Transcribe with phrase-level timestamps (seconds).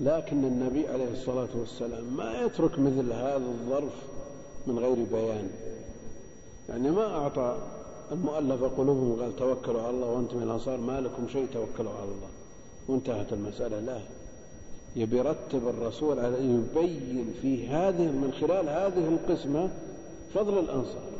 [0.00, 3.92] لكن النبي عليه الصلاة والسلام ما يترك مثل هذا الظرف
[4.66, 5.50] من غير بيان.
[6.68, 7.56] يعني ما أعطى
[8.12, 12.28] المؤلف قلوبهم قال توكلوا على الله وأنتم الأنصار ما لكم شيء توكلوا على الله.
[12.88, 13.80] وانتهت المسألة.
[13.80, 13.98] لا.
[14.96, 19.70] يبي يرتب الرسول على أن يبين في هذه من خلال هذه القسمة
[20.34, 21.10] فضل الأنصار.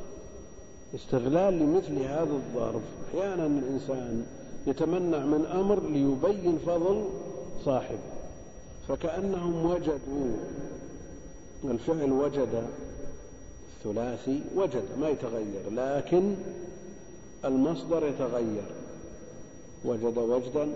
[0.94, 2.82] استغلال لمثل هذا الظرف.
[3.08, 4.26] أحيانا الإنسان
[4.66, 7.04] يتمنع من أمر ليبين فضل
[7.64, 8.15] صاحبه.
[8.88, 10.36] فكأنهم وجدوا
[11.64, 12.66] الفعل وجد
[13.76, 16.34] الثلاثي وجد ما يتغير لكن
[17.44, 18.64] المصدر يتغير.
[19.84, 20.68] وجد وجدا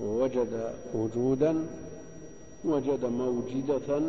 [0.00, 1.66] ووجد وجودا
[2.64, 4.02] وجد موجدة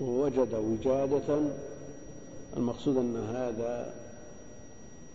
[0.00, 1.40] ووجد وجادة.
[2.56, 3.94] المقصود أن هذا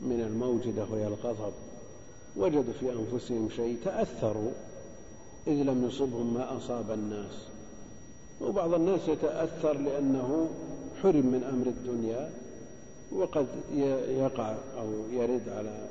[0.01, 1.53] من الموجدة وهي الغضب.
[2.37, 4.51] وجدوا في أنفسهم شيء تأثروا.
[5.47, 7.47] إذ لم يصبهم ما أصاب الناس.
[8.41, 10.49] وبعض الناس يتأثر لأنه
[11.03, 12.29] حرم من أمر الدنيا
[13.11, 13.47] وقد
[14.09, 15.87] يقع أو يرد على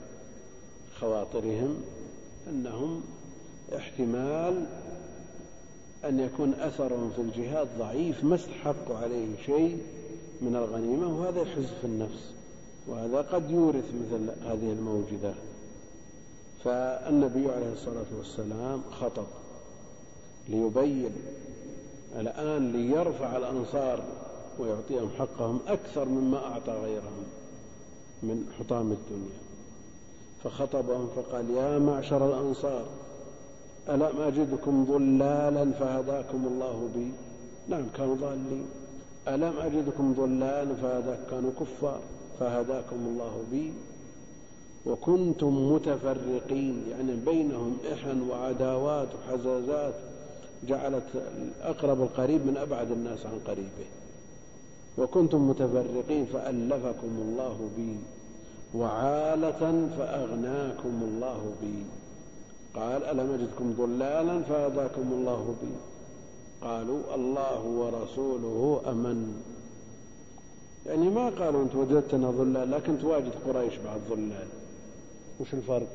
[1.00, 1.83] خواطرهم
[2.48, 3.02] أنهم
[3.77, 4.66] احتمال
[6.05, 9.78] أن يكون أثرهم في الجهاد ضعيف ما استحقوا عليه شيء
[10.41, 12.34] من الغنيمة وهذا يحز في النفس
[12.89, 15.34] وهذا قد يورث مثل هذه الموجدة
[16.64, 19.27] فالنبي عليه الصلاة والسلام خطب
[20.48, 21.11] ليبين
[22.20, 24.03] الآن ليرفع الأنصار
[24.59, 27.25] ويعطيهم حقهم أكثر مما أعطى غيرهم
[28.23, 29.39] من حطام الدنيا.
[30.45, 32.84] فخطبهم فقال يا معشر الأنصار
[33.89, 37.11] ألم أجدكم ضلالا فهداكم الله بي؟
[37.69, 38.67] نعم كانوا ضالين.
[39.29, 42.01] ألم أجدكم ضلالا فهداك كانوا كفار
[42.41, 43.73] فهداكم الله بي؟
[44.86, 49.95] وكنتم متفرقين يعني بينهم إحن وعداوات وحزازات
[50.69, 53.89] جعلت الأقرب القريب من أبعد الناس عن قريبه.
[54.98, 57.97] وكنتم متفرقين فألفكم الله بي
[58.74, 61.85] وعالة فأغناكم الله بي.
[62.74, 65.73] قال ألم أجدكم ضلالا فهداكم الله بي؟
[66.69, 69.42] قالوا الله ورسوله أمن.
[70.86, 74.48] يعني ما قالوا أنت وجدتنا ضلال لكن تواجد قريش بعد ضلال.
[75.41, 75.92] وش الفرق؟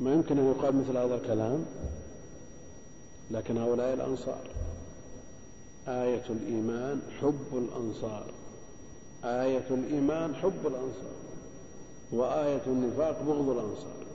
[0.00, 1.64] ما يمكن أن يقال مثل هذا الكلام.
[3.30, 4.42] لكن هؤلاء الأنصار.
[5.88, 8.24] آية الإيمان حب الأنصار.
[9.24, 11.16] آية الإيمان حب الأنصار.
[12.12, 14.06] وآية النفاق بغض الأنصار.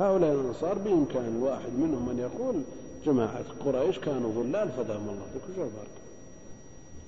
[0.00, 2.62] هؤلاء الأنصار بإمكان الواحد منهم أن يقول
[3.06, 5.26] جماعة قريش كانوا ظلال فداهم الله.
[5.36, 5.94] وش الفرق؟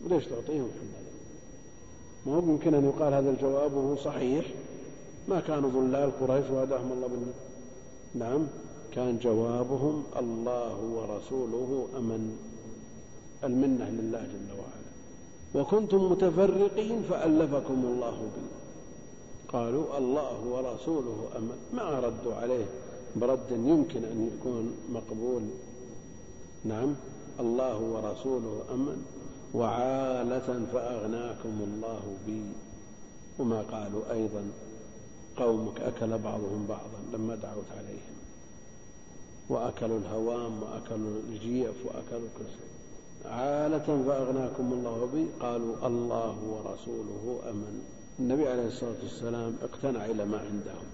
[0.04, 1.06] وليش تعطيهم حماية؟
[2.26, 4.46] ما هو يمكن أن يقال هذا الجواب وهو صحيح.
[5.28, 7.32] ما كانوا ظلال قريش وهداهم الله بالنبي
[8.14, 8.46] نعم.
[8.96, 12.36] كان جوابهم الله ورسوله أمن
[13.44, 14.90] المنة لله جل وعلا.
[15.54, 18.46] وكنتم متفرقين فألفكم الله بي
[19.52, 21.58] قالوا الله ورسوله أمن.
[21.72, 22.66] ما ردوا عليه؟
[23.16, 25.42] برد يمكن أن يكون مقبول.
[26.64, 26.94] نعم
[27.40, 29.04] الله ورسوله أمن.
[29.54, 32.42] وعالة فأغناكم الله بي.
[33.38, 34.42] وما قالوا أيضا
[35.36, 38.15] قومك أكل بعضهم بعضا لما دعوت عليهم.
[39.48, 43.30] وأكلوا الهوام وأكلوا الجيف وأكلوا كل شيء.
[43.30, 47.82] عالة فأغناكم الله بي قالوا الله ورسوله أمن.
[48.18, 50.86] النبي عليه الصلاة والسلام اقتنع إلى ما عندهم.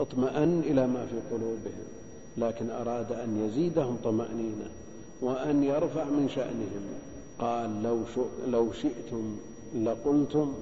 [0.00, 1.84] اطمأن إلى ما في قلوبهم.
[2.38, 4.70] لكن أراد أن يزيدهم طمأنينة
[5.22, 6.84] وأن يرفع من شأنهم.
[7.38, 7.98] قال لو,
[8.48, 9.36] لو شئتم
[9.74, 10.54] لقلتم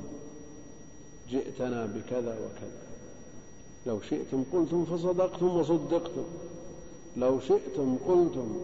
[1.30, 2.82] جئتنا بكذا وكذا.
[3.86, 6.24] لو شئتم قلتم فصدقتم وصدقتم.
[7.16, 8.56] لو شئتم قلتم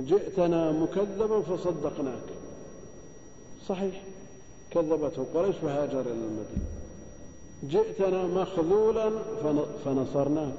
[0.00, 2.28] جئتنا مكذبا فصدقناك.
[3.68, 4.02] صحيح
[4.70, 6.66] كذبته قريش فهاجر إلى المدينة.
[7.68, 9.10] جئتنا مخذولا
[9.84, 10.54] فنصرناك.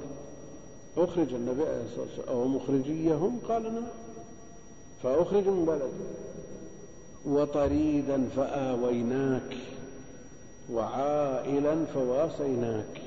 [0.96, 3.84] أخرج النبي عليه الصلاة والسلام أو مخرجيهم؟ قال نعم.
[5.02, 5.88] فأخرج من بلده
[7.26, 9.56] وطريدا فآويناك
[10.72, 13.00] وعائلا فواصيناك.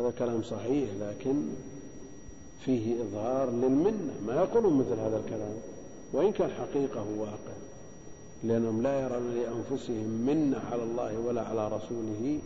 [0.00, 1.42] هذا كلام صحيح لكن
[2.68, 5.54] فيه إظهار للمنة ما يقولون مثل هذا الكلام.
[6.12, 7.56] وإن كان حقيقة واقع
[8.44, 12.38] لأنهم لا يرون لأنفسهم منة على الله ولا على رسوله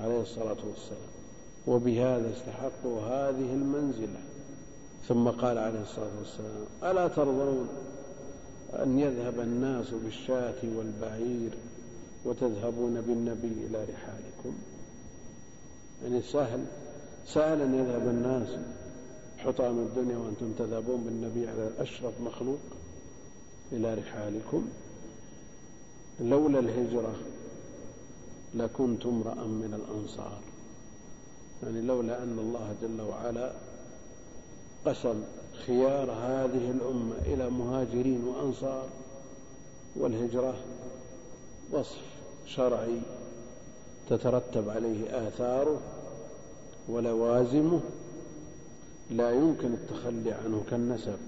[0.00, 1.10] عليه الصلاة والسلام.
[1.66, 4.20] وبهذا استحقوا هذه المنزلة.
[5.08, 7.68] ثم قال عليه الصلاة والسلام ألا ترضون
[8.72, 11.50] أن يذهب الناس بالشاة والبعير
[12.24, 14.56] وتذهبون بالنبي إلى رحالكم؟
[16.04, 16.64] يعني سهل
[17.26, 18.48] سهل أن يذهب الناس
[19.38, 22.58] حطام الدنيا وأنتم تذهبون بالنبي على أشرف مخلوق
[23.72, 24.68] إلى رحالكم.
[26.20, 27.14] لولا الهجرة
[28.54, 30.38] لكنت امرأ من الأنصار.
[31.62, 33.52] يعني لولا أن الله جل وعلا
[34.86, 35.22] قسم
[35.66, 38.88] خيار هذه الأمة إلى مهاجرين وأنصار
[39.96, 40.54] والهجرة
[41.72, 42.00] وصف
[42.46, 43.00] شرعي
[44.10, 45.80] تترتب عليه آثاره
[46.88, 47.80] ولوازمه
[49.10, 51.18] لا يمكن التخلي عنه كالنسب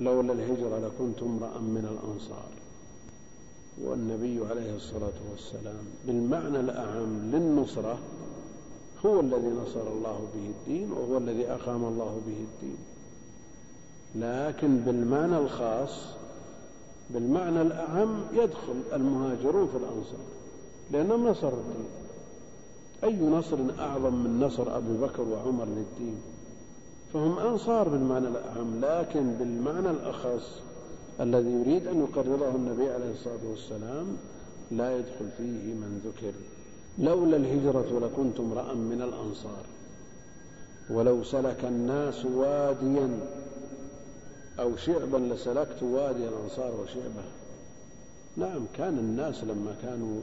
[0.00, 2.50] لولا الهجرة لكنت امرأ من الأنصار.
[3.84, 7.98] والنبي عليه الصلاة والسلام بالمعنى الأعم للنصرة
[9.06, 12.78] هو الذي نصر الله به الدين وهو الذي أقام الله به الدين.
[14.14, 16.04] لكن بالمعنى الخاص
[17.10, 20.26] بالمعنى الأعم يدخل المهاجرون في الأنصار
[20.90, 21.90] لأنهم نصروا الدين.
[23.04, 26.20] أي نصر أعظم من نصر أبي بكر وعمر للدين؟
[27.12, 30.60] فهم أنصار بالمعنى الأعم لكن بالمعنى الأخص
[31.20, 34.16] الذي يريد أن يقرره النبي عليه الصلاة والسلام
[34.70, 36.32] لا يدخل فيه من ذكر.
[36.98, 39.64] لولا الهجرة لكنت امرأ من الأنصار.
[40.90, 43.20] ولو سلك الناس واديا
[44.60, 47.24] أو شعبا لسلكت وادي الأنصار وشعبه.
[48.36, 50.20] نعم كان الناس لما كانوا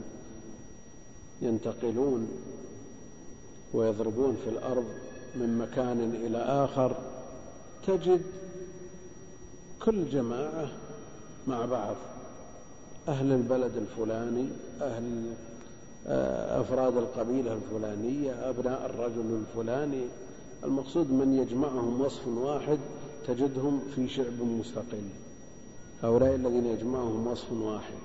[1.42, 2.28] ينتقلون
[3.74, 4.84] ويضربون في الأرض
[5.40, 6.96] من مكان إلى آخر
[7.86, 8.22] تجد
[9.84, 10.68] كل جماعة
[11.46, 11.94] مع بعض
[13.08, 14.48] أهل البلد الفلاني
[14.80, 15.32] أهل
[16.06, 20.04] آه، أفراد القبيلة الفلانية أبناء الرجل الفلاني
[20.64, 22.78] المقصود من يجمعهم وصف واحد
[23.26, 25.08] تجدهم في شعب مستقل
[26.02, 27.98] هؤلاء الذين يجمعهم وصف واحد.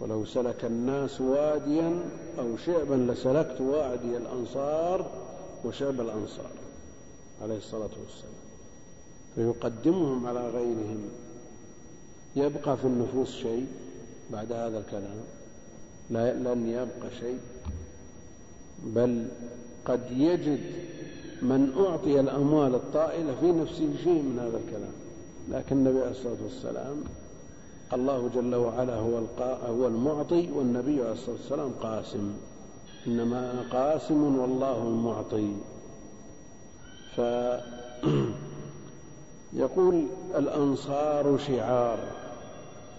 [0.00, 2.00] ولو سلك الناس واديا
[2.38, 5.06] أو شعبا لسلكت وادي الأنصار
[5.64, 6.50] وشعب الأنصار
[7.42, 8.38] عليه الصلاة والسلام.
[9.34, 11.08] فيقدمهم على غيرهم.
[12.36, 13.66] يبقى في النفوس شيء
[14.32, 15.16] بعد هذا الكلام.
[16.10, 17.38] لا لن يبقى شيء.
[18.84, 19.26] بل
[19.84, 20.60] قد يجد
[21.42, 24.92] من أعطي الأموال الطائلة في نفسه شيء من هذا الكلام.
[25.50, 26.96] لكن النبي عليه الصلاة والسلام
[27.92, 29.20] الله جل وعلا هو
[29.66, 32.32] هو المعطي والنبي عليه الصلاة والسلام قاسم.
[33.06, 35.52] إنما أنا قاسم والله المعطي.
[39.52, 40.06] فيقول
[40.40, 41.98] الأنصار شعار.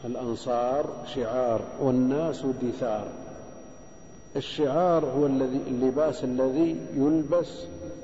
[0.06, 0.86] الأنصار
[1.16, 3.08] شعار والناس دثار.
[4.36, 7.64] الشعار هو الذي اللباس الذي يلبس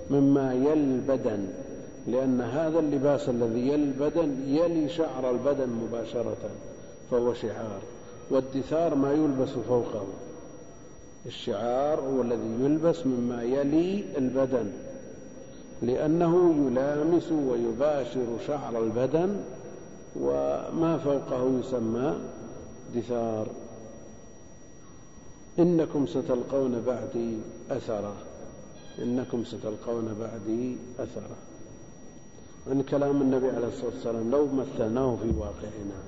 [0.10, 1.48] مما يلي البدن
[2.08, 6.50] لأن هذا اللباس الذي يلي البدن يلي شعر البدن مباشرة
[7.12, 7.82] فهو شعار.
[8.32, 10.06] والدثار ما يلبس فوقه.
[11.26, 14.72] الشعار هو الذي يلبس مما يلي البدن
[15.82, 19.44] لأنه يلامس ويباشر شعر البدن
[20.20, 22.16] وما فوقه يسمى
[22.96, 23.48] دثار.
[25.60, 27.38] إنكم ستلقون بعدي
[27.72, 28.16] أثرا
[29.00, 31.36] إنكم ستلقون بعدي أثرا.
[32.68, 36.00] من كلام النبي عليه الصلاة والسلام لو مثلناه في واقعنا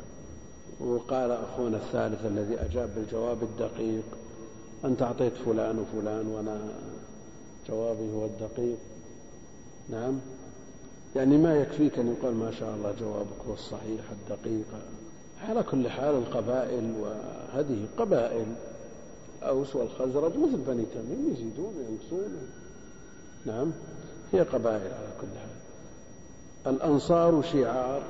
[0.79, 4.03] وقال أخونا الثالث الذي أجاب بالجواب الدقيق
[4.85, 6.59] أنت أعطيت فلان وفلان وأنا
[7.69, 8.77] جوابي هو الدقيق.
[9.89, 10.19] نعم.
[11.15, 14.65] يعني ما يكفيك أن يقال ما شاء الله جوابك هو الصحيح الدقيق.
[15.49, 18.45] على كل حال القبائل وهذه قبائل
[19.43, 22.37] أوس والخزرج مثل بني تميم يزيدون وينقصون.
[23.45, 23.71] نعم.
[24.33, 26.75] هي قبائل على كل حال.
[26.75, 28.01] الأنصار شعار.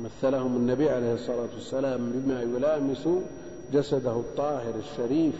[0.00, 3.08] مثلهم النبي عليه الصلاة والسلام بما يلامس
[3.72, 5.34] جسده الطاهر الشريف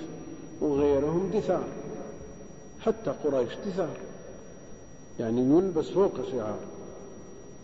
[0.60, 1.64] وغيرهم دثار.
[2.80, 3.96] حتى قريش دثار.
[5.20, 6.58] يعني يلبس فوق شعار.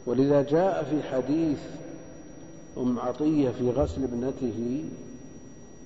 [0.06, 1.58] ولذا جاء في حديث
[2.78, 4.84] أم عطية في غسل ابنته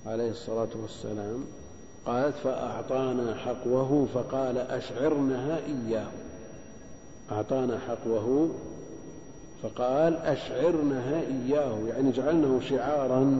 [0.05, 1.45] عليه الصلاة والسلام
[2.05, 6.07] قالت فأعطانا حقوه فقال أشعرنها إياه.
[7.31, 8.49] أعطانا حقوه
[9.63, 11.77] فقال أشعرنها إياه.
[11.87, 13.39] يعني جعلنه شعارا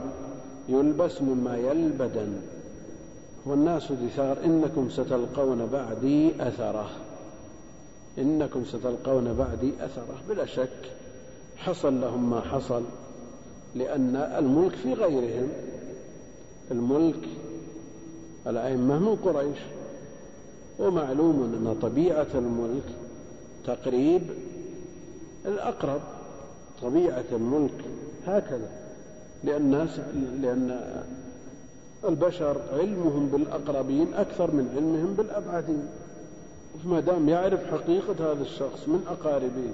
[0.70, 2.42] يلبس مما يلي البدن
[3.46, 6.90] والناس دثار إنكم ستلقون بعدي أثره.
[8.18, 10.18] إنكم ستلقون بعدي أثره.
[10.30, 10.92] بلا شك
[11.58, 12.84] حصل لهم ما حصل
[13.76, 15.48] لأن الملك في غيرهم.
[16.72, 17.28] الملك
[18.48, 19.58] الأئمة من قريش.
[20.80, 22.84] ومعلوم أن طبيعة الملك
[23.66, 24.22] تقريب
[25.46, 26.02] الأقرب.
[26.82, 27.86] طبيعة الملك
[28.28, 28.79] هكذا.
[29.44, 29.90] لأن
[30.42, 31.04] لأن
[32.06, 35.88] البشر علمهم بالأقربين أكثر من علمهم بالأبعدين.
[36.86, 39.74] ما دام يعرف حقيقة هذا الشخص من أقاربه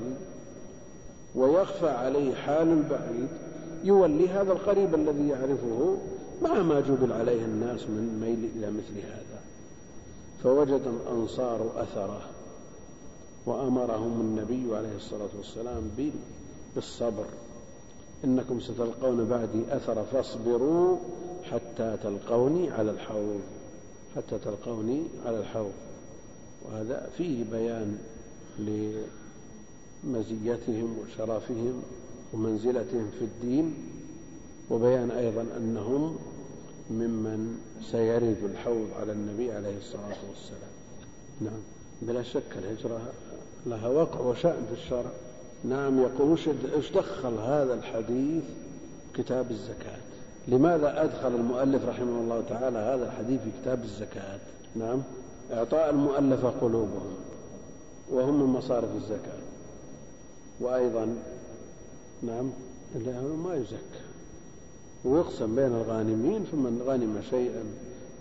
[1.35, 3.27] ويخفى عليه حال البعيد
[3.83, 5.97] يولي هذا القريب الذي يعرفه
[6.41, 9.39] مع ما جبل عليه الناس من ميل إلى مثل هذا.
[10.43, 12.21] فوجد الأنصار أثره
[13.45, 15.91] وأمرهم النبي عليه الصلاة والسلام
[16.75, 17.25] بالصبر.
[18.25, 20.97] إنكم ستلقون بعدي أثر فاصبروا
[21.51, 23.41] حتى تلقوني على الحوض.
[24.15, 25.71] حتى تلقوني على الحوض.
[26.65, 27.97] وهذا فيه بيان
[30.03, 31.83] لمزيتهم وشرفهم
[32.33, 33.73] ومنزلتهم في الدين
[34.69, 36.17] وبيان أيضا أنهم
[36.89, 37.59] ممن
[37.91, 40.71] سيرد الحوض على النبي عليه الصلاة والسلام.
[41.41, 41.59] نعم.
[42.01, 43.01] بلا شك الهجرة
[43.65, 45.11] لها وقع وشأن في الشرع.
[45.69, 46.37] نعم يقول
[46.75, 48.43] إيش دخل هذا الحديث
[49.13, 49.97] كتاب الزكاة؟
[50.47, 54.39] لماذا أدخل المؤلف رحمه الله تعالى هذا الحديث في كتاب الزكاة؟
[54.75, 55.01] نعم
[55.53, 57.15] إعطاء المؤلفة قلوبهم
[58.11, 59.39] وهم من مصارف الزكاة.
[60.61, 61.15] وأيضا
[62.23, 62.51] نعم
[63.45, 64.05] ما يزكى.
[65.05, 67.63] ويقسم بين الغانمين فمن غنم شيئا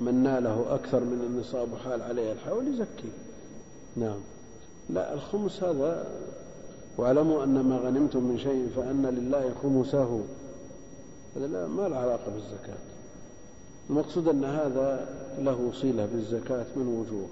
[0.00, 3.12] من ناله أكثر من النصاب وحال عليه الحول يزكي.
[3.96, 4.18] نعم.
[4.90, 6.06] لا الخمس هذا
[6.98, 10.20] واعلموا أن ما غنمتم من شيء فأن لله خمسه.
[11.36, 12.78] هذا لا ما له علاقة بالزكاة.
[13.90, 15.08] المقصود أن هذا
[15.38, 17.26] له صلة بالزكاة من وجوه.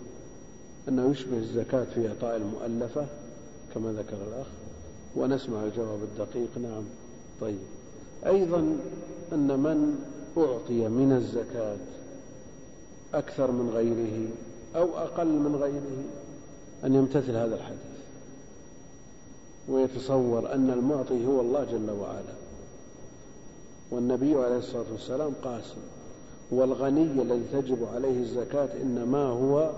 [0.88, 3.06] أنه يشبه الزكاة في إعطاء المؤلفة
[3.74, 4.46] كما ذكر الأخ
[5.16, 6.58] ونسمع الجواب الدقيق.
[6.62, 6.82] نعم.
[7.40, 7.58] طيب.
[8.26, 8.76] أيضا
[9.32, 9.96] أن من
[10.38, 11.76] أعطي من الزكاة
[13.14, 14.28] أكثر من غيره
[14.76, 16.04] أو أقل من غيره
[16.84, 17.91] أن يمتثل هذا الحديث.
[19.68, 22.34] ويتصور أن المعطي هو الله جل وعلا.
[23.90, 25.80] والنبي عليه الصلاة والسلام قاسم
[26.50, 29.70] والغني الذي تجب عليه الزكاة إنما هو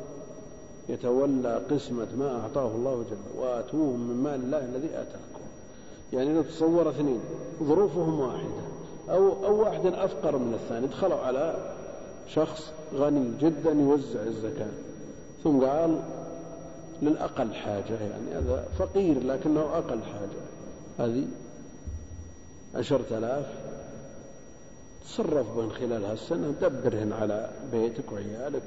[0.88, 5.44] يتولى قسمة ما أعطاه الله جل وآتوهم من مال الله الذي آتاكم.
[6.12, 7.20] يعني لو تصور اثنين
[7.62, 8.64] ظروفهم واحدة
[9.10, 11.74] أو, أو واحد أفقر من الثاني دخلوا على
[12.28, 14.70] شخص غني جدا يوزع الزكاة.
[15.44, 16.02] ثم قال
[17.02, 20.44] للأقل حاجة يعني هذا فقير لكنه أقل حاجة.
[20.98, 21.24] هذه
[22.74, 23.46] عشرة آلاف
[25.04, 28.62] تصرف بين خلال هالسنة دبرهن على بيتك وعيالك.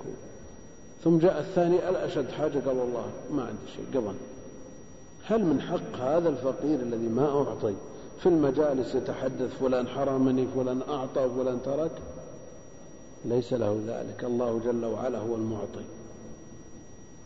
[1.03, 3.85] ثم جاء الثاني الأشد حاجة؟ قال والله ما عندي شيء.
[4.01, 4.15] قبل.
[5.25, 7.73] هل من حق هذا الفقير الذي ما أعطي؟
[8.19, 11.91] في المجالس يتحدث فلان حرمني فلان أعطى وفلان ترك.
[13.25, 14.23] ليس له ذلك.
[14.23, 15.85] الله جل وعلا هو المعطي.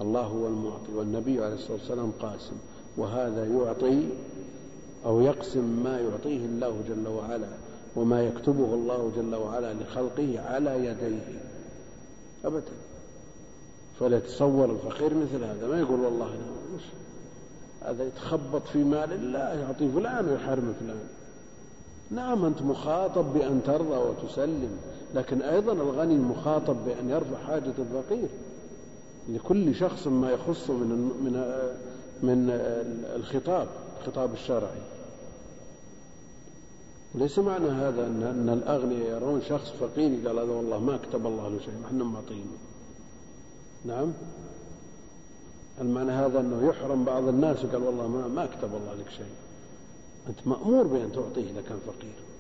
[0.02, 2.56] الله هو المعطي والنبي عليه الصلاة والسلام قاسم
[2.98, 4.08] وهذا يعطي
[5.06, 7.48] أو يقسم ما يعطيه الله جل وعلا
[7.96, 11.42] وما يكتبه الله جل وعلا لخلقه على يديه.
[12.46, 12.72] أبدا.
[14.00, 16.30] فلا يتصور الفقير مثل هذا ما يقول والله
[16.76, 16.84] مش.
[17.82, 21.00] هذا يتخبط في مال الله يعطي فلان ويحرم فلان.
[22.12, 24.78] نعم أنت مخاطب بأن ترضى وتسلم
[25.16, 28.30] لكن أيضا الغني مخاطب بأن يرفع حاجة الفقير.
[29.34, 31.34] لكل شخص ما يخص من من
[32.24, 32.50] من
[33.16, 33.68] الخطاب
[34.00, 34.82] الخطاب الشرعي.
[37.16, 41.50] ليس معنى هذا ان أن الأغنياء يرون شخص فقير قال هذا والله ما كتب الله
[41.50, 42.58] له شيء إحنا معطينه
[43.86, 44.14] نعم؟
[45.82, 49.36] المعنى هذا أنه يحرم بعض الناس وقال والله ما ما كتب الله لك شيء.
[50.30, 52.31] أنت مأمور بأن تعطيه إذا كان فقير.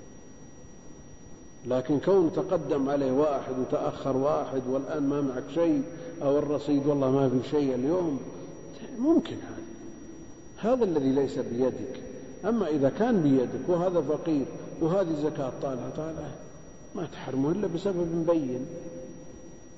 [1.68, 5.82] لكن كون تقدم عليه واحد وتأخر واحد والآن ما معك شيء
[6.22, 8.20] أو الرصيد والله ما في شيء اليوم
[9.00, 10.74] ممكن هذا.
[10.74, 12.02] هذا الذي ليس بيدك.
[12.46, 14.46] أما إذا كان بيدك وهذا فقير
[14.82, 16.32] وهذه زكاة طالعة طالعة.
[16.96, 18.66] ما تحرمه إلا بسبب بين.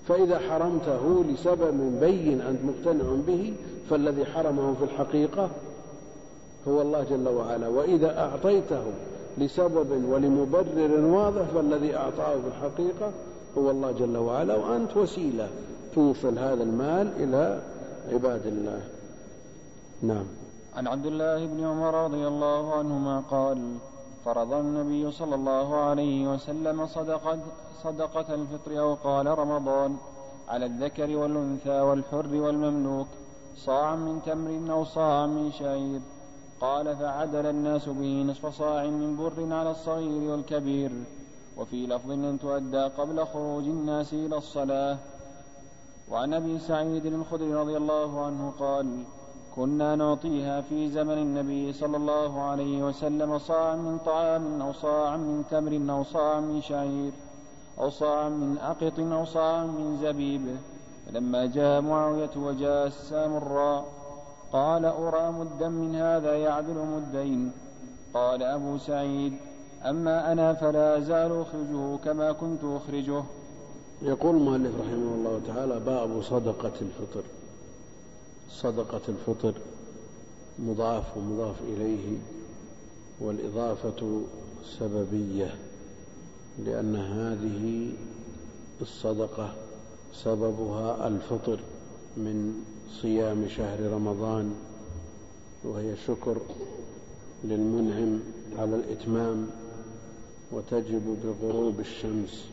[0.07, 3.53] فإذا حرمته لسبب بين أنت مقتنع به
[3.89, 5.49] فالذي حرمه في الحقيقة
[6.67, 7.67] هو الله جل وعلا.
[7.67, 8.83] وإذا أعطيته
[9.37, 13.11] لسبب ولمبرر واضح فالذي أعطاه في الحقيقة
[13.57, 15.47] هو الله جل وعلا وأنت وسيلة
[15.95, 17.61] توصل هذا المال إلى
[18.13, 18.81] عباد الله.
[20.01, 20.25] نعم.
[20.75, 23.77] عن عبد الله بن عمر رضي الله عنهما قال
[24.25, 27.39] فرض النبي صلى الله عليه وسلم صدقة,
[27.83, 29.95] صدقة الفطر أو قال رمضان
[30.49, 33.07] على الذكر والأنثى والحر والمملوك
[33.57, 36.01] صاعا من تمر أو صاعا من شعير.
[36.63, 40.91] قال فعدل الناس به نصف صاع من بر على الصغير والكبير.
[41.57, 44.97] وفي لفظ أن تؤدى قبل خروج الناس إلى الصلاة.
[46.11, 48.87] وعن أبي سعيد الخدري رضي الله عنه قال
[49.55, 55.43] كنا نعطيها في زمن النبي صلى الله عليه وسلم صاعا من طعام أو صاعا من
[55.51, 57.11] تمر أو صاعا من شعير
[57.79, 60.57] أو صاعا من أقط أو صاعا من زبيب.
[61.05, 64.02] فلما جاء معاوية وجاء السامراء
[64.53, 67.51] قال أرى مدا من هذا يعدل مدين.
[68.13, 69.33] قال أبو سعيد
[69.85, 73.23] أما أنا فلا أزال أخرجه كما كنت أخرجه.
[74.01, 77.23] يقول المؤلف رحمه الله تعالى باب صدقة الفطر.
[78.49, 79.53] صدقة الفطر
[80.59, 82.17] مضاف ومضاف إليه
[83.19, 84.21] والإضافة
[84.79, 85.55] سببية
[86.65, 87.91] لأن هذه
[88.81, 89.53] الصدقة
[90.13, 91.59] سببها الفطر.
[92.17, 92.63] من
[93.01, 94.55] صيام شهر رمضان
[95.63, 96.37] وهي شكر
[97.43, 98.19] للمنعم
[98.57, 99.47] على الإتمام
[100.51, 102.45] وتجب بغروب الشمس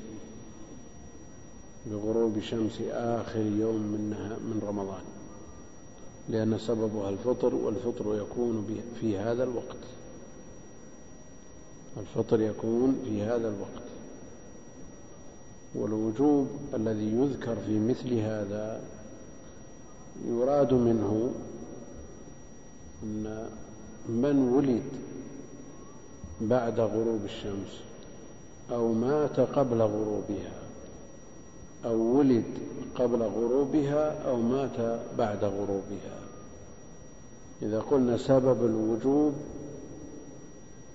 [1.87, 4.11] بغروب شمس آخر يوم من,
[4.43, 5.03] من رمضان
[6.29, 8.67] لأن سببها الفطر والفطر يكون
[9.01, 9.77] في هذا الوقت.
[11.97, 13.87] الفطر يكون في هذا الوقت.
[15.75, 18.81] والوجوب الذي يذكر في مثل هذا
[20.27, 21.31] يراد منه
[23.03, 23.49] أن
[24.09, 24.83] من ولد
[26.41, 27.81] بعد غروب الشمس
[28.71, 30.53] أو مات قبل غروبها
[31.85, 32.45] أو ولد
[32.95, 36.19] قبل غروبها أو مات بعد غروبها.
[37.63, 39.35] إذا قلنا سبب الوجوب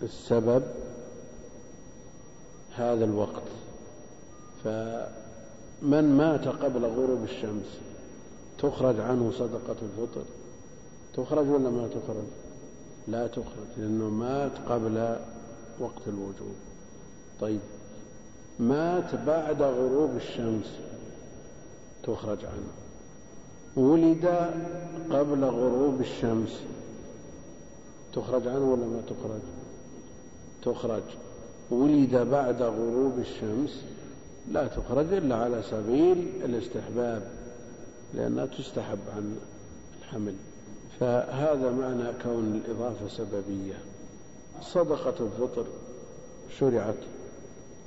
[0.03, 0.63] السبب
[2.75, 3.43] هذا الوقت.
[4.63, 7.84] فمن مات قبل غروب الشمس
[8.59, 10.23] تخرج عنه صدقة الفطر.
[11.13, 12.25] تخرج ولا ما تخرج؟
[13.07, 15.17] لا تخرج لأنه مات قبل
[15.79, 16.55] وقت الوجوب.
[17.41, 17.59] طيب
[18.59, 20.71] مات بعد غروب الشمس
[22.03, 22.71] تخرج عنه.
[23.85, 24.25] ولد
[25.11, 26.59] قبل غروب الشمس
[28.13, 29.41] تخرج عنه ولا ما تخرج؟
[30.63, 31.03] تخرج.
[31.71, 33.83] ولد بعد غروب الشمس
[34.51, 37.44] لا تخرج إلا على سبيل الاستحباب.
[38.15, 39.37] لأنها تستحب عن
[40.01, 40.35] الحمل.
[40.99, 43.77] فهذا معنى كون الإضافة سببية.
[44.61, 45.65] صدقة الفطر
[46.59, 46.95] شرعت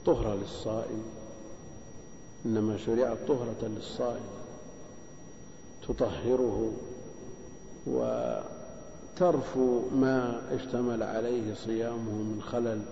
[0.07, 1.03] طهرة للصائم.
[2.47, 4.27] إنما شرعت طهرة للصائم.
[5.89, 6.73] تطهره
[9.17, 12.83] وترفو ما اشتمل عليه صيامه من خلل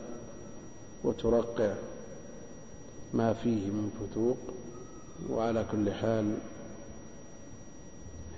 [1.05, 1.75] وترقع
[3.15, 4.37] ما فيه من فتوق.
[5.31, 6.35] وعلى كل حال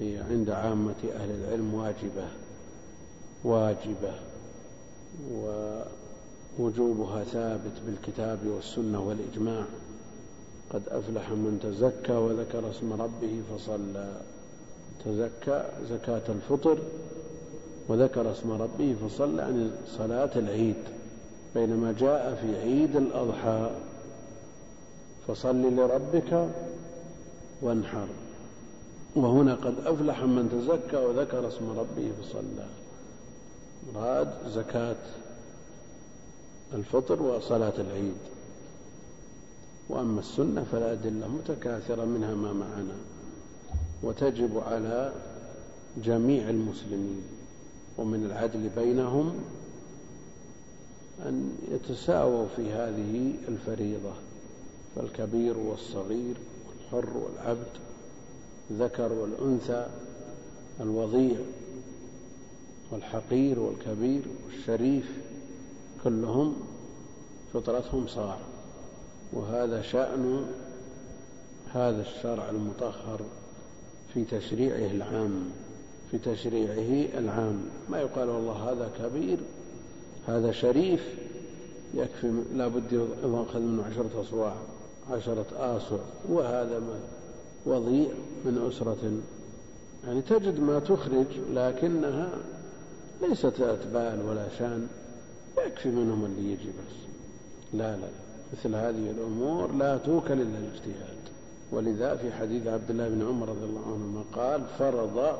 [0.00, 2.28] هي عند عامة أهل العلم واجبة
[3.44, 4.12] واجبة
[6.58, 9.64] ووجوبها ثابت بالكتاب والسنة والإجماع.
[10.70, 14.12] قد أفلح من تزكى وذكر اسم ربه فصلى.
[15.04, 16.78] تزكى زكاة الفطر
[17.88, 20.76] وذكر اسم ربه فصلى عن صلاة العيد
[21.54, 23.70] بينما جاء في عيد الأضحى.
[25.28, 26.48] فصل لربك
[27.62, 28.06] وانحر.
[29.24, 32.66] وهنا قد أفلح من تزكى وذكر اسم ربه فصلى.
[33.94, 34.96] مراد زكاة
[36.74, 38.16] الفطر وصلاة العيد.
[39.88, 42.96] وأما السنة فالأدلة متكاثرة منها ما معنا.
[44.02, 45.12] وتجب على
[46.04, 47.22] جميع المسلمين
[47.98, 49.35] ومن العدل بينهم
[51.26, 54.12] أن يتساووا في هذه الفريضة.
[54.96, 56.37] فالكبير والصغير
[56.68, 57.88] والحر والعبد
[58.70, 59.87] الذكر والأنثى
[60.81, 61.38] الوضيع
[62.92, 65.11] والحقير والكبير والشريف
[66.04, 66.57] كلهم
[67.54, 68.37] فطرتهم صاع
[69.33, 70.46] وهذا شأن
[71.74, 73.20] هذا الشرع المطهر
[74.14, 75.50] في تشريعه العام
[76.11, 77.61] في تشريعه العام.
[77.88, 79.38] ما يقال والله هذا كبير
[80.26, 81.14] هذا شريف
[81.94, 84.54] يكفي لابد يؤخذ منه عشرة أصواع
[85.11, 85.96] عشرة آصع.
[86.28, 87.00] وهذا ما
[87.68, 88.09] وضيع
[88.44, 89.12] من أسرة.
[90.07, 92.31] يعني تجد ما تخرج لكنها
[93.22, 94.87] ليست أتبال ولا شأن
[95.66, 96.96] يكفي منهم اللي يجي بس.
[97.72, 98.09] لا لا.
[98.52, 101.18] مثل هذه الأمور لا توكل إلا الاجتهاد.
[101.72, 105.37] ولذا في حديث عبد الله بن عمر رضي الله عنهما قال فرض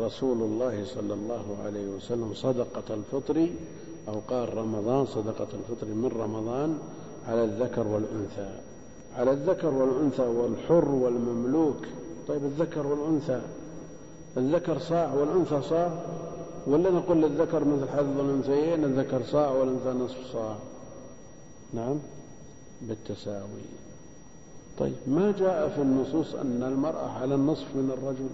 [0.00, 3.48] رسول الله صلى الله عليه وسلم صدقة الفطر
[4.08, 6.78] أو قال رمضان صدقة الفطر من رمضان
[7.28, 8.50] على الذكر والأنثى.
[9.16, 11.86] على الذكر والأنثى والحر والمملوك.
[12.28, 13.40] طيب الذكر والأنثى
[14.36, 16.02] الذكر صاع والأنثى صاع
[16.66, 20.56] ولا نقول للذكر مثل حظ الأنثيين الذكر صاع والأنثى نصف صاع.
[21.74, 21.98] نعم؟
[22.82, 23.64] بالتساوي.
[24.78, 28.28] طيب ما جاء في النصوص أن المرأة على النصف من الرجل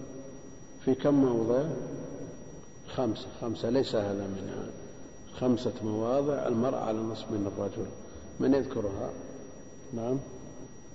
[0.84, 1.62] في كم موضع؟
[2.96, 3.26] خمسة.
[3.40, 4.66] خمسة ليس هذا منها
[5.40, 7.86] خمسة مواضع المرأة على النصف من الرجل.
[8.40, 9.10] من يذكرها؟
[9.92, 10.18] نعم؟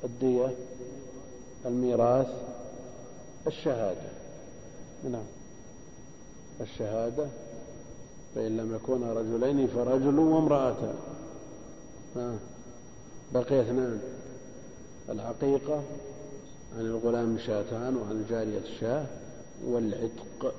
[0.03, 0.55] الدية
[1.65, 2.27] الميراث
[3.47, 4.09] الشهادة.
[5.09, 5.25] نعم.
[6.61, 7.27] الشهادة
[8.35, 10.95] فإن لم يكونا رجلين فرجل وامرأتان
[13.33, 13.99] بقي اثنان
[15.09, 15.83] العقيقة
[16.77, 19.05] عن الغلام شاتان وعن الجارية الشاه
[19.65, 20.53] والعتق.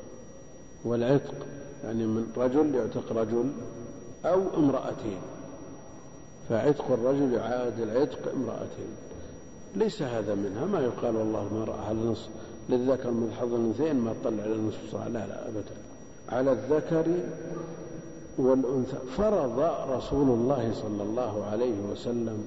[0.84, 1.46] والعتق
[1.84, 3.52] يعني من رجل يعتق رجل
[4.24, 5.20] أو امرأتين.
[6.48, 8.96] فعتق الرجل يعادل عتق امرأتين.
[9.74, 10.64] ليس هذا منها.
[10.64, 12.28] ما يقال والله المرأة على نصف
[12.68, 15.76] للذكر من حظ الأنثيين ما تطلع على نصف صاع لا لا أبدا.
[16.28, 17.04] على الذكر
[18.38, 18.96] والأنثى.
[19.16, 22.44] فرض رسول الله صلى الله عليه وسلم.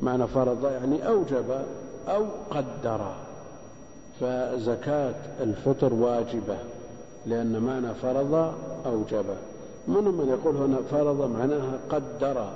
[0.00, 1.64] معنى فرض يعني أوجب
[2.08, 3.14] أو قدر.
[4.20, 6.56] فزكاة الفطر واجبة
[7.26, 8.54] لأن معنى فرض
[8.86, 9.24] أوجب.
[9.88, 12.52] من من يقول هنا فرض معناها قدر.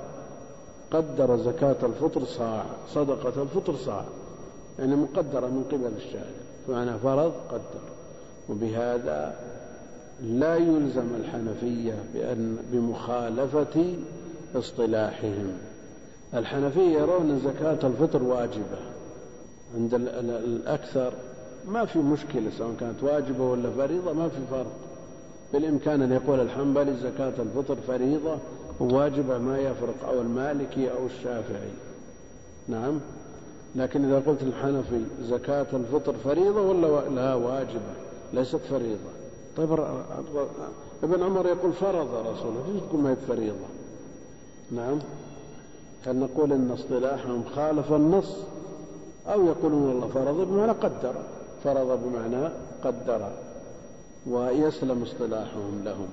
[0.91, 4.05] قدر زكاة الفطر صاع صدقة الفطر صاع.
[4.79, 6.25] يعني مقدرة من قبل الشارع.
[6.67, 7.81] فمعنى فرض قدر.
[8.49, 9.35] وبهذا
[10.23, 13.95] لا يلزم الحنفية بأن بمخالفة
[14.55, 15.57] اصطلاحهم.
[16.33, 18.79] الحنفية يرون زكاة الفطر واجبة.
[19.75, 21.13] عند الأكثر
[21.67, 24.71] ما في مشكلة سواء كانت واجبة ولا فريضة ما في فرق.
[25.53, 28.37] بالإمكان أن يقول الحنبلي زكاة الفطر فريضة
[28.79, 31.71] وواجبة ما يفرق أو المالكي أو الشافعي.
[32.67, 32.99] نعم.
[33.75, 37.93] لكن إذا قلت الحنفي زكاة الفطر فريضة ولا لا واجبة؟
[38.33, 39.09] ليست فريضة.
[39.57, 39.71] طيب
[41.03, 43.65] ابن عمر يقول فرض رسوله ليش تقول ما هي فريضة؟
[44.71, 44.99] نعم.
[46.05, 48.37] هل نقول إن اصطلاحهم خالف النص؟
[49.27, 51.15] أو يقولون الله فرض بمعنى قدر.
[51.63, 52.49] فرض بمعنى
[52.83, 53.31] قدر.
[54.27, 56.07] ويسلم اصطلاحهم لهم.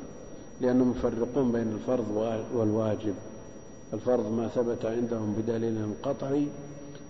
[0.61, 3.15] لأنهم يفرقون بين الفرض والواجب.
[3.93, 6.47] الفرض ما ثبت عندهم بدليل قطعي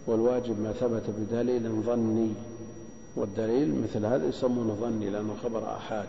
[0.06, 2.32] والواجب ما ثبت بدليل ظني.
[3.16, 6.08] والدليل مثل هذا يسمونه ظني لأنه خبر آحاد.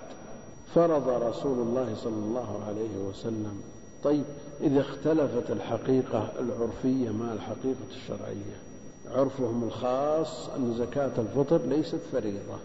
[0.75, 3.61] فرض رسول الله صلى الله عليه وسلم.
[4.03, 4.23] طيب
[4.61, 8.57] إذا اختلفت الحقيقة العرفية مع الحقيقة الشرعية
[9.11, 12.57] عرفهم الخاص أن زكاة الفطر ليست فريضة.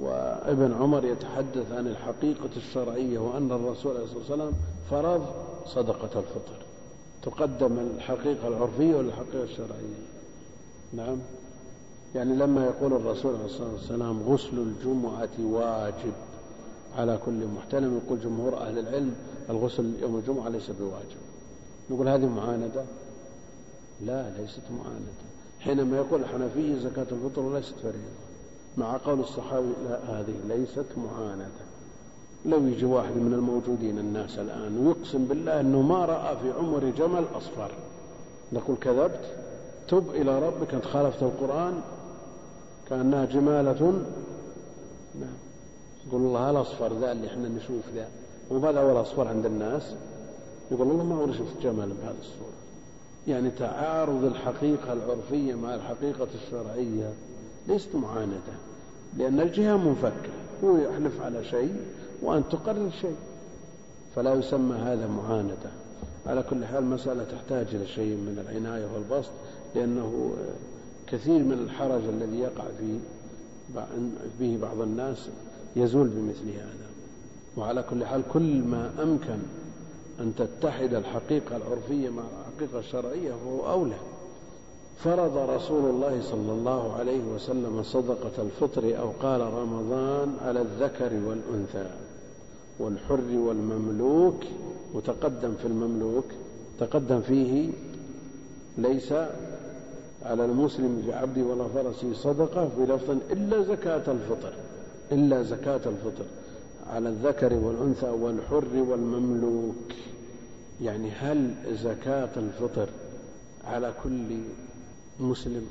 [0.00, 4.52] وابن عمر يتحدث عن الحقيقة الشرعية وأن الرسول عليه الصلاة والسلام
[4.90, 5.26] فرض
[5.66, 6.56] صدقة الفطر.
[7.22, 10.04] تقدم الحقيقة العرفية ولا الحقيقة الشرعية.
[10.92, 11.18] نعم.
[12.14, 16.12] يعني لما يقول الرسول عليه الصلاة والسلام غسل الجمعة واجب
[16.96, 19.14] على كل محتلم يقول جمهور أهل العلم
[19.50, 21.20] الغسل يوم الجمعة ليس بواجب.
[21.90, 22.84] نقول هذه معاندة؟
[24.06, 25.24] لا ليست معاندة.
[25.60, 28.23] حينما يقول الحنفية زكاة الفطر ليست فريضة.
[28.76, 31.64] مع قول الصحابي لا هذه ليست معاندة
[32.46, 37.24] لو يجي واحد من الموجودين الناس الآن ويقسم بالله أنه ما رأى في عمر جمل
[37.34, 37.70] أصفر
[38.52, 39.20] نقول كذبت؟
[39.88, 41.80] تب إلى ربك أنت خالفت القرآن؟
[42.90, 43.92] كأنها جمالة؟
[45.20, 45.36] نعم.
[46.08, 48.08] يقول الله الأصفر ذا اللي إحنا نشوف ذا؟
[48.50, 49.94] وهذا هو الأصفر عند الناس.
[50.70, 52.54] يقول الله ما أول شفت جمل بهذه الصورة.
[53.28, 57.12] يعني تعارض الحقيقة العرفية مع الحقيقة الشرعية.
[57.68, 58.54] ليست معاندة
[59.18, 60.32] لأن الجهة منفكة.
[60.64, 61.74] هو يحلف على شيء
[62.22, 63.16] وأنت تقرر شيء.
[64.16, 65.70] فلا يسمى هذا معاندة.
[66.26, 69.30] على كل حال مسألة تحتاج إلى شيء من العناية والبسط
[69.74, 70.34] لأنه
[71.06, 72.98] كثير من الحرج الذي يقع فيه
[74.40, 75.28] به بعض الناس
[75.76, 76.86] يزول بمثل هذا.
[77.56, 79.38] وعلى كل حال كل ما أمكن
[80.20, 83.96] أن تتحد الحقيقة العرفية مع الحقيقة الشرعية فهو أولى.
[84.98, 91.90] فرض رسول الله صلى الله عليه وسلم صدقة الفطر أو قال رمضان على الذكر والأنثى
[92.78, 94.44] والحر والمملوك
[94.94, 96.24] وتقدم في المملوك
[96.80, 97.70] تقدم فيه
[98.78, 99.12] ليس
[100.22, 104.52] على المسلم في عبده ولا فرسه صدقة في لفظ إلا زكاة الفطر
[105.12, 106.24] إلا زكاة الفطر
[106.90, 109.74] على الذكر والأنثى والحر والمملوك.
[110.82, 112.88] يعني هل زكاة الفطر
[113.64, 114.38] على كل
[115.20, 115.66] مسلم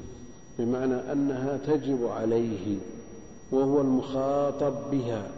[0.60, 2.78] بمعنى أنها تجب عليه
[3.52, 5.32] وهو المخاطب بها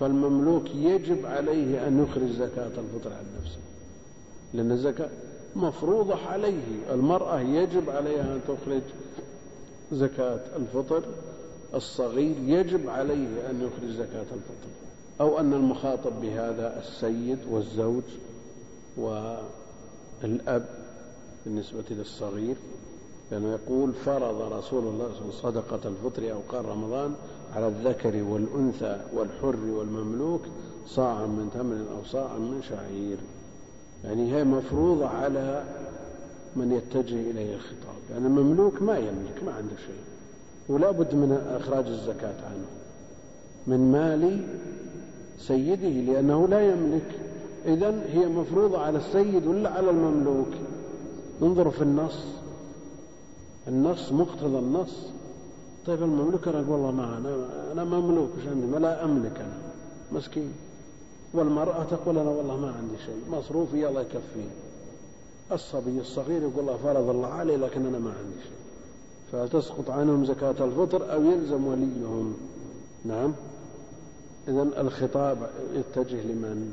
[0.00, 3.58] فالمملوك يجب عليه أن يخرج زكاة الفطر عن نفسه
[4.54, 5.08] لأن الزكاة
[5.56, 8.82] مفروضة عليه المرأة يجب عليها أن تخرج
[9.92, 11.02] زكاة الفطر
[11.74, 14.70] الصغير يجب عليه أن يخرج زكاة الفطر
[15.20, 18.02] أو أن المخاطب بهذا السيد والزوج
[18.96, 20.66] والأب
[21.46, 22.56] بالنسبة للصغير
[23.30, 27.14] لأنه يقول فرض رسول الله صلى الله عليه وسلم صدقة الفطر أو قال رمضان
[27.54, 30.40] على الذكر والأنثى والحر والمملوك
[30.86, 33.18] صاعا من تمر أو صاعا من شعير.
[34.04, 35.64] يعني هي مفروضة على
[36.56, 37.96] من يتجه إليه الخطاب.
[38.10, 40.04] يعني المملوك ما يملك ما عنده شيء.
[40.68, 42.66] ولا بد من إخراج الزكاة عنه.
[43.66, 44.46] من مال
[45.38, 47.18] سيده لأنه لا يملك.
[47.66, 50.48] إذا هي مفروضة على السيد ولا على المملوك؟
[51.42, 52.35] انظروا في النص.
[53.68, 55.06] النص مقتضى النص.
[55.86, 59.58] طيب المملوك أنا والله ما أنا أنا مملوك وش عندي ما لا أملك أنا.
[60.12, 60.52] مسكين.
[61.34, 63.38] والمرأة تقول أنا والله ما عندي شيء.
[63.38, 64.50] مصروفي الله يكفيه.
[65.52, 68.56] الصبي الصغير يقول الله فرض الله علي لكن أنا ما عندي شيء.
[69.32, 72.36] فتسقط عنهم زكاة الفطر أو يلزم وليهم.
[73.04, 73.32] نعم.
[74.48, 76.72] إذا الخطاب يتجه لمن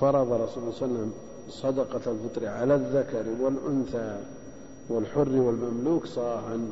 [0.00, 1.12] فرض رسول الله صلى الله عليه وسلم
[1.48, 4.18] صدقة الفطر على الذكر والأنثى.
[4.90, 6.68] والحر والمملوك صاعا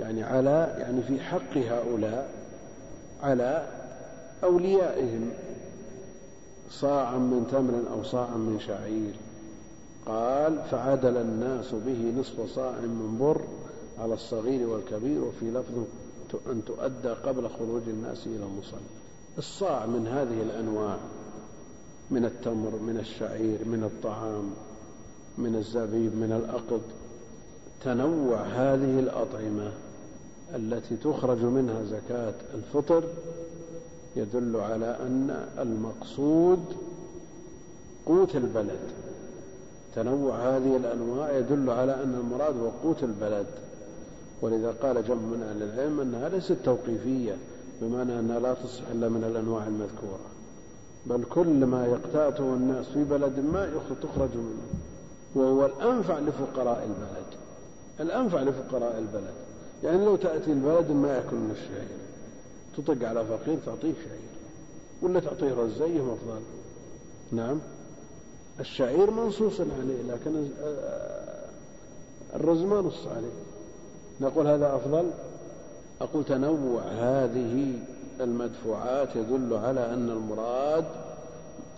[0.00, 2.30] يعني على يعني في حق هؤلاء
[3.22, 3.66] على
[4.44, 5.30] أوليائهم
[6.70, 9.14] صاعا من تمر أو صاعا من شعير.
[10.06, 13.40] قال فعدل الناس به نصف صاع من بر
[13.98, 15.84] على الصغير والكبير وفي لفظ
[16.46, 18.80] أن تؤدى قبل خروج الناس إلى المصلى
[19.38, 20.96] الصاع من هذه الأنواع
[22.10, 24.50] من التمر من الشعير من الطعام
[25.38, 26.80] من الزبيب من الأقط
[27.84, 29.72] تنوع هذه الأطعمة
[30.54, 33.04] التي تخرج منها زكاة الفطر
[34.16, 36.64] يدل على أن المقصود
[38.06, 38.78] قوت البلد.
[39.94, 43.46] تنوع هذه الأنواع يدل على أن المراد هو قوت البلد.
[44.42, 47.36] ولذا قال جمع من أهل العلم أنها ليست توقيفية
[47.82, 50.20] بمعنى أنها لا تصح إلا من الأنواع المذكورة.
[51.06, 53.70] بل كل ما يقتاته الناس في بلد ما
[54.02, 54.68] تخرج منه
[55.34, 57.43] وهو الأنفع لفقراء البلد.
[58.00, 59.34] الأنفع لفقراء البلد.
[59.84, 62.04] يعني لو تأتي البلد ما يأكل من الشعير
[62.76, 64.34] تطق على فقير تعطيه شعير
[65.02, 66.40] ولا تعطيه رزية أفضل
[67.32, 67.58] نعم.
[68.60, 70.48] الشعير منصوص عليه لكن
[72.34, 73.32] الرز ما نص عليه.
[74.20, 75.10] نقول هذا أفضل؟
[76.00, 77.72] أقول تنوع هذه
[78.20, 80.84] المدفوعات يدل على أن المراد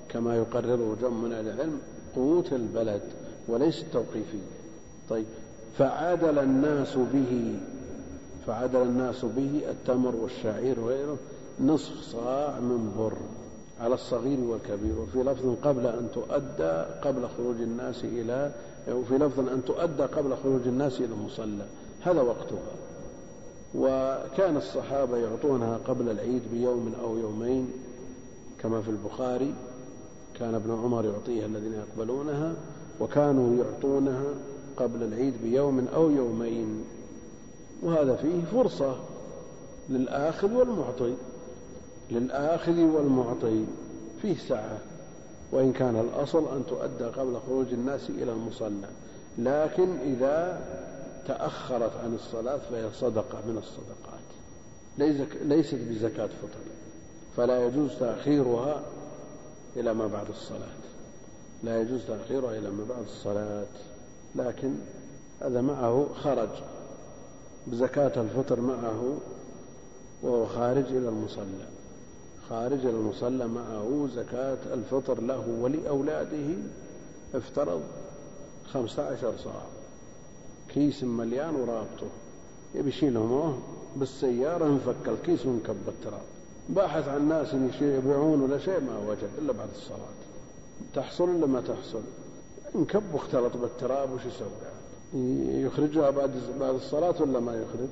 [0.09, 1.81] كما يقرره جمع من العلم
[2.16, 3.02] قوت البلد
[3.48, 4.46] وليس التوقيفية.
[5.11, 5.26] طيب
[5.79, 7.55] فعدل الناس به
[8.47, 11.17] فعدل الناس به التمر والشعير وغيره
[11.61, 13.17] نصف صاع من بر
[13.85, 15.01] على الصغير والكبير.
[15.01, 18.53] وفي لفظ قبل أن تؤدى قبل خروج الناس إلى
[18.93, 21.67] وفي لفظ أن تؤدى قبل خروج الناس إلى المصلى
[22.03, 22.73] هذا وقتها.
[23.75, 27.71] وكان الصحابة يعطونها قبل العيد بيوم أو يومين
[28.62, 29.55] كما في البخاري
[30.39, 32.55] كان ابن عمر يعطيها الذين يقبلونها
[33.01, 34.25] وكانوا يعطونها
[34.77, 36.85] قبل العيد بيوم أو يومين.
[37.83, 38.97] وهذا فيه فرصة
[39.89, 41.15] للآخذ والمعطي.
[42.11, 43.65] للآخذ والمعطي.
[44.23, 44.79] فيه سعة
[45.53, 48.89] وإن كان الأصل أن تؤدى قبل خروج الناس إلى المصلى.
[49.39, 50.61] لكن إذا
[51.29, 54.27] تأخرت عن الصلاة فهي صدقة من الصدقات.
[55.43, 56.61] ليست بزكاة فطر.
[57.37, 58.83] فلا يجوز تأخيرها
[59.77, 60.77] إلى ما بعد الصلاة.
[61.65, 63.67] لا يجوز تأخيرها إلى ما بعد الصلاة.
[64.37, 64.75] لكن
[65.40, 66.49] هذا معه خرج
[67.66, 69.16] بزكاة الفطر معه
[70.22, 71.66] وهو خارج إلى المصلى.
[72.49, 76.55] خارج إلى المصلى معه زكاة الفطر له ولأولاده.
[77.35, 77.81] افترض
[78.72, 79.62] خمسة عشر صاع.
[80.75, 82.07] كيس مليان ورابطه.
[82.75, 83.62] يبي يشيلهم
[83.96, 86.22] بالسيارة انفك الكيس وانكب التراب.
[86.68, 90.16] باحث عن ناس يبيعون ولا شيء ما وجد إلا بعد الصلاة.
[90.94, 92.01] تحصل إلا ما تحصل؟
[92.74, 94.48] انكب واختلط بالتراب وش يسوي؟
[95.64, 97.88] يخرجها بعد بعد الصلاة ولا ما يخرج؟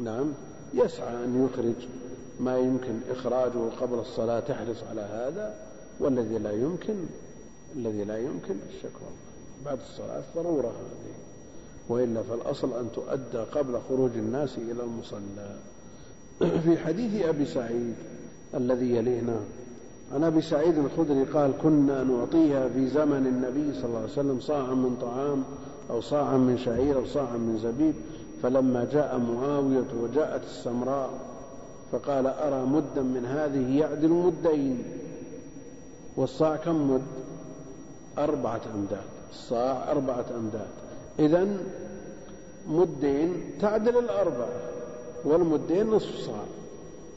[0.00, 0.32] نعم.
[0.74, 1.88] يسعى أن يخرج.
[2.40, 5.54] ما يمكن إخراجه قبل الصلاة تحرص على هذا
[6.00, 6.94] والذي لا يمكن
[7.76, 9.08] الذي لا يمكن الشكوى.
[9.64, 11.14] بعد الصلاة ضرورة هذه.
[11.88, 15.56] وإلا فالأصل أن تؤدى قبل خروج الناس إلى المصلى.
[16.64, 17.94] في حديث أبي سعيد
[18.54, 19.40] الذي يلينا
[20.14, 24.74] عن أبي سعيد الخدري قال كنا نعطيها في زمن النبي صلى الله عليه وسلم صاعا
[24.74, 25.42] من طعام
[25.90, 27.94] أو صاعا من شعير أو صاعا من زبيب
[28.42, 31.10] فلما جاء معاوية وجاءت السمراء
[31.92, 34.82] فقال أرى مدا من هذه يعدل مدين؟
[36.16, 37.02] والصاع كم مد؟
[38.18, 39.04] أربعة أمداد.
[39.30, 40.68] الصاع أربعة أمداد.
[41.18, 41.48] إذا
[42.68, 44.48] مدين تعدل الأربعة
[45.24, 46.44] والمدين نصف صاع.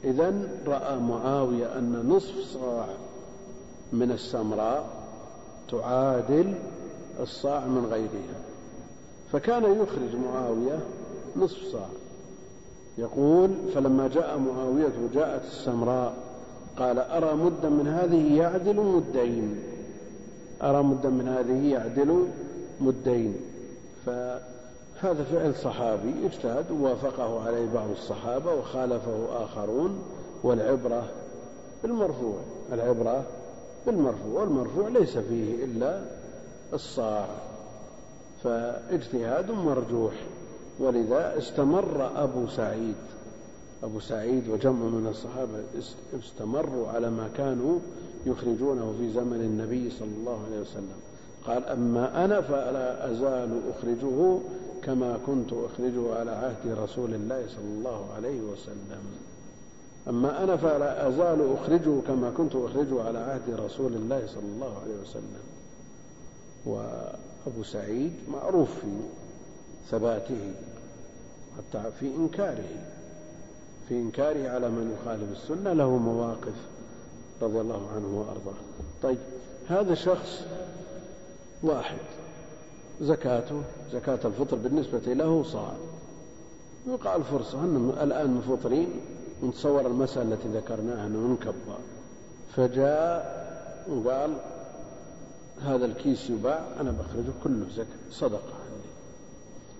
[0.05, 0.33] إذا
[0.67, 2.87] رأى معاوية أن نصف صاع
[3.93, 4.85] من السمراء
[5.71, 6.53] تعادل
[7.19, 8.39] الصاع من غيرها.
[9.31, 10.79] فكان يخرج معاوية
[11.37, 11.87] نصف صاع.
[12.97, 16.13] يقول فلما جاء معاوية وجاءت السمراء
[16.77, 19.59] قال أرى مدا من هذه يعدل مدين.
[20.61, 22.27] أرى مدا من هذه يعدل
[22.81, 23.35] مدين.
[25.01, 30.03] فهذا فعل صحابي اجتهد ووافقه عليه بعض الصحابة وخالفه آخرون
[30.43, 31.03] والعبرة
[31.83, 32.37] بالمرفوع
[32.71, 33.23] العبرة
[33.85, 36.01] بالمرفوع والمرفوع ليس فيه إلا
[36.73, 37.27] الصاع
[38.43, 40.13] فاجتهاد مرجوح.
[40.79, 42.95] ولذا استمر أبو سعيد
[43.83, 45.63] أبو سعيد وجمع من الصحابة
[46.19, 47.79] استمروا على ما كانوا
[48.25, 50.97] يخرجونه في زمن النبي صلى الله عليه وسلم.
[51.47, 54.39] قال أما أنا فلا أزال أخرجه
[54.85, 59.03] كما كنت أخرجه على عهد رسول الله صلى الله عليه وسلم.
[60.07, 64.95] أما أنا فلا أزال أخرجه كما كنت أخرجه على عهد رسول الله صلى الله عليه
[65.01, 65.43] وسلم.
[66.65, 68.87] وأبو سعيد معروف في
[69.91, 70.53] ثباته
[71.57, 72.69] حتى في إنكاره
[73.89, 76.55] في إنكاره على من يخالف السنة له مواقف
[77.41, 78.61] رضي الله عنه وأرضاه.
[79.03, 79.17] طيب
[79.67, 80.41] هذا شخص
[81.63, 81.97] واحد.
[83.01, 83.61] زكاته
[83.93, 85.73] زكاة الفطر بالنسبة له صاع
[86.87, 88.89] يقع الفرصة أنهم الآن مفطرين
[89.43, 91.77] نتصور المسألة التي ذكرناها أنه نكبر
[92.55, 93.45] فجاء
[93.89, 94.33] وقال
[95.61, 98.11] هذا الكيس يباع أنا بخرجه كله زكاة.
[98.11, 98.85] صدقة عني.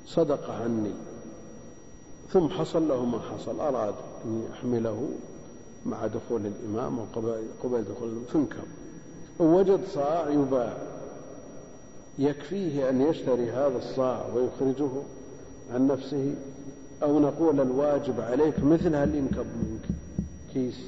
[0.08, 0.92] صدقة عني.
[2.30, 3.60] ثم حصل له ما حصل.
[3.60, 3.94] أراد
[4.26, 5.10] أن يحمله
[5.86, 8.68] مع دخول الإمام وقبل دخول فانكب
[9.40, 10.78] ووجد صاع يباع.
[12.20, 14.90] يكفيه أن يشتري هذا الصاع ويخرجه
[15.74, 16.36] عن نفسه
[17.04, 19.98] أو نقول الواجب عليك مثل ينكب منك
[20.54, 20.80] كيس.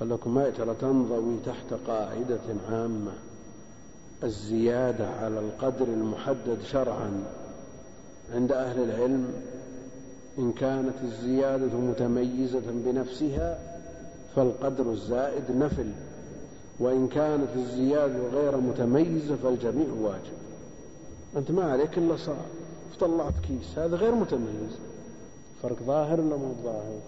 [0.00, 3.12] خلكم معي ترى تنضوي تحت قاعدة عامة
[4.24, 7.24] الزيادة على القدر المحدد شرعا
[8.34, 9.32] عند أهل العلم
[10.38, 13.58] إن كانت الزيادة متميزة بنفسها
[14.36, 15.92] فالقدر الزائد نفل.
[16.80, 20.38] وإن كانت الزيادة غير متميزة فالجميع واجب.
[21.36, 22.36] أنت ما عليك إلا صاع
[22.92, 23.78] فطلعت كيس.
[23.78, 24.78] هذا غير متميز.
[25.62, 27.00] فرق ظاهر ولا مو ظاهر؟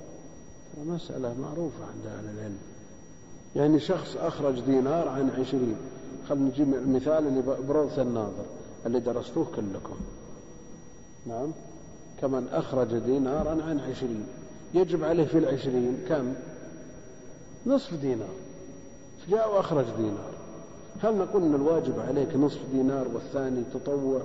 [0.86, 2.58] مسألة معروفة عند أهل العلم.
[3.56, 5.76] يعني شخص أخرج دينار عن عشرين.
[6.28, 8.44] خلينا نجيب المثال اللي بروث الناظر
[8.86, 9.96] اللي درستوه كلكم.
[11.26, 11.52] نعم.
[12.20, 14.26] كمن أخرج دينارا عن عشرين.
[14.74, 16.32] يجب عليه في العشرين كم؟
[17.66, 18.49] نصف دينار.
[19.28, 20.30] جاء وأخرج دينار.
[21.02, 24.20] هل نقول أن الواجب عليك نصف دينار والثاني تطوع؟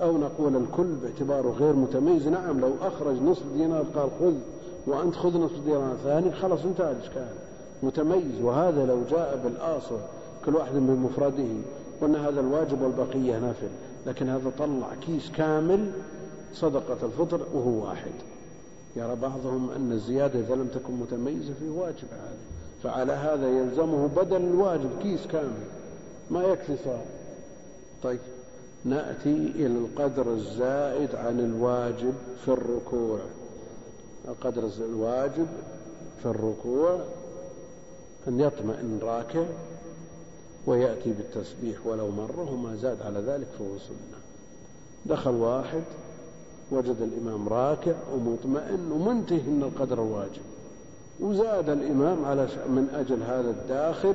[0.00, 4.34] أو نقول الكل باعتباره غير متميز؟ نعم لو أخرج نصف دينار قال خذ
[4.86, 7.28] وأنت خذ نصف دينار ثاني خلاص انتهى الإشكال.
[7.82, 8.42] متميز.
[8.42, 9.98] وهذا لو جاء بالآصل
[10.46, 11.48] كل واحد بمفرده
[12.02, 13.70] قلنا هذا الواجب والبقية نافل.
[14.06, 15.92] لكن هذا طلع كيس كامل
[16.54, 18.12] صدقة الفطر وهو واحد.
[18.96, 22.55] يرى بعضهم أن الزيادة إذا لم تكن متميزة فيه واجب عليه
[22.86, 25.66] فعلى هذا يلزمه بدل الواجب كيس كامل
[26.30, 27.04] ما يكفي صار
[28.02, 28.20] طيب
[28.84, 33.18] نأتي إلى القدر الزائد عن الواجب في الركوع.
[34.28, 35.46] القدر الواجب
[36.22, 36.98] في الركوع
[38.28, 39.44] أن يطمئن راكع
[40.66, 44.18] ويأتي بالتسبيح ولو مرة وما زاد على ذلك فهو سنة.
[45.06, 45.82] دخل واحد
[46.70, 50.42] وجد الإمام راكع ومطمئن ومنتهي من القدر الواجب
[51.20, 54.14] وزاد الإمام على من أجل هذا الداخل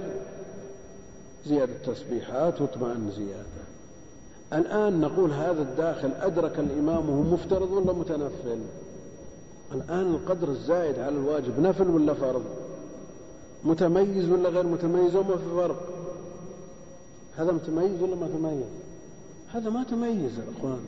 [1.45, 3.61] زيادة تسبيحات واطمأن زيادة.
[4.53, 8.59] الآن نقول هذا الداخل أدرك الإمام وهو مفترض ولا متنفل؟
[9.71, 12.43] الآن القدر الزائد على الواجب نفل ولا فرض؟
[13.63, 15.89] متميز ولا غير متميز وما في فرق؟
[17.37, 18.65] هذا متميز ولا ما تميز؟
[19.53, 20.79] هذا ما تميز يا إخوان.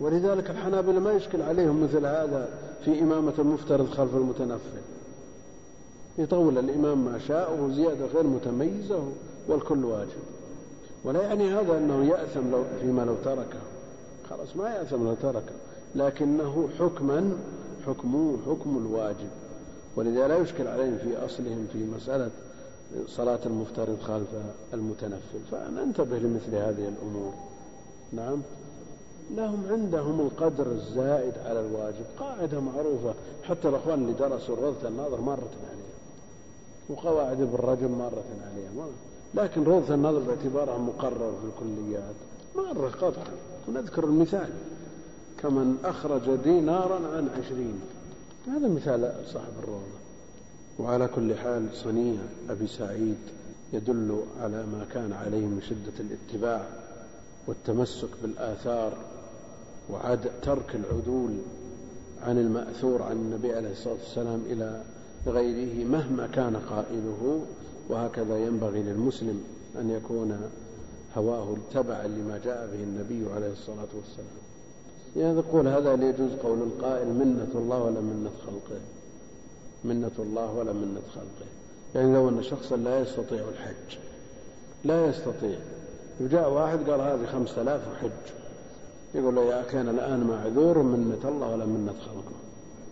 [0.00, 2.48] ولذلك الحنابلة ما يشكل عليهم مثل هذا
[2.84, 4.80] في إمامة المفترض خلف المتنفل.
[6.18, 9.02] يطول الإمام ما شاء وزيادة غير متميزة
[9.48, 10.22] والكل واجب.
[11.04, 13.58] ولا يعني هذا أنه يأثم لو فيما لو تركه.
[14.30, 15.54] خلاص ما يأثم لو تركه.
[15.94, 17.32] لكنه حكما
[17.86, 19.28] حكمه حكم الواجب.
[19.96, 22.30] ولذا لا يشكل عليهم في أصلهم في مسألة
[23.06, 24.28] صلاة المفترض خلف
[24.74, 25.40] المتنفل.
[25.50, 27.32] فننتبه لمثل هذه الأمور.
[28.12, 28.42] نعم.
[29.36, 32.04] لهم عندهم القدر الزائد على الواجب.
[32.18, 33.14] قاعدة معروفة.
[33.42, 35.83] حتى الأخوان اللي درسوا روضة الناظر مرة عليها
[36.88, 38.86] وقواعد ابن رجب مرة عليها.
[39.34, 42.14] لكن روضة الناظر باعتبارها مقرر في الكليات.
[42.56, 43.34] مرة قطعا
[43.68, 44.48] ونذكر المثال.
[45.42, 47.80] كمن أخرج دينارا عن عشرين.
[48.46, 50.04] هذا مثال صاحب الروضة.
[50.78, 52.20] وعلى كل حال صنيع
[52.50, 53.18] أبي سعيد
[53.72, 56.66] يدل على ما كان عليه من شدة الاتباع
[57.46, 58.92] والتمسك بالآثار
[59.90, 61.30] وعد ترك العدول
[62.22, 64.82] عن المأثور عن النبي عليه الصلاة والسلام إلى
[65.26, 67.40] غيره مهما كان قائله
[67.88, 69.44] وهكذا ينبغي للمسلم
[69.80, 70.50] أن يكون
[71.16, 74.44] هواه تبعا لما جاء به النبي عليه الصلاة والسلام.
[75.16, 78.80] يعني يقول هذا ليجوز قول القائل منة الله ولا منة خلقه.
[79.84, 81.50] منة الله ولا منة خلقه.
[81.94, 83.98] يعني لو أن شخصا لا يستطيع الحج.
[84.84, 85.58] لا يستطيع.
[86.20, 88.34] وجاء واحد قال هذه خمسة آلاف وحج
[89.14, 92.36] يقول له يا أخي أنا الآن معذور منة الله ولا منة خلقه.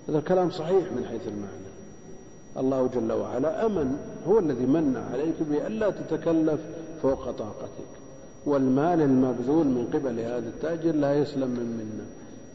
[0.08, 1.61] هذا الكلام صحيح من حيث المعنى.
[2.56, 3.96] الله جل وعلا أمن
[4.28, 6.60] هو الذي من عليك بألا تتكلف
[7.02, 7.92] فوق طاقتك.
[8.46, 12.06] والمال المبذول من قبل هذا التاجر لا يسلم من منة.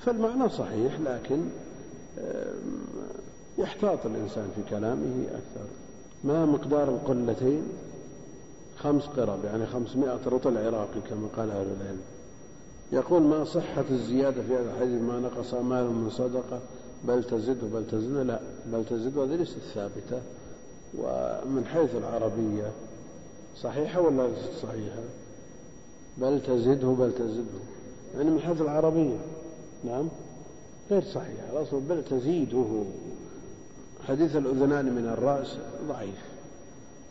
[0.01, 1.39] فالمعنى صحيح لكن
[3.57, 5.67] يحتاط الإنسان في كلامه أكثر.
[6.23, 7.63] ما مقدار القلتين؟
[8.77, 12.01] خمس قرب يعني خمسمائة رطل عراقي كما قال أهل العلم.
[12.91, 16.59] يقول ما صحة الزيادة في هذا الحديث؟ ما نقص مال من صدقة؟
[17.03, 20.21] بل تزد بل تزد لا بل تزد وهذه ليست ثابتة.
[20.97, 22.71] ومن حيث العربية
[23.61, 25.03] صحيحة ولا ليست صحيحة؟
[26.17, 27.59] بل تزده بل تزده
[28.15, 29.17] يعني من حيث العربية
[29.83, 30.07] نعم
[30.91, 31.51] غير صحيحة.
[31.53, 32.83] الأصل بل تزيده.
[34.07, 36.23] حديث الأذنان من الرأس ضعيف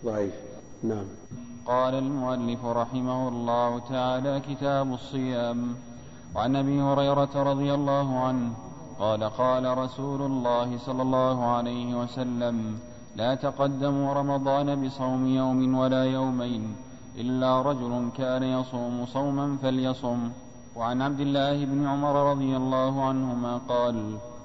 [0.04, 0.34] ضعيف.
[0.82, 1.06] نعم.
[1.66, 5.74] قال المؤلف رحمه الله تعالى كتاب الصيام.
[6.34, 8.52] وعن أبي هريرة رضي الله عنه
[8.98, 12.78] قال قال رسول الله صلى الله عليه وسلم
[13.16, 16.76] لا تقدموا رمضان بصوم يوم ولا يومين
[17.16, 20.20] إلا رجل كان يصوم صوما فليصم.
[20.76, 23.96] وعن عبد الله بن عمر رضي الله عنهما قال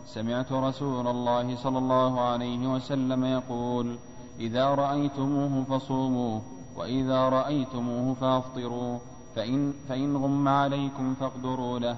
[0.05, 3.95] سمعت رسول الله صلى الله عليه وسلم يقول
[4.39, 6.39] إذا رأيتموه فصوموا
[6.77, 8.99] وإذا رأيتموه فافطروا
[9.35, 11.97] فإن, فإن غم عليكم فاقدروا له.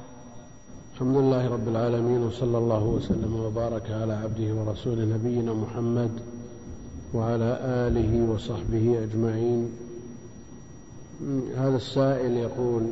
[0.93, 6.11] الحمد لله رب العالمين وصلى الله وسلم وبارك على عبده ورسوله نبينا محمد
[7.13, 9.69] وعلى آله وصحبه أجمعين.
[11.57, 12.83] هذا السائل يقول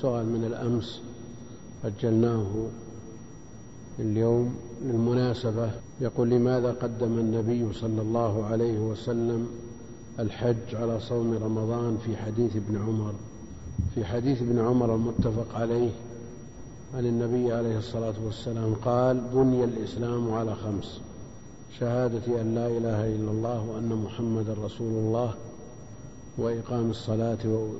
[0.00, 1.02] سؤال من الأمس
[1.84, 2.46] أجلناه
[3.98, 5.70] اليوم للمناسبة.
[6.00, 9.46] يقول لماذا قدم النبي صلى الله عليه وسلم
[10.18, 13.12] الحج على صوم رمضان في حديث ابن عمر؟
[13.94, 15.90] في حديث ابن عمر المتفق عليه
[16.94, 21.00] عن النبي عليه الصلاة والسلام قال بني الإسلام على خمس.
[21.80, 25.34] شهادة أن لا إله إلا الله وأن محمدا رسول الله
[26.38, 27.38] وإقام الصلاة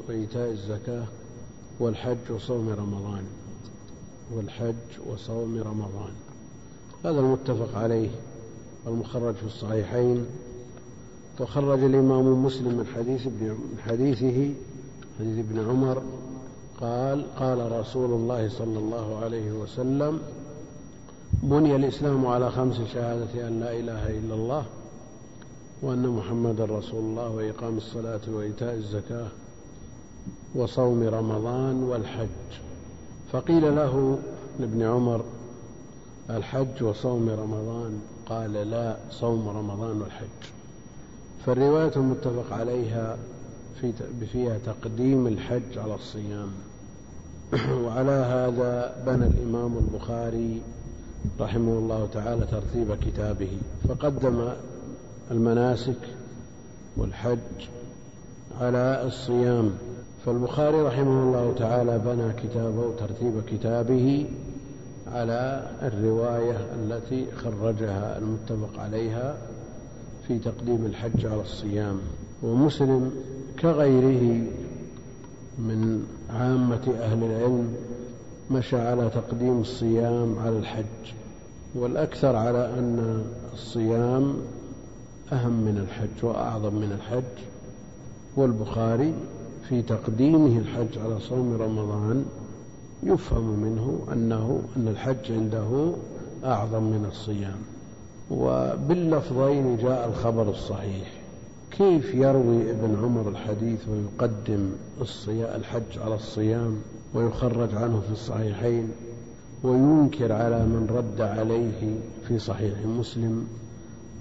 [0.09, 1.05] وإيتاء الزكاة
[1.81, 3.25] والحج وصوم رمضان.
[4.35, 6.13] والحج وصوم رمضان.
[7.05, 8.11] هذا المتفق عليه
[8.87, 10.27] المخرج في الصحيحين.
[11.41, 14.55] وخرج الإمام مسلم من حديث ابن من حديثه
[15.19, 16.03] حديث ابن عمر
[16.83, 20.21] قال قال رسول الله صلى الله عليه وسلم
[21.43, 24.65] بني الإسلام على خمس شهادة أن لا إله إلا الله
[25.83, 29.27] وأن محمدا رسول الله وإقام الصلاة وإيتاء الزكاة
[30.55, 32.51] وصوم رمضان والحج.
[33.33, 34.19] فقيل له
[34.61, 35.25] لابن عمر
[36.31, 40.51] الحج وصوم رمضان؟ قال لا صوم رمضان والحج.
[41.47, 43.17] فالرواية المتفق عليها
[43.81, 43.93] في
[44.33, 46.53] فيها تقديم الحج على الصيام.
[47.53, 50.63] وعلى هذا بنى الإمام البخاري
[51.41, 53.51] رحمه الله تعالى ترتيب كتابه
[53.89, 54.49] فقدم
[55.31, 55.99] المناسك
[56.97, 57.39] والحج
[58.61, 59.71] على الصيام.
[60.27, 64.27] فالبخاري رحمه الله تعالى بنى كتابه ترتيب كتابه
[65.13, 69.37] على الرواية التي خرجها المتفق عليها
[70.29, 71.99] في تقديم الحج على الصيام.
[72.43, 73.13] ومسلم
[73.61, 74.47] كغيره
[75.59, 77.75] من عامة أهل العلم
[78.51, 81.13] مشى على تقديم الصيام على الحج
[81.75, 83.25] والأكثر على أن
[83.55, 84.37] الصيام
[85.33, 87.45] أهم من الحج وأعظم من الحج
[88.37, 89.15] والبخاري
[89.69, 92.25] في تقديمه الحج على صوم رمضان
[93.03, 95.93] يفهم منه أنه أن الحج عنده
[96.45, 97.59] أعظم من الصيام.
[98.31, 101.22] وباللفظين جاء الخبر الصحيح.
[101.79, 104.71] كيف يروي ابن عمر الحديث ويقدم
[105.31, 106.77] الحج على الصيام
[107.15, 108.89] ويخرج عنه في الصحيحين
[109.63, 111.99] وينكر على من رد عليه
[112.29, 113.47] في صحيح مسلم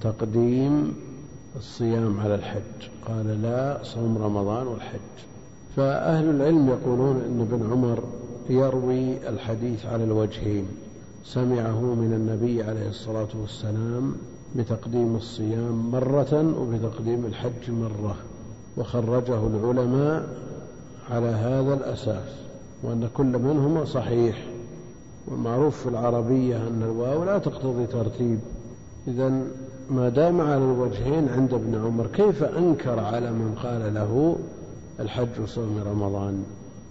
[0.02, 0.94] تقديم
[1.56, 5.00] الصيام على الحج؟ قال لا صوم رمضان والحج.
[5.76, 8.04] فأهل العلم يقولون أن ابن عمر
[8.50, 10.68] يروي الحديث على الوجهين.
[11.26, 14.16] سمعه من النبي عليه الصلاة والسلام
[14.56, 18.16] بتقديم الصيام مرة وبتقديم الحج مرة
[18.78, 20.30] وخرجه العلماء
[21.12, 22.30] على هذا الأساس
[22.84, 24.48] وأن كل منهما صحيح.
[25.28, 28.40] والمعروف في العربية أن الواو لا تقتضي ترتيب.
[29.08, 29.42] إذا
[29.90, 34.36] ما دام على الوجهين عند ابن عمر كيف أنكر على من قال له
[35.00, 36.44] الحج وصوم رمضان؟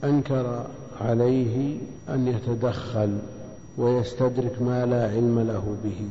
[0.04, 0.64] أنكر
[1.00, 3.18] عليه أن يتدخل
[3.78, 6.08] ويستدرك ما لا علم له به.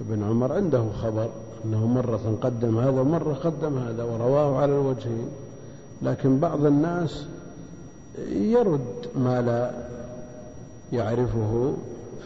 [0.00, 1.28] ابن عمر عنده خبر
[1.64, 5.28] أنه مرة قدم هذا ومرة قدم هذا ورواه على الوجهين
[6.02, 7.26] لكن بعض الناس
[8.28, 9.70] يرد ما لا
[10.92, 11.74] يعرفه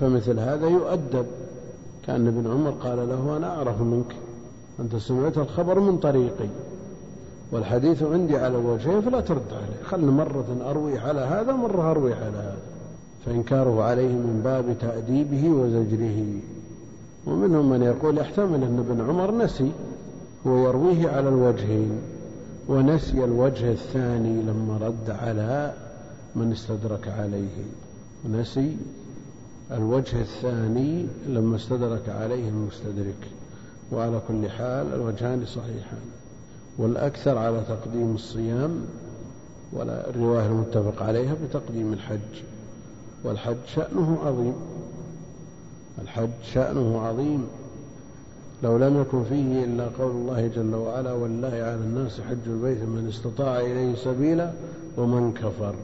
[0.00, 1.26] فمثل هذا يؤدب.
[2.06, 4.16] كأن ابن عمر قال له أنا أعرف منك
[4.80, 6.48] أنت سمعت الخبر من طريقي
[7.52, 9.82] والحديث عندي على الوجهين فلا ترد عليه.
[9.84, 12.58] خلنا مرة أروي على هذا ومرة أروي على هذا.
[13.26, 16.24] فإنكاره عليه من باب تأديبه وزجره.
[17.26, 19.72] ومنهم من يقول يحتمل أن ابن عمر نسي
[20.44, 21.98] ويرويه على الوجهين
[22.68, 25.74] ونسي الوجه الثاني لما رد على
[26.36, 27.64] من استدرك عليه.
[28.30, 28.76] نسي
[29.72, 33.28] الوجه الثاني لما استدرك عليه المستدرك.
[33.92, 36.02] وعلى كل حال الوجهان صحيحان.
[36.78, 38.80] والأكثر على تقديم الصيام
[39.72, 42.42] ولا الرواية المتفق عليها بتقديم الحج.
[43.24, 44.54] والحج شأنه عظيم.
[45.98, 47.46] الحج شأنه عظيم.
[48.62, 53.08] لو لم يكن فيه إلا قول الله جل وعلا ولله على الناس حج البيت من
[53.08, 54.52] استطاع إليه سبيلا
[54.96, 55.74] ومن كفر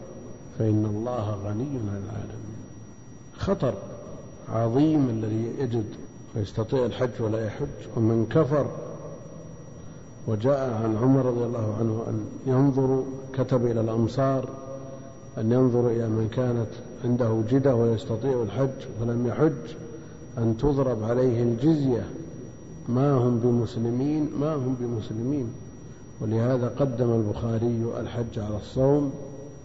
[0.59, 2.59] فإن الله غني عن العالمين.
[3.39, 3.75] خطر
[4.53, 5.87] عظيم الذي يجد
[6.37, 8.67] ويستطيع الحج ولا يحج ومن كفر.
[10.27, 14.49] وجاء عن عمر رضي الله عنه أن ينظر كتب إلى الأمصار
[15.39, 16.71] أن ينظر إلى من كانت
[17.05, 19.88] عنده جدة ويستطيع الحج فلم يحج.
[20.39, 22.05] أن تضرب عليه الجزية.
[22.89, 25.47] ما هم بمسلمين؟ ما هم بمسلمين.
[26.21, 29.13] ولهذا قدم البخاري الحج على الصوم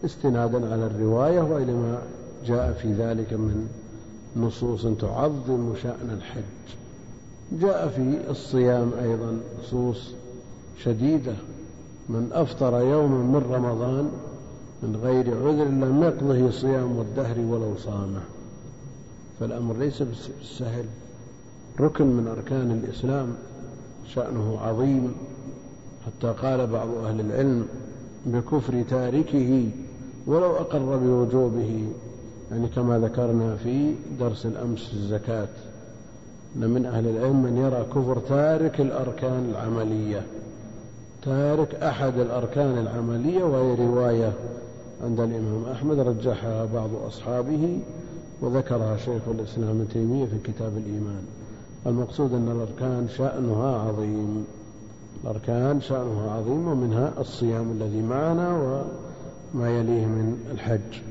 [0.05, 1.97] استنادا على الرواية وإلى ما
[2.45, 3.67] جاء في ذلك من
[4.37, 6.77] نصوص تعظم شأن الحج.
[7.61, 10.13] جاء في الصيام أيضا نصوص
[10.83, 11.35] شديدة.
[12.09, 14.09] من أفطر يوما من رمضان
[14.83, 18.21] من غير عذر لم يقضه صيام الدهر ولو صامه.
[19.43, 20.85] فالأمر ليس بالسهل.
[21.79, 23.27] ركن من أركان الإسلام
[24.07, 25.13] شأنه عظيم.
[26.05, 27.65] حتى قال بعض أهل العلم
[28.25, 29.69] بكفر تاركه
[30.27, 31.87] ولو أقر بوجوبه
[32.51, 35.47] يعني كما ذكرنا في درس الأمس الزكاة.
[36.55, 40.21] أن من أهل العلم من يرى كفر تارك الأركان العملية.
[41.25, 44.33] تارك أحد الأركان العملية وهي رواية
[45.03, 47.79] عند الإمام أحمد رجحها بعض أصحابه.
[48.43, 51.23] وذكرها شيخ الإسلام ابن تيمية في كتاب الإيمان.
[51.87, 54.45] المقصود أن الأركان شأنها عظيم.
[55.23, 58.83] الأركان شأنها عظيم ومنها الصيام الذي معنا
[59.53, 61.01] وما يليه من الحج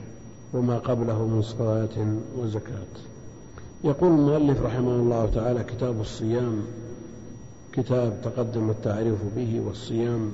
[0.54, 2.92] وما قبله من صلاة وزكاة.
[3.84, 6.62] يقول المؤلف رحمه الله تعالى كتاب الصيام
[7.72, 10.30] كتاب تقدم التعريف به والصيام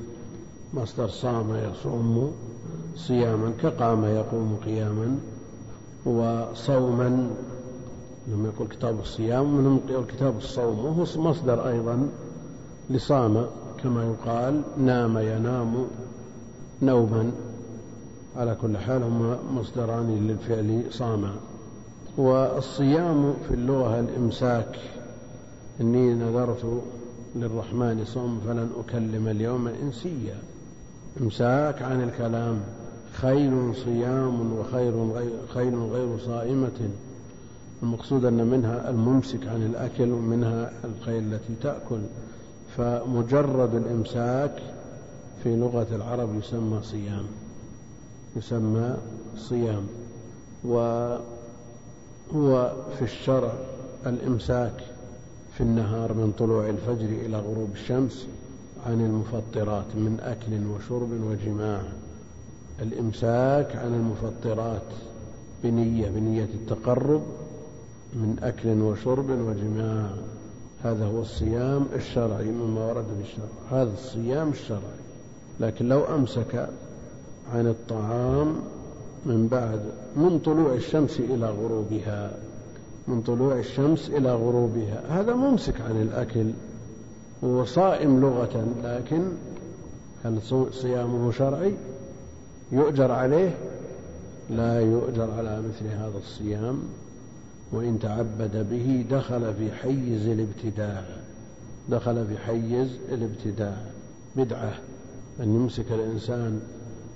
[0.74, 2.32] مصدر صام يصوم
[2.96, 5.18] صياما كقام يقوم قياما.
[6.06, 7.30] وصوما
[8.28, 12.08] لما يقول كتاب الصيام ومنهم يقول كتاب الصوم وهو مصدر أيضا
[12.90, 13.46] لصام
[13.82, 15.86] كما يقال نام ينام
[16.82, 17.30] نوما.
[18.36, 21.30] على كل حال هما مصدران للفعل صام
[22.16, 24.78] والصيام في اللغة الإمساك
[25.80, 26.82] إني نذرت
[27.36, 30.38] للرحمن صوم فلن أكلم اليوم إنسيا.
[31.20, 32.60] إمساك عن الكلام.
[33.20, 36.90] خيل صيام وخير غير خيل غير صائمة.
[37.82, 42.00] المقصود أن منها الممسك عن الأكل ومنها الخيل التي تأكل.
[42.76, 44.62] فمجرد الإمساك
[45.42, 47.26] في لغة العرب يسمى صيام.
[48.36, 48.96] يسمى
[49.36, 49.86] صيام.
[50.64, 51.22] وهو
[52.98, 53.52] في الشرع
[54.06, 54.84] الإمساك
[55.54, 58.26] في النهار من طلوع الفجر إلى غروب الشمس
[58.86, 61.82] عن المفطرات من أكل وشرب وجماع.
[62.82, 64.82] الإمساك عن المفطرات
[65.64, 67.22] بنية بنية التقرب
[68.12, 70.10] من أكل وشرب وجماع.
[70.84, 73.80] هذا هو الصيام الشرعي مما ورد في الشرع.
[73.82, 75.00] هذا الصيام الشرعي.
[75.60, 76.68] لكن لو أمسك
[77.54, 78.56] عن الطعام
[79.26, 79.80] من بعد
[80.16, 82.36] من طلوع الشمس إلى غروبها
[83.08, 86.46] من طلوع الشمس إلى غروبها هذا ممسك عن الأكل.
[87.44, 89.22] هو صائم لغة لكن
[90.24, 90.38] هل
[90.72, 91.74] صيامه شرعي؟
[92.72, 93.54] يؤجر عليه
[94.50, 96.82] لا يؤجر على مثل هذا الصيام
[97.72, 101.04] وإن تعبد به دخل في حيز الابتداع
[101.88, 103.76] دخل في حيز الابتداع.
[104.36, 104.72] بدعة
[105.40, 106.60] أن يمسك الإنسان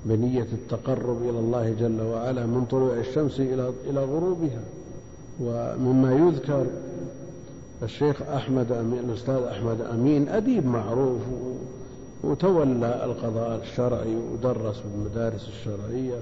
[0.05, 4.61] بنية التقرب إلى الله جل وعلا من طلوع الشمس إلى إلى غروبها.
[5.41, 6.67] ومما يذكر
[7.83, 11.21] الشيخ أحمد أمين الأستاذ أحمد أمين أديب معروف
[12.25, 16.19] وتولى القضاء الشرعي ودرس في المدارس الشرعية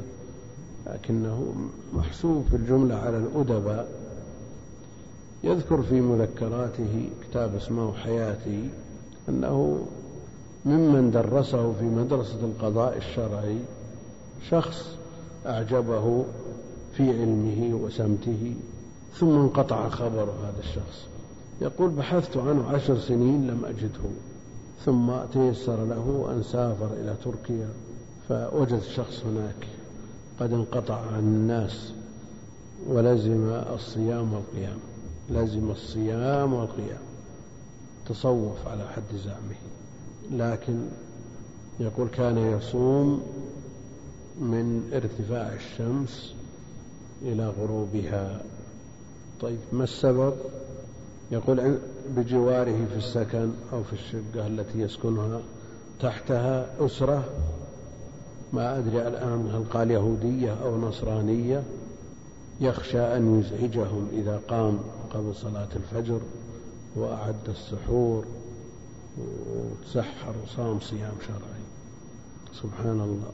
[0.87, 1.55] لكنه
[1.95, 3.89] محسوب في الجملة على الأدباء.
[5.45, 8.69] يذكر في مذكراته كتاب اسمه حياتي
[9.29, 9.87] أنه
[10.65, 13.59] ممن درسه في مدرسة القضاء الشرعي
[14.51, 14.97] شخص
[15.47, 16.25] أعجبه
[16.97, 18.55] في علمه وسمته
[19.15, 21.07] ثم انقطع خبر هذا الشخص.
[21.61, 24.11] يقول بحثت عنه عشر سنين لم أجده.
[24.85, 27.69] ثم تيسر له أن سافر إلى تركيا
[28.29, 29.67] فوجد شخص هناك
[30.41, 31.93] قد انقطع عن الناس
[32.89, 34.79] ولزم الصيام والقيام
[35.31, 37.01] لزم الصيام والقيام
[38.09, 39.57] تصوف على حد زعمه.
[40.31, 40.79] لكن
[41.81, 43.23] يقول كان يصوم
[44.41, 46.35] من ارتفاع الشمس
[47.23, 48.43] إلى غروبها.
[49.41, 50.35] طيب ما السبب؟
[51.33, 51.79] يقول
[52.17, 55.41] بجواره في السكن أو في الشقة التي يسكنها
[56.01, 57.25] تحتها أسرة.
[58.53, 61.63] ما أدري الآن هل قال يهودية أو نصرانية.
[62.61, 64.79] يخشى أن يزعجهم إذا قام
[65.15, 66.21] قبل صلاة الفجر
[66.97, 68.25] وأعد السحور
[69.19, 71.65] وتسحر وصام صيام شرعي.
[72.63, 73.33] سبحان الله.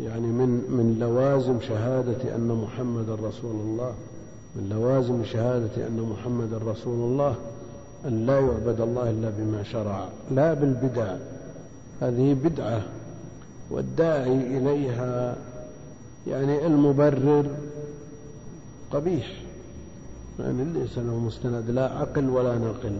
[0.00, 3.94] يعني من من لوازم شهادة أن محمد رسول الله.
[4.56, 7.34] من لوازم شهادة أن محمد رسول الله.
[8.06, 11.16] أن لا يعبد الله إلا بما شرع لا بالبدع.
[12.00, 12.82] هذه بدعة
[13.70, 15.36] والداعي إليها
[16.26, 17.46] يعني المبرر
[18.92, 19.42] قبيح.
[20.38, 22.98] يعني ليس له مستند لا عقل ولا نقل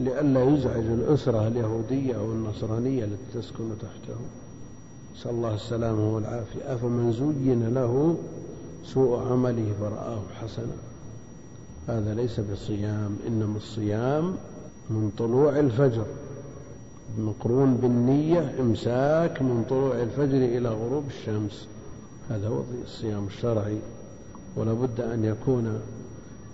[0.00, 4.20] لئلا يزعج الأسرة اليهودية أو النصرانية التي تسكن تحته.
[5.16, 6.74] نسأل الله السلامة والعافية.
[6.74, 8.16] أفمن زين له
[8.84, 10.87] سوء عمله فرآه حسنا.
[11.88, 14.34] هذا ليس بصيام إنما الصيام
[14.90, 16.04] من طلوع الفجر.
[17.18, 21.68] مقرون بالنية إمساك من طلوع الفجر إلى غروب الشمس.
[22.30, 23.78] هذا هو الصيام الشرعي.
[24.56, 25.80] ولا بد أن يكون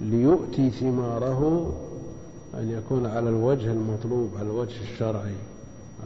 [0.00, 1.72] ليؤتي ثماره
[2.54, 5.34] أن يكون على الوجه المطلوب على الوجه الشرعي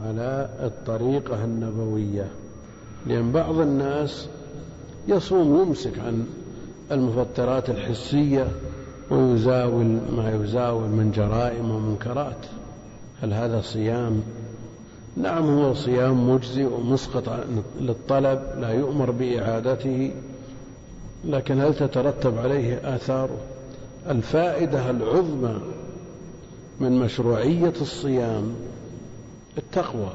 [0.05, 2.27] على الطريقة النبوية.
[3.07, 4.27] لأن بعض الناس
[5.07, 6.27] يصوم يمسك عن
[6.91, 8.47] المفطرات الحسية
[9.11, 9.85] ويزاول
[10.17, 12.45] ما يزاول من جرائم ومنكرات.
[13.21, 14.21] هل هذا صيام؟
[15.17, 17.45] نعم هو صيام مجزي ومسقط
[17.81, 20.11] للطلب لا يؤمر بإعادته
[21.25, 23.37] لكن هل تترتب عليه آثاره؟
[24.09, 25.59] الفائدة العظمى
[26.79, 28.53] من مشروعية الصيام
[29.57, 30.11] التقوى.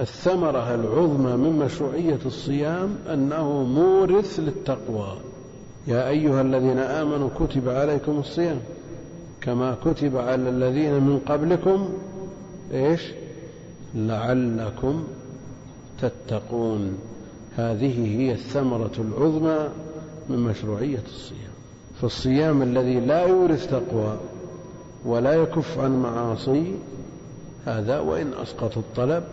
[0.00, 5.16] الثمرة العظمى من مشروعية الصيام أنه مورث للتقوى.
[5.86, 8.60] يا أيها الذين آمنوا كتب عليكم الصيام
[9.40, 11.88] كما كتب على الذين من قبلكم
[12.72, 13.12] إيش؟
[13.94, 15.04] لعلكم
[16.00, 16.98] تتقون.
[17.56, 19.68] هذه هي الثمرة العظمى
[20.28, 21.54] من مشروعية الصيام.
[22.00, 24.16] فالصيام الذي لا يورث تقوى
[25.04, 26.74] ولا يكف عن معاصي
[27.66, 29.24] هذا وإن أسقط الطلب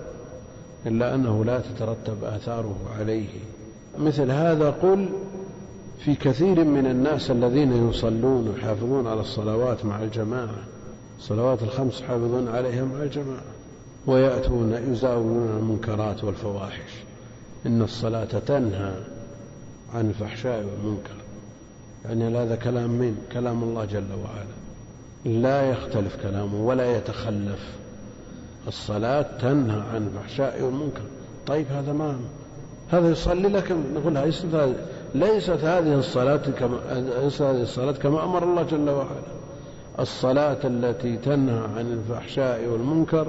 [0.86, 3.30] إلا أنه لا تترتب آثاره عليه.
[3.99, 5.10] مثل هذا قل
[6.06, 10.64] في كثير من الناس الذين يصلون ويحافظون على الصلوات مع الجماعة.
[11.20, 13.43] الصلوات الخمس حافظون عليها مع الجماعة.
[14.08, 16.91] ويأتون يزاولون المنكرات والفواحش.
[17.66, 18.93] إن الصلاة تنهى
[19.93, 21.16] عن الفحشاء والمنكر.
[22.06, 25.39] يعني هذا كلام من كلام الله جل وعلا.
[25.39, 27.70] لا يختلف كلامه ولا يتخلف.
[28.68, 31.04] الصلاة تنهى عن الفحشاء والمنكر.
[31.47, 32.20] طيب هذا ما
[32.89, 34.45] هذا يصلي لك نقول ليست
[35.16, 36.78] ليست هذه الصلاة كما
[37.24, 39.32] ليست هذه الصلاة كما أمر الله جل وعلا.
[39.99, 43.28] الصلاة التي تنهى عن الفحشاء والمنكر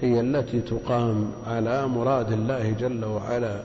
[0.00, 3.60] هي التي تقام على مراد الله جل وعلا.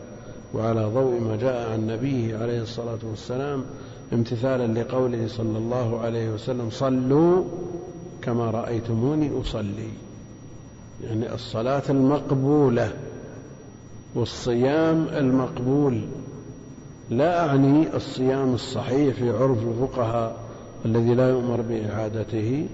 [0.53, 3.64] وعلى ضوء ما جاء عن نبيه عليه الصلاة والسلام
[4.14, 7.43] امتثالا لقوله صلى الله عليه وسلم صلوا
[8.22, 9.89] كما رأيتموني أصلي.
[11.03, 12.91] يعني الصلاة المقبولة
[14.16, 16.01] والصيام المقبول.
[17.10, 20.36] لا أعني الصيام الصحيح في عرف الفقهاء
[20.86, 22.68] الذي لا يؤمر بإعادته.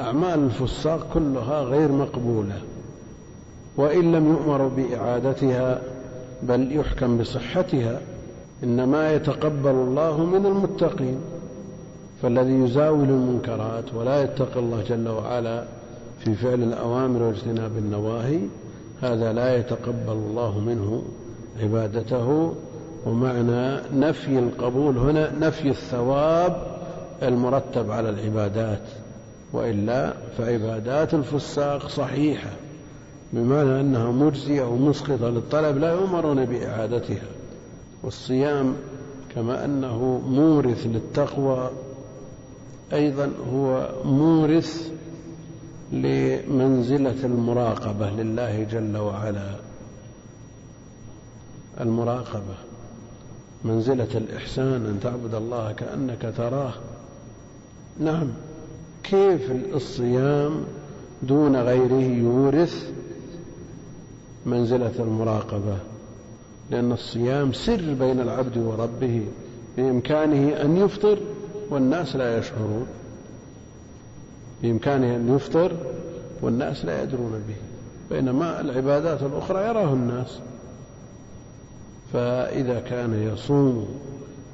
[0.00, 2.62] أعمال الفساق كلها غير مقبولة
[3.76, 5.80] وإن لم يؤمر بإعادتها
[6.42, 8.00] بل يحكم بصحتها
[8.64, 11.18] إنما يتقبل الله من المتقين.
[12.22, 15.64] فالذي يزاول المنكرات ولا يتقي الله جل وعلا
[16.18, 18.38] في فعل الأوامر واجتناب النواهي
[19.02, 21.02] هذا لا يتقبل الله منه
[21.62, 22.54] عبادته
[23.06, 26.56] ومعنى نفي القبول هنا نفي الثواب
[27.22, 28.82] المرتب على العبادات
[29.52, 32.50] وإلا فعبادات الفساق صحيحة
[33.32, 37.26] بمعنى أنها مجزية ومسقطة للطلب لا يؤمرون بإعادتها
[38.02, 38.74] والصيام
[39.34, 41.70] كما أنه مورث للتقوى
[42.92, 44.92] أيضا هو مورث
[45.92, 49.50] لمنزلة المراقبة لله جل وعلا
[51.80, 52.54] المراقبة.
[53.64, 56.72] منزلة الإحسان أن تعبد الله كأنك تراه.
[58.00, 58.26] نعم
[59.02, 60.64] كيف الصيام
[61.22, 62.90] دون غيره يورث
[64.46, 65.78] منزلة المراقبة؟
[66.70, 69.26] لأن الصيام سر بين العبد وربه
[69.76, 71.18] بإمكانه أن يفطر
[71.70, 72.86] والناس لا يشعرون.
[74.62, 75.72] بإمكانه أن يفطر
[76.42, 77.56] والناس لا يدرون به.
[78.16, 80.38] بينما العبادات الأخرى يراه الناس.
[82.14, 83.88] فإذا كان يصوم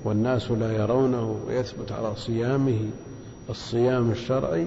[0.05, 2.79] والناس لا يرونه ويثبت على صيامه
[3.51, 4.67] الصيام الشرعي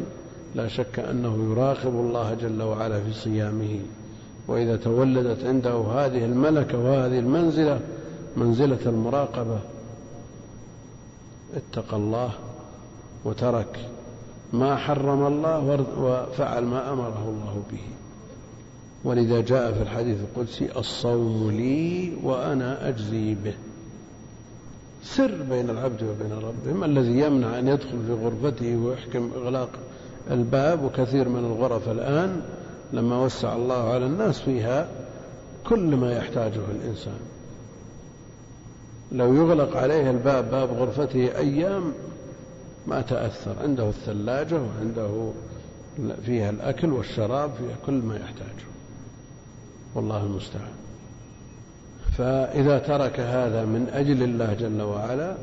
[0.56, 3.80] لا شك أنه يراقب الله جل وعلا في صيامه.
[4.48, 7.80] وإذا تولدت عنده هذه الملكة وهذه المنزلة
[8.38, 9.60] منزلة المراقبة
[11.56, 12.30] اتقى الله
[13.26, 13.80] وترك
[14.54, 18.03] ما حرم الله وفعل ما أمره الله به.
[19.04, 23.54] ولذا جاء في الحديث القدسي الصوم لي وأنا أجزي به.
[25.04, 29.70] سر بين العبد وبين ربه ما الذي يمنع أن يدخل في غرفته ويحكم إغلاق
[30.32, 32.42] الباب وكثير من الغرف الآن
[32.94, 34.88] لما وسع الله على الناس فيها
[35.68, 37.20] كل ما يحتاجه الإنسان.
[39.12, 41.92] لو يغلق عليه الباب باب غرفته أيام
[42.88, 43.56] ما تأثر.
[43.64, 45.32] عنده الثلاجة وعنده
[46.26, 48.73] فيها الأكل والشراب فيها كل ما يحتاجه.
[49.96, 50.74] والله المستعان.
[52.18, 55.36] فإذا ترك هذا من أجل الله جل وعلا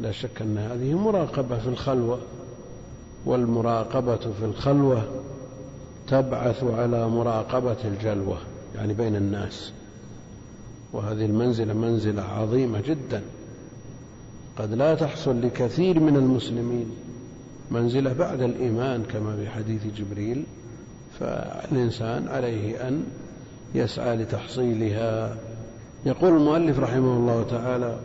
[0.00, 2.18] لا شك أن هذه مراقبة في الخلوة
[3.26, 5.02] والمراقبة في الخلوة
[6.08, 8.38] تبعث على مراقبة الجلوة
[8.76, 9.72] يعني بين الناس.
[10.92, 13.22] وهذه المنزلة منزلة عظيمة جدا.
[14.58, 16.90] قد لا تحصل لكثير من المسلمين
[17.70, 20.44] منزلة بعد الإيمان كما في حديث جبريل
[21.22, 23.04] فالإنسان عليه أن
[23.74, 25.36] يسعى لتحصيلها.
[26.06, 27.96] يقول المؤلف رحمه الله تعالى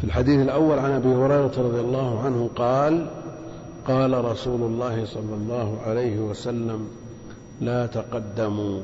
[0.00, 3.06] في الحديث الأول عن أبي هريرة رضي الله عنه قال
[3.88, 6.88] قال رسول الله صلى الله عليه وسلم
[7.60, 8.80] لا تقدموا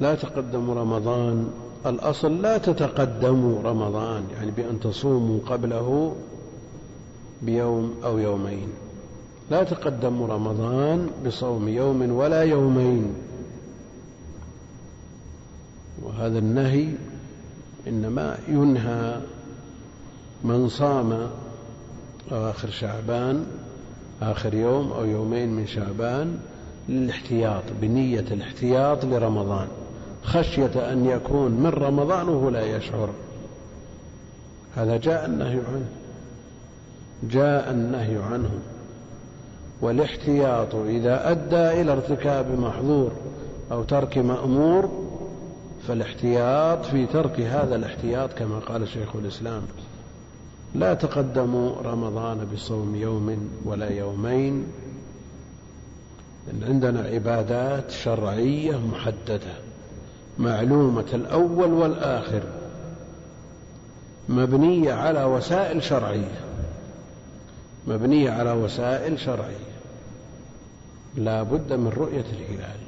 [0.00, 1.48] لا تقدموا رمضان.
[1.86, 6.16] الأصل لا تتقدموا رمضان يعني بأن تصوموا قبله
[7.42, 8.68] بيوم أو يومين.
[9.50, 13.14] لا تقدموا رمضان بصوم يوم ولا يومين.
[16.02, 16.88] وهذا النهي
[17.88, 19.20] إنما ينهى
[20.44, 21.30] من صام
[22.30, 23.46] آخر شعبان
[24.22, 26.38] آخر يوم أو يومين من شعبان
[26.88, 29.68] للاحتياط بنية الاحتياط لرمضان.
[30.22, 33.10] خشية أن يكون من رمضان وهو لا يشعر.
[34.76, 35.88] هذا جاء النهي عنه.
[37.22, 38.50] جاء النهي عنه.
[39.80, 43.12] والاحتياط إذا أدى إلى ارتكاب محظور
[43.72, 45.06] أو ترك مأمور
[45.88, 49.62] فالاحتياط في ترك هذا الاحتياط كما قال شيخ الإسلام
[50.74, 54.66] لا تقدموا رمضان بصوم يوم ولا يومين.
[56.52, 59.52] إن عندنا عبادات شرعية محددة
[60.38, 62.42] معلومة الأول والآخر
[64.28, 66.40] مبنية على وسائل شرعية
[67.86, 69.65] مبنية على وسائل شرعية.
[71.16, 72.80] لا بد من رؤية الهلال.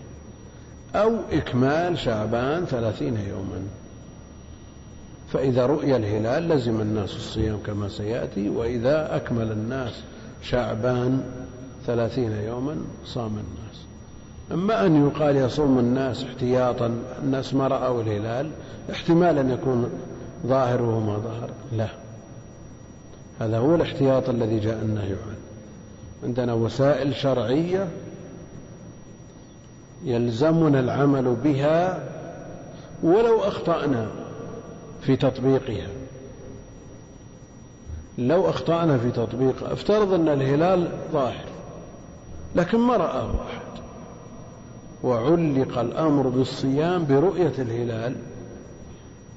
[0.95, 3.62] أو إكمال شعبان ثلاثين يوما.
[5.33, 9.93] فإذا رؤي الهلال لزم الناس الصيام كما سيأتي وإذا أكمل الناس
[10.43, 11.22] شعبان
[11.87, 13.87] ثلاثين يوما صام الناس.
[14.53, 18.51] أما أن يقال يصوم الناس احتياطا الناس ما رأوا الهلال
[18.91, 19.91] احتمال أن يكون
[20.47, 21.51] ظاهر وهو ما ظهر.
[21.72, 21.89] لا.
[23.41, 25.39] هذا هو الاحتياط الذي جاء النهي عنه.
[26.24, 27.89] عندنا وسائل شرعية
[30.05, 32.03] يلزمنا العمل بها
[33.03, 34.07] ولو أخطأنا
[35.01, 35.89] في تطبيقها.
[38.19, 41.45] لو أخطأنا في تطبيقها افترض أن الهلال ظاهر
[42.57, 43.81] لكن ما رآه أحد
[45.03, 48.17] وعلق الأمر بالصيام برؤية الهلال.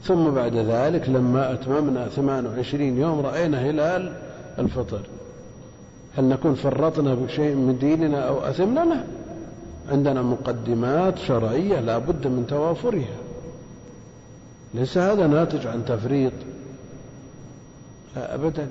[0.04, 4.14] ثم بعد ذلك لما أتممنا 28 يوم رأينا هلال
[4.60, 5.02] الفطر.
[6.18, 9.04] هل نكون فرطنا بشيء من ديننا أو أثمنا؟ لا.
[9.90, 13.18] عندنا مقدمات شرعية لا بد من توافرها.
[14.74, 16.34] ليس هذا ناتج عن تفريط.
[18.16, 18.68] لا أبدا.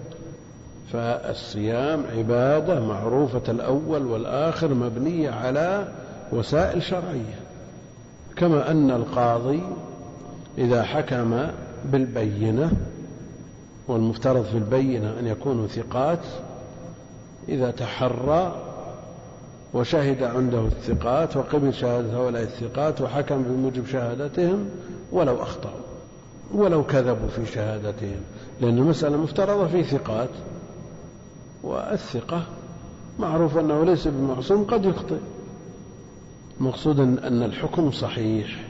[0.93, 5.89] فالصيام عبادة معروفة الأول والآخر مبنية على
[6.33, 7.41] وسائل شرعية.
[8.37, 9.61] كما أن القاضي
[10.59, 11.47] إذا حكم
[11.85, 12.73] بالبينة
[13.89, 16.19] والمفترض في البينة أن يكونوا ثقات
[17.49, 18.70] إذا تحرى
[19.75, 24.69] وشهد عنده الثقات وقبل شهادة هؤلاء الثقات وحكم بموجب شهادتهم
[25.13, 25.81] ولو أخطأوا
[26.55, 28.21] ولو كذبوا في شهادتهم
[28.61, 30.31] لأن المسألة مفترضة في ثقات
[31.63, 32.43] والثقة
[33.19, 35.19] معروف أنه ليس بمعصوم قد يخطئ.
[36.61, 38.65] مقصود أن الحكم صحيح.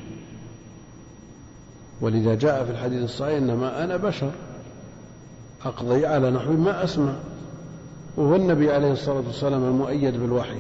[2.01, 4.31] ولذا جاء في الحديث الصحيح إنما أنا بشر
[5.65, 7.13] أقضي على نحو ما أسمع.
[8.17, 10.59] وهو النبي عليه الصلاة والسلام المؤيد بالوحي.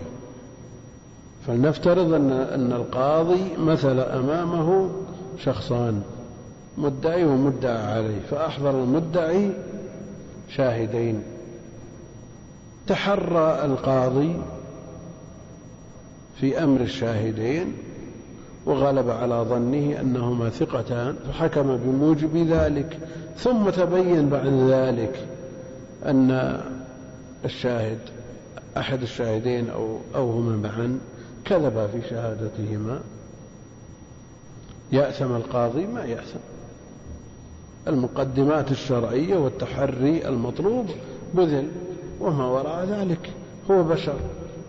[1.47, 4.91] فلنفترض أن أن القاضي مثل أمامه
[5.38, 6.03] شخصان
[6.78, 9.51] مدعي ومدعى عليه فأحضر المدعي
[10.49, 11.22] شاهدين.
[12.86, 14.36] تحرى القاضي
[16.41, 17.72] في أمر الشاهدين
[18.66, 22.99] وغلب على ظنه أنهما ثقتان فحكم بموجب ذلك.
[23.36, 25.26] ثم تبين بعد ذلك
[26.07, 26.61] أن
[27.45, 27.99] الشاهد
[28.76, 30.99] أحد الشاهدين أو أو هما معا
[31.45, 33.01] كذبا في شهادتهما.
[34.93, 36.38] يأثم القاضي ما يأثم.
[37.88, 40.86] المقدمات الشرعية والتحري المطلوب
[41.34, 41.68] بذل
[42.20, 43.30] وما وراء ذلك.
[43.70, 44.16] هو بشر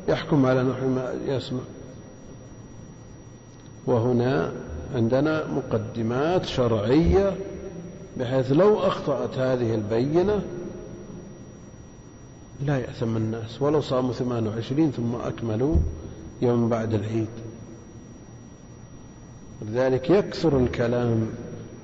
[0.08, 1.62] يحكم على نحو ما يسمع.
[3.86, 4.52] وهنا
[4.96, 7.38] عندنا مقدمات شرعية
[8.18, 10.42] بحيث لو أخطأت هذه البينة
[12.66, 13.62] لا يأثم الناس.
[13.62, 15.76] ولو صاموا ثمان وعشرين ثم أكملوا
[16.42, 17.28] يوم بعد العيد.
[19.62, 21.30] لذلك يكثر الكلام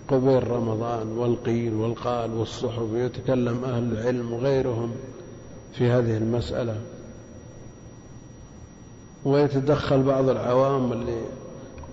[0.08, 4.92] قبيل رمضان والقيل والقال والصحف ويتكلم أهل العلم وغيرهم
[5.74, 6.82] في هذه المسألة.
[9.26, 11.22] ويتدخل بعض العوام اللي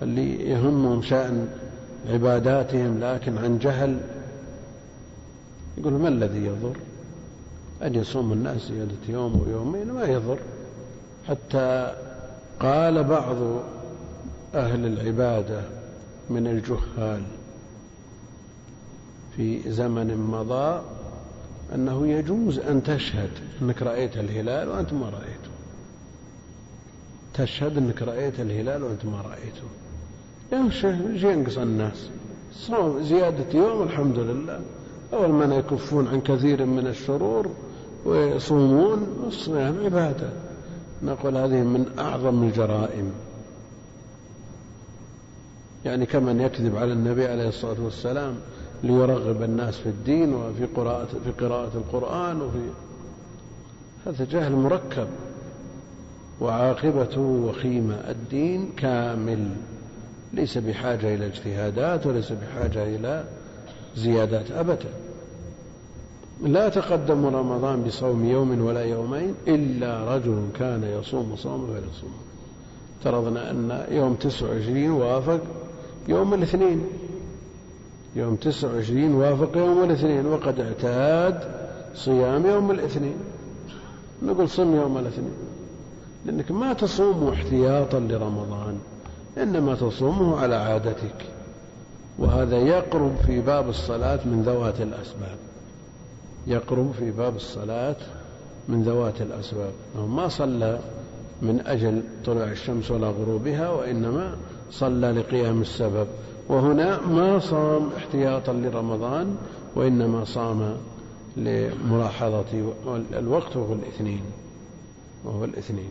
[0.03, 1.49] اللي يهمهم شأن
[2.11, 4.01] عباداتهم لكن عن جهل
[5.79, 6.77] يقول ما الذي يضر؟
[7.83, 10.39] أن يصوم الناس زيادة يوم ويومين ما يضر.
[11.29, 11.95] حتى
[12.61, 13.37] قال بعض
[14.55, 15.63] أهل العبادة
[16.31, 17.23] من الجهال
[19.37, 20.83] في زمن مضى
[21.75, 23.31] أنه يجوز أن تشهد
[23.63, 25.55] أنك رأيت الهلال وأنت ما رأيته.
[27.35, 29.69] تشهد أنك رأيت الهلال وأنت ما رأيته.
[30.53, 30.85] إيش
[31.25, 32.09] ينقص الناس.
[32.53, 34.61] صوم زيادة يوم الحمد لله.
[35.13, 37.51] أول ما يكفون عن كثير من الشرور
[38.05, 40.29] ويصومون الصيام عبادة.
[41.03, 43.13] نقول هذه من أعظم الجرائم.
[45.85, 48.35] يعني كمن يكذب على النبي عليه الصلاة والسلام
[48.83, 52.69] ليرغب الناس في الدين وفي قراءة في قراءة القرآن وفي
[54.07, 55.09] هذا جهل مركب.
[56.41, 59.49] وعاقبته وخيمة الدين كامل.
[60.33, 63.25] ليس بحاجة إلى اجتهادات وليس بحاجة إلى
[63.97, 65.04] زيادات أبدا.
[66.45, 72.13] لا تقدم رمضان بصوم يوم ولا يومين إلا رجل كان يصوم صوم فليصوم
[72.99, 75.41] افترضنا أن يوم تسع وعشرين وافق
[76.09, 76.85] يوم الاثنين.
[78.17, 81.41] يوم تسع وعشرين وافق يوم الاثنين وقد اعتاد
[81.95, 83.17] صيام يوم الاثنين.
[84.23, 85.35] نقول صم يوم الاثنين
[86.27, 88.79] لأنك ما تصوم احتياطا لرمضان
[89.39, 91.27] إنما تصومه على عادتك
[92.19, 95.44] وهذا يقرب في باب الصلاة من ذوات الأسباب.
[96.47, 97.97] يقرب في باب الصلاة
[98.69, 99.73] من ذوات الأسباب.
[99.97, 100.79] ما صلى
[101.43, 104.37] من أجل طلوع الشمس ولا غروبها وإنما
[104.71, 106.07] صلى لقيام السبب.
[106.49, 109.37] وهنا ما صام احتياطا لرمضان
[109.77, 110.77] وإنما صام
[111.37, 112.73] لملاحظة
[113.13, 114.23] الوقت وهو الاثنين.
[115.25, 115.91] وهو الاثنين.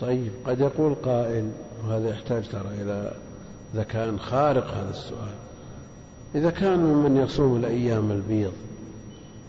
[0.00, 1.50] طيب قد يقول قائل
[1.84, 3.12] وهذا يحتاج ترى إلى
[3.76, 5.34] ذكاء خارق هذا السؤال
[6.34, 8.52] إذا كان ممن يصوم الأيام البيض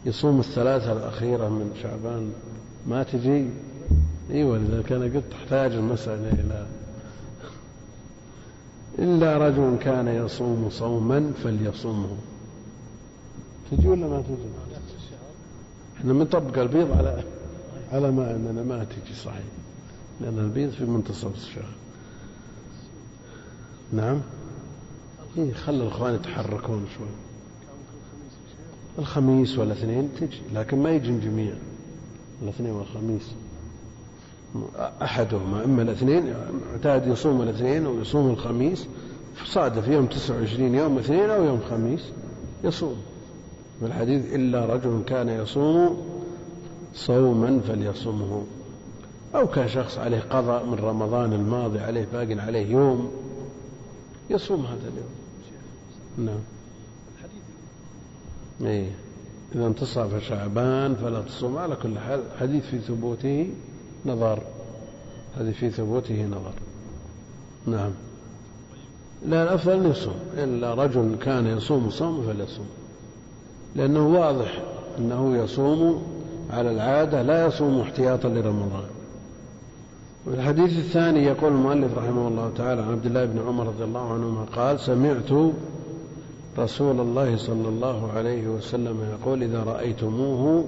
[0.06, 2.32] يصوم الثلاثة الأخيرة من شعبان
[2.88, 3.47] ما تجي؟
[4.32, 6.68] إيوه لذلك أنا قلت تحتاج المسألة إلى
[9.00, 12.18] إلا رجل كان يصوم صوما فليصومه.
[13.72, 14.36] تجي ولا ما تجي؟
[15.97, 17.24] إحنا بنطبق البيض على
[17.91, 19.43] على ما إننا ما تجي صحيح.
[20.22, 21.74] لأن البيض في منتصف الشهر.
[23.93, 24.22] نعم؟
[25.38, 27.29] إيه خلي الإخوان يتحركون شوي.
[29.00, 31.54] الخميس والاثنين تجي لكن ما يجي الجميع.
[32.43, 33.32] الاثنين والخميس.
[35.02, 36.34] أحدهما إما الاثنين
[36.72, 38.88] اعتاد يصوم الاثنين أو يصوم الخميس
[39.45, 42.02] صادف يوم 29 يوم اثنين أو يوم خميس
[42.64, 42.95] يصوم.
[43.80, 45.97] في الحديث إلا رجل كان يصوم
[46.93, 48.43] صوما فليصومه
[49.36, 53.12] أو كان شخص عليه قضاء من رمضان الماضي عليه باق عليه يوم
[54.30, 55.20] يصوم هذا اليوم.
[56.18, 56.59] نعم.
[58.66, 58.91] إيه.
[59.55, 61.57] إذا انتصف شعبان فلا تصوم.
[61.57, 63.47] على كل حال حديث في ثبوته
[64.05, 64.39] نظر.
[65.38, 66.53] هذه في ثبوته نظر.
[67.68, 67.91] نعم.
[69.26, 70.20] لا الأفضل أن يصوم.
[70.38, 72.68] إلا رجل كان يصوم صوم فليصوم.
[73.76, 74.62] لأنه واضح
[74.97, 76.03] أنه يصوم
[76.49, 78.89] على العادة لا يصوم احتياطا لرمضان.
[80.26, 84.45] والحديث الثاني يقول المؤلف رحمه الله تعالى عن عبد الله بن عمر رضي الله عنهما
[84.55, 85.53] قال سمعت
[86.60, 90.66] رسول الله صلى الله عليه وسلم يقول إذا رأيتموه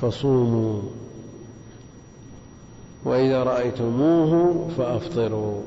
[0.00, 0.82] فصوموا
[3.04, 5.60] وإذا رأيتموه فأفطروا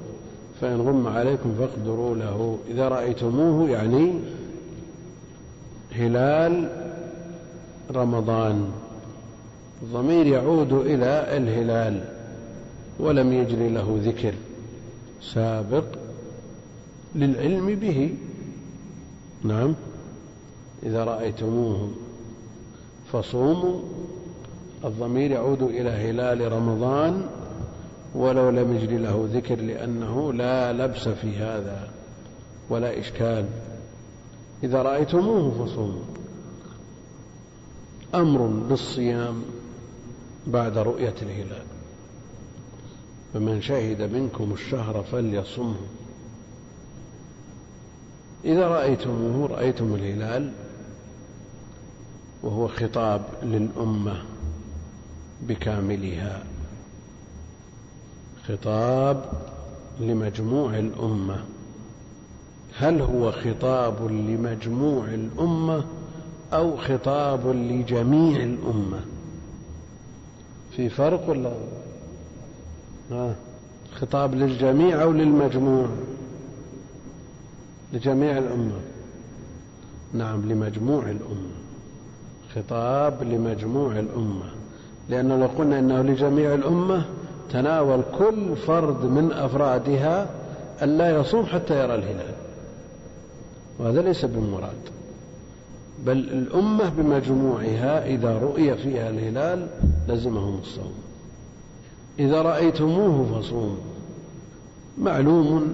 [0.62, 2.58] فإن غم عليكم فاقدروا له.
[2.72, 4.14] إذا رأيتموه يعني
[5.92, 6.70] هلال
[7.92, 8.72] رمضان
[9.84, 12.04] الضمير يعود إلى الهلال
[13.00, 14.34] ولم يجري له ذكر
[15.22, 15.86] سابق
[17.16, 18.16] للعلم به.
[19.46, 19.76] نعم.
[20.84, 21.90] إذا رأيتموه
[23.12, 23.82] فصوموا
[24.86, 27.28] الضمير يعود إلى هلال رمضان
[28.16, 31.90] ولو لم يجري له ذكر لأنه لا لبس في هذا
[32.70, 33.46] ولا إشكال.
[34.64, 36.04] إذا رأيتموه فصوموا.
[38.16, 39.42] أمر بالصيام
[40.48, 41.66] بعد رؤية الهلال.
[43.34, 45.76] فمن شهد منكم الشهر فليصمه.
[48.46, 50.52] إذا رأيتموه رأيتم الهلال
[52.44, 54.22] وهو خطاب للأمة
[55.42, 56.44] بكاملها.
[58.48, 59.26] خطاب
[60.00, 61.44] لمجموع الأمة.
[62.78, 65.86] هل هو خطاب لمجموع الأمة
[66.54, 69.00] أو خطاب لجميع الأمة؟
[70.72, 71.54] في فرق ولا
[73.12, 73.36] آه.
[73.96, 75.88] خطاب للجميع أو للمجموع؟
[77.96, 78.80] لجميع الأمة.
[80.14, 81.56] نعم لمجموع الأمة.
[82.56, 84.46] خطاب لمجموع الأمة.
[85.10, 87.06] لأنه لو قلنا إنه لجميع الأمة
[87.52, 90.30] تناول كل فرد من أفرادها
[90.84, 92.36] أن لا يصوم حتى يرى الهلال.
[93.80, 94.82] وهذا ليس بمراد.
[96.06, 99.68] بل الأمة بمجموعها إذا رؤي فيها الهلال
[100.08, 100.94] لزمهم الصوم.
[102.20, 103.76] إذا رأيتموه فصوموا
[104.98, 105.74] معلوم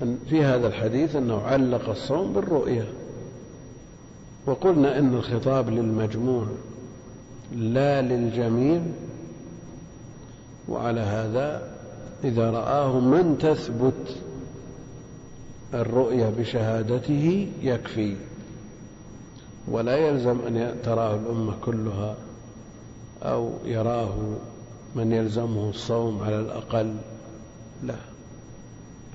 [0.00, 2.92] في هذا الحديث أنه علق الصوم بالرؤية.
[4.46, 6.46] وقلنا أن الخطاب للمجموع
[7.56, 8.82] لا للجميع
[10.68, 11.70] وعلى هذا
[12.24, 14.16] إذا رآه من تثبت
[15.74, 18.16] الرؤية بشهادته يكفي.
[19.68, 22.16] ولا يلزم أن تراه الأمة كلها
[23.22, 24.14] أو يراه
[24.96, 26.94] من يلزمه الصوم على الأقل.
[27.82, 28.09] لا.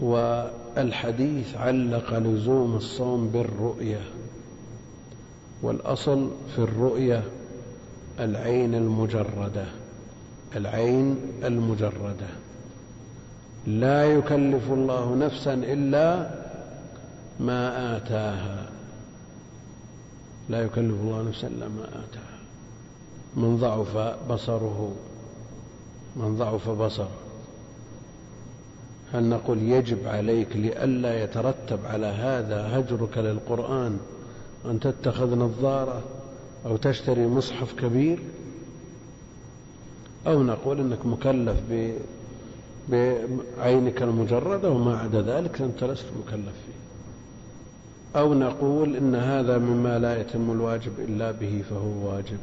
[0.02, 4.02] والحديث علق لزوم الصوم بالرؤية
[5.62, 7.24] والأصل في الرؤية
[8.20, 9.66] العين المجردة
[10.56, 12.28] العين المجردة.
[13.68, 16.30] لا يكلف الله نفسا إلا
[17.40, 18.70] ما آتاها.
[20.50, 22.40] لا يكلف الله نفسا إلا ما آتاها.
[23.36, 23.98] من ضعف
[24.32, 24.92] بصره
[26.16, 27.25] من ضعف بصره.
[29.16, 33.98] هل نقول يجب عليك لئلا يترتب على هذا هجرك للقرآن
[34.66, 36.04] أن تتخذ نظارة
[36.66, 38.20] أو تشتري مصحف كبير
[40.28, 41.58] أو نقول أنك مكلف
[42.90, 46.76] بعينك المجردة وما عدا ذلك أنت لست مكلف فيه.
[48.20, 52.38] أو نقول إن هذا مما لا يتم الواجب إلا به فهو واجب.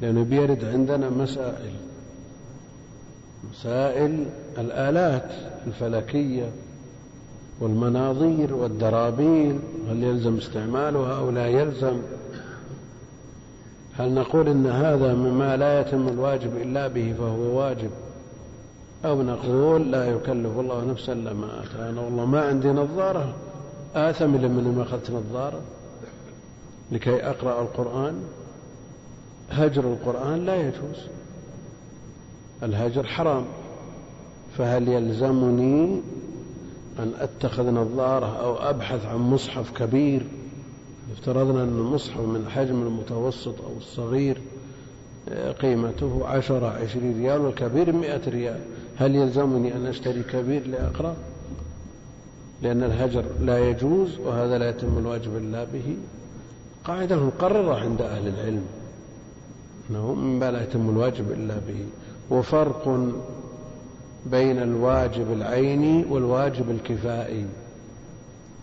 [0.00, 1.72] لأنه بيرد عندنا مسائل
[3.50, 4.26] مسائل
[4.58, 5.30] الآلات
[5.66, 6.50] الفلكية
[7.60, 9.58] والمناظير والدرابيل
[9.90, 12.02] هل يلزم استعمالها أو لا يلزم؟
[13.98, 17.90] هل نقول إن هذا مما لا يتم الواجب إلا به فهو واجب؟
[19.04, 23.34] أو نقول لا يكلف الله نفسا إلا ما آتانا والله ما عندي نظارة.
[23.94, 25.60] آثم لمن ما أخذت نظارة؟
[26.92, 28.22] لكي أقرأ القرآن؟
[29.50, 31.06] هجر القرآن لا يجوز.
[32.62, 33.44] الهجر حرام.
[34.58, 36.00] فهل يلزمني
[36.98, 40.26] أن أتخذ نظارة أو أبحث عن مصحف كبير؟
[41.12, 44.40] افترضنا أن المصحف من الحجم المتوسط أو الصغير
[45.62, 48.60] قيمته عشرة عشرين ريال والكبير مئة ريال.
[48.96, 51.16] هل يلزمني أن أشتري كبير لأقرأ؟
[52.62, 55.96] لأن الهجر لا يجوز وهذا لا يتم الواجب إلا به.
[56.84, 58.64] قاعدة مقررة عند أهل العلم.
[59.90, 61.84] أنه مما لا يتم الواجب إلا به.
[62.30, 63.08] وفرق
[64.26, 67.46] بين الواجب العيني والواجب الكفائي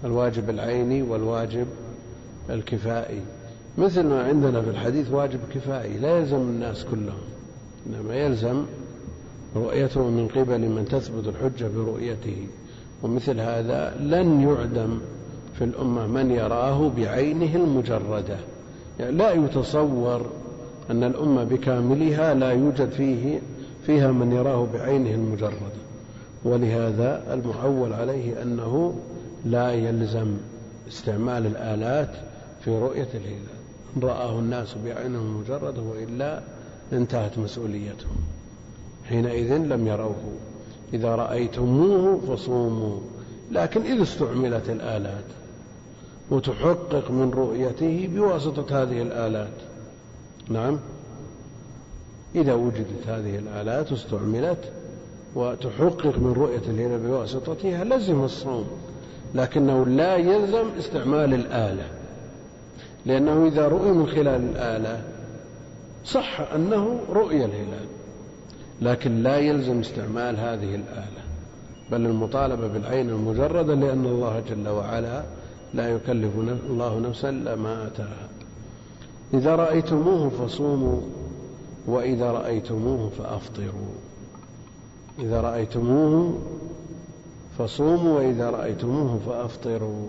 [0.03, 1.67] الواجب العيني والواجب
[2.49, 3.21] الكفائي
[3.77, 5.97] مثل ما عندنا في الحديث واجب كفائي.
[5.97, 7.21] لا يلزم الناس كلهم.
[7.87, 8.65] إنما يلزم
[9.55, 12.47] رؤيته من قبل من تثبت الحجة برؤيته.
[13.03, 14.99] ومثل هذا لن يعدم
[15.57, 18.37] في الأمة من يراه بعينه المجردة.
[18.99, 20.25] يعني لا يتصور
[20.91, 23.39] أن الأمة بكاملها لا يوجد فيه
[23.87, 25.81] فيها من يراه بعينه المجردة
[26.43, 28.95] ولهذا المعول عليه أنه
[29.45, 30.37] لا يلزم
[30.87, 32.09] استعمال الآلات
[32.63, 33.57] في رؤية الهلال.
[34.03, 36.41] رآه الناس بعينهم المجردة وإلا
[36.93, 38.17] انتهت مسؤوليتهم
[39.09, 40.33] حينئذ لم يروه.
[40.93, 42.99] إذا رأيتموه فصوموا.
[43.51, 45.25] لكن إذا استعملت الآلات
[46.31, 49.57] وتحقق من رؤيته بواسطة هذه الآلات.
[50.49, 50.79] نعم؟
[52.35, 54.71] إذا وجدت هذه الآلات واستعملت
[55.35, 58.67] وتحقق من رؤية الهلال بواسطتها لزم الصوم
[59.35, 61.87] لكنه لا يلزم استعمال الآلة.
[63.05, 65.01] لأنه إذا رؤي من خلال الآلة
[66.05, 67.87] صح أنه رؤي الهلال
[68.81, 71.23] لكن لا يلزم استعمال هذه الآلة.
[71.91, 75.23] بل المطالبة بالعين المجردة لأن الله جل وعلا
[75.73, 76.31] لا يكلف
[76.69, 78.29] الله نفسا إلا ما آتاها.
[79.33, 81.01] إذا رأيتموه فصوموا.
[81.87, 83.91] وإذا رأيتموه فأفطروا.
[85.19, 86.39] إذا رأيتموه
[87.57, 90.07] فصوموا وإذا رأيتموه فأفطروا.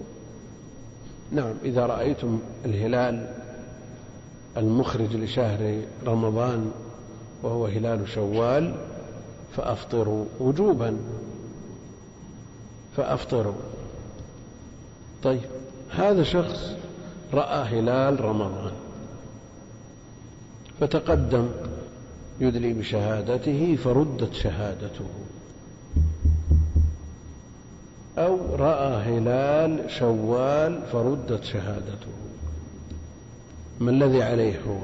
[1.32, 3.34] نعم إذا رأيتم الهلال
[4.56, 6.70] المخرج لشهر رمضان
[7.42, 8.74] وهو هلال شوال
[9.56, 10.96] فأفطروا وجوبا.
[12.96, 13.54] فأفطروا.
[15.22, 15.40] طيب
[15.90, 16.72] هذا شخص
[17.34, 18.87] رأى هلال رمضان.
[20.80, 21.48] فتقدم
[22.40, 25.04] يدلي بشهادته فردت شهادته.
[28.18, 32.12] أو رأى هلال شوال فردت شهادته.
[33.80, 34.78] ما الذي عليه هو؟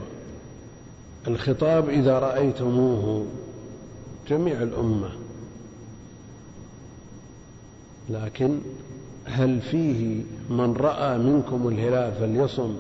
[1.29, 3.27] الخطاب إذا رأيتموه
[4.29, 5.11] جميع الأمة.
[8.11, 8.59] لكن
[9.25, 12.77] هل فيه من رأى منكم الهلال فليصم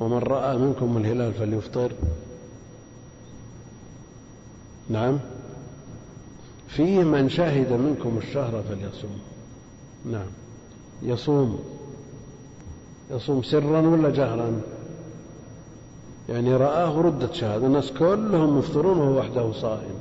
[0.00, 1.92] ومن رأى منكم الهلال فليفطر؟
[4.88, 5.18] نعم.
[6.68, 9.18] فيه من شهد منكم الشهر فليصوم.
[10.04, 10.26] نعم.
[11.02, 11.58] يصوم.
[13.10, 14.60] يصوم سرا ولا جهرا؟
[16.28, 17.66] يعني رآه ردت شهادة.
[17.66, 19.94] الناس كلهم مفطرون وهو وحده صائم.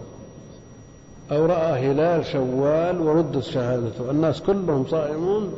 [1.32, 4.12] أو رأى هلال شوال وردت شهادته.
[4.12, 5.54] الناس كلهم صائمون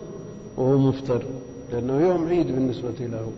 [0.58, 1.24] وهو مفطر.
[1.72, 3.32] لأنه يوم عيد بالنسبة له.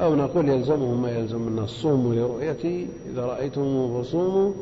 [0.00, 4.52] أو نقول يلزمه ما يلزم الناس صوموا لرؤيته إذا رأيتموه فصوموا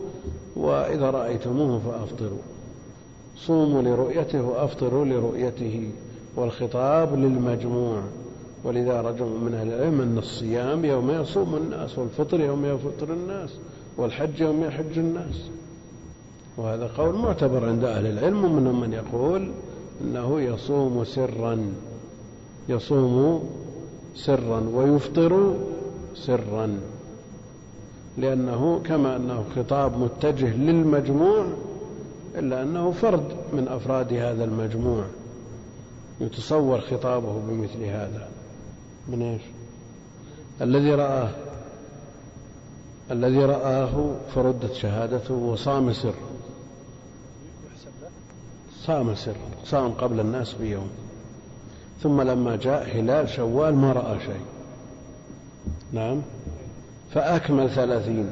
[0.56, 2.38] وإذا رأيتموه فأفطروا.
[3.36, 5.90] صوموا لرؤيته وأفطروا لرؤيته
[6.36, 8.02] والخطاب للمجموع.
[8.64, 13.50] ولذا رجل من أهل العلم أن الصيام يوم يصوم الناس والفطر يوم يفطر الناس
[13.96, 15.50] والحج يوم يحج الناس.
[16.56, 19.50] وهذا قول معتبر عند أهل العلم ومنهم من يقول
[20.00, 21.72] أنه يصوم سرا
[22.68, 23.42] يصوم
[24.16, 25.56] سرا ويفطر
[26.14, 26.80] سرا
[28.18, 31.46] لأنه كما أنه خطاب متجه للمجموع
[32.34, 35.04] إلا أنه فرد من أفراد هذا المجموع.
[36.20, 38.28] يتصور خطابه بمثل هذا.
[39.08, 39.42] من إيش؟
[40.60, 41.30] الذي رآه.
[43.10, 46.14] الذي رآه فردت شهادته وصام سر.
[48.86, 49.36] صام سر.
[49.64, 50.88] صام قبل الناس بيوم.
[52.02, 54.44] ثم لما جاء هلال شوال ما رأى شيء.
[55.92, 56.22] نعم.
[57.10, 58.30] فأكمل ثلاثين.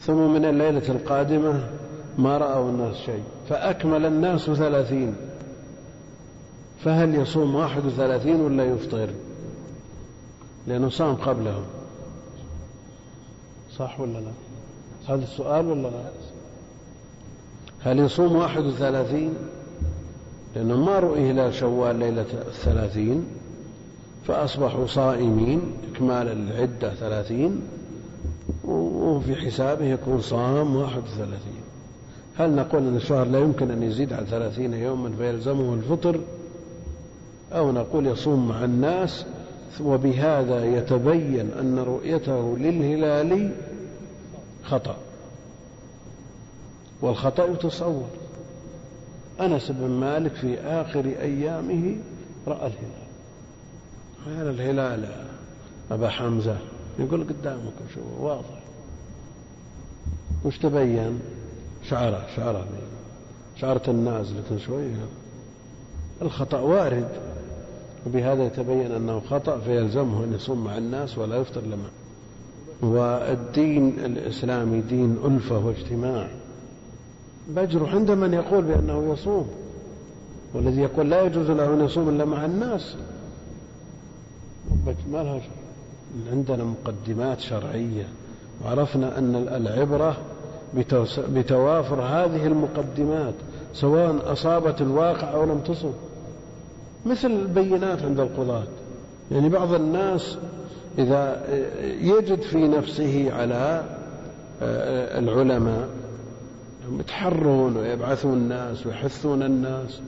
[0.00, 1.68] ثم من الليلة القادمة
[2.18, 3.22] ما رأوا الناس شيء.
[3.48, 5.16] فأكمل الناس ثلاثين.
[6.84, 9.10] فهل يصوم واحد وثلاثين ولا يفطر؟
[10.66, 11.64] لأنه صام قبلهم.
[13.76, 14.32] صح ولا لا؟
[15.08, 16.04] هذا السؤال ولا لا؟
[17.80, 19.34] هل يصوم واحد وثلاثين؟
[20.56, 23.24] لأنه ما رؤي هلال شوال ليلة الثلاثين
[24.26, 25.60] فأصبحوا صائمين
[25.92, 27.60] إكمال العدة ثلاثين
[28.64, 31.62] وفي حسابه يكون صام واحد وثلاثين.
[32.36, 36.20] هل نقول أن الشهر لا يمكن أن يزيد عن ثلاثين يوما فيلزمه الفطر؟
[37.52, 39.26] أو نقول يصوم مع الناس
[39.84, 43.52] وبهذا يتبين أن رؤيته للهلال
[44.64, 44.96] خطأ.
[47.02, 48.04] والخطأ يتصور
[49.40, 51.96] أنس بن مالك في آخر أيامه
[52.46, 53.02] رأى الهلال.
[54.26, 55.08] قال الهلال
[55.90, 56.56] أبا حمزة
[56.98, 58.62] يقول قدامك شو؟ واضح.
[60.44, 61.20] وش تبين؟
[61.88, 62.66] شعره شعره
[63.56, 65.06] شعرة النازلة شوية
[66.22, 67.08] الخطأ وارد.
[68.06, 71.90] وبهذا يتبين أنه خطأ فيلزمه أن يصوم مع الناس ولا يفطر لما.
[72.82, 76.28] والدين الإسلامي دين ألفة واجتماع.
[77.48, 79.48] بجرح عند من يقول بأنه يصوم
[80.54, 82.96] والذي يقول لا يجوز له أن يصوم إلا مع الناس.
[85.12, 85.40] ما لها
[86.32, 88.06] عندنا مقدمات شرعية
[88.64, 90.16] وعرفنا أن العبرة
[91.18, 93.34] بتوافر هذه المقدمات
[93.74, 95.92] سواء أصابت الواقع أو لم تصب
[97.06, 98.64] مثل البينات عند القضاة.
[99.30, 100.38] يعني بعض الناس
[100.98, 101.42] إذا
[102.00, 103.84] يجد في نفسه على
[104.62, 105.88] آه، العلماء
[107.00, 110.00] يتحرون ويبعثون الناس ويحثون الناس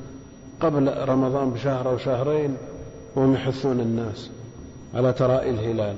[0.60, 2.56] قبل رمضان بشهر أو شهرين
[3.16, 4.30] وهم يحثون الناس
[4.94, 5.96] على ترائي الهلال.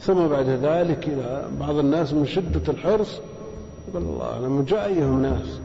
[0.00, 3.20] ثم بعد ذلك إذا بعض الناس من شدة الحرص
[3.88, 5.60] يقول الله أعلم جاء أيهم ناس.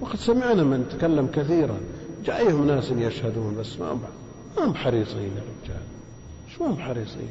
[0.00, 1.76] وقد سمعنا من تكلم كثيرا
[2.24, 5.82] جاء أيهم ناس يشهدون بس ما ما هم حريصين يا رجال.
[6.56, 7.28] شو هم حريصين؟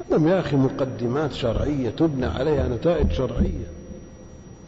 [0.00, 3.83] عندهم يا أخي مقدمات شرعية تبنى عليها نتائج شرعية.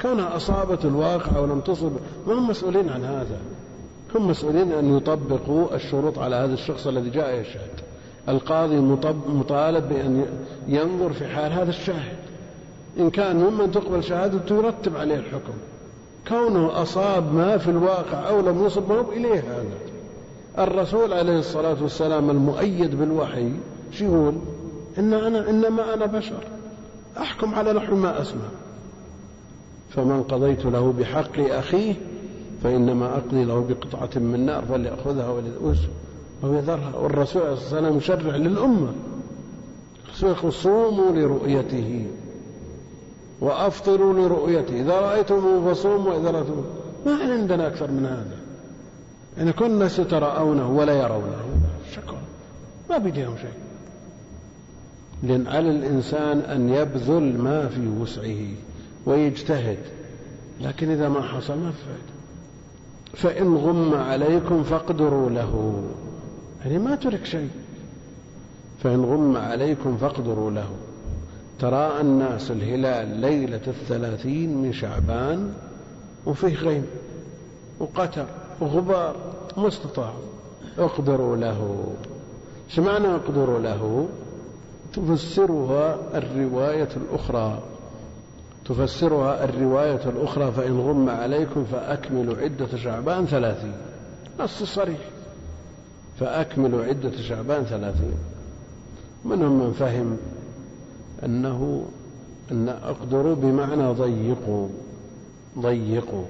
[0.01, 1.93] كونها أصابت الواقع ولم تصب
[2.27, 3.39] ما هم مسؤولين عن هذا؟
[4.15, 7.71] هم مسؤولين أن يطبقوا الشروط على هذا الشخص الذي جاء يشهد
[8.29, 8.81] القاضي
[9.29, 10.27] مطالب بأن
[10.69, 12.17] ينظر في حال هذا الشاهد.
[12.99, 15.53] إن كان ممن تقبل شهادته يرتب عليه الحكم.
[16.29, 19.79] كونه أصاب ما في الواقع أو لم يصب ما إليه هذا.
[20.59, 23.53] الرسول عليه الصلاة والسلام المؤيد بالوحي
[23.93, 24.35] شو يقول؟
[24.99, 26.45] إن أنا إنما أنا بشر.
[27.19, 28.49] أحكم على نحو ما أسمع.
[29.91, 31.95] فمن قضيت له بحق أخيه
[32.63, 35.79] فإنما أقضي له بقطعة من نار فليأخذها وليؤس.
[36.45, 36.51] أو
[37.03, 38.93] والرسول عليه الصلاة والسلام يشرع للأمة.
[40.51, 42.07] صوموا لرؤيته.
[43.41, 44.81] وأفطروا لرؤيته.
[44.81, 46.65] إذا رأيتموه فصوموا وإذا رأيتموه.
[47.07, 48.37] ما عندنا أكثر من هذا.
[49.39, 51.37] يعني كل الناس يتراءونه ولا يرونه.
[51.93, 52.21] شكرا.
[52.91, 53.51] ما بيديهم شيء.
[55.23, 58.66] لأن على الإنسان أن يبذل ما في وسعه.
[59.07, 59.79] ويجتهد.
[60.61, 62.17] لكن إذا ما حصل ما فائدة
[63.15, 65.83] فإن غم عليكم فاقدروا له.
[66.65, 67.51] يعني ما ترك شيء.
[68.83, 70.69] فإن غم عليكم فاقدروا له.
[71.59, 75.53] تراءى الناس الهلال ليلة الثلاثين من شعبان
[76.27, 76.87] وفيه غيم
[77.81, 78.27] وقتر
[78.61, 79.17] وغبار
[79.57, 80.13] ما استطاع
[80.79, 81.87] اقدروا له.
[82.71, 84.09] إيش معنى اقدروا له؟
[84.93, 87.63] تفسرها الرواية الأخرى.
[88.69, 93.73] تفسرها الرواية الأخرى فإن غم عليكم فأكملوا عدة شعبان ثلاثين.
[94.41, 94.99] نص صريح.
[96.21, 98.15] فأكملوا عدة شعبان ثلاثين.
[99.25, 100.17] منهم من فهم
[101.25, 101.87] أنه
[102.51, 104.69] أن أقدروا بمعنى ضيقوا
[105.59, 106.25] ضيقوا.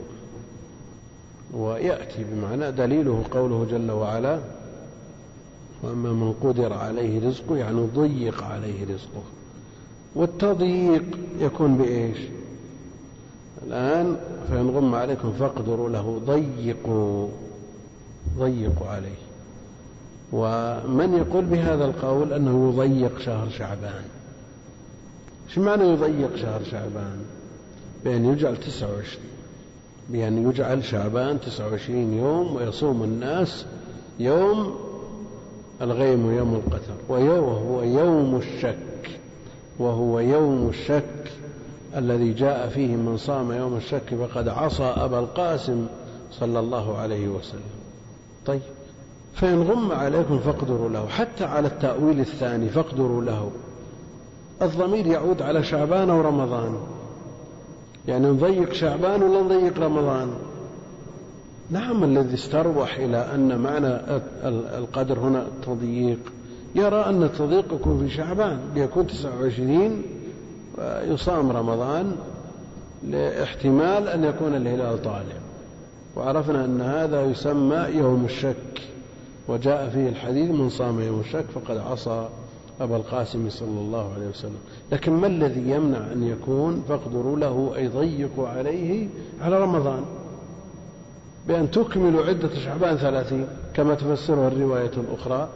[1.54, 4.38] ويأتي بمعنى دليله قوله جل وعلا
[5.82, 9.22] وأما من قدر عليه رزقه يعني ضيق عليه رزقه.
[10.16, 11.04] والتضييق
[11.40, 12.18] يكون بإيش؟
[13.66, 14.16] الآن
[14.50, 17.28] فإن غم عليكم فاقدروا له ضيقوا
[18.38, 19.26] ضيقوا عليه.
[20.32, 24.04] ومن يقول بهذا القول أنه يضيق شهر شعبان؟
[25.48, 27.18] إيش معنى يضيق شهر شعبان؟
[28.04, 29.26] بأن يجعل تسعة وعشرين
[30.08, 33.66] بأن يجعل شعبان تسعة وعشرين يوم ويصوم الناس
[34.18, 34.74] يوم
[35.82, 38.85] الغيم ويوم القتر وهو يوم الشك.
[39.78, 41.32] وهو يوم الشك
[41.96, 45.86] الذي جاء فيه من صام يوم الشك فقد عصى أبا القاسم
[46.32, 47.60] صلى الله عليه وسلم.
[48.46, 48.60] طيب
[49.34, 53.50] فإن غم عليكم فاقدروا له حتى على التأويل الثاني فاقدروا له.
[54.62, 56.76] الضمير يعود على شعبان أو رمضان
[58.08, 60.30] يعني نضيق شعبان ولا نضيق رمضان؟
[61.70, 63.88] نعم الذي استروح إلى أن معنى
[64.78, 66.18] القدر هنا التضييق
[66.76, 70.02] يرى أن التضييق يكون في شعبان بيكون 29
[70.78, 72.16] ويصام رمضان
[73.08, 75.36] لاحتمال أن يكون الهلال طالع.
[76.16, 78.82] وعرفنا أن هذا يسمى يوم الشك
[79.48, 82.28] وجاء فيه الحديث من صام يوم الشك فقد عصى
[82.80, 84.58] أبا القاسم صلى الله عليه وسلم.
[84.92, 89.08] لكن ما الذي يمنع أن يكون؟ فاقدروا له أي ضيقوا عليه
[89.40, 90.04] على رمضان.
[91.48, 95.48] بأن تكملوا عدة شعبان ثلاثين كما تفسرها الرواية الأخرى.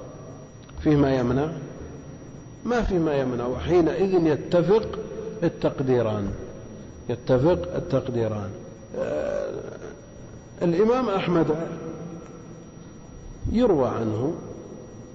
[0.85, 1.49] فيه ما يمنع؟
[2.65, 3.47] ما في ما يمنع.
[3.47, 4.99] وحينئذ يتفق
[5.43, 6.31] التقديران.
[7.09, 8.51] يتفق التقديران.
[8.99, 9.51] آه،
[10.63, 11.47] الإمام أحمد
[13.53, 14.35] يروى عنه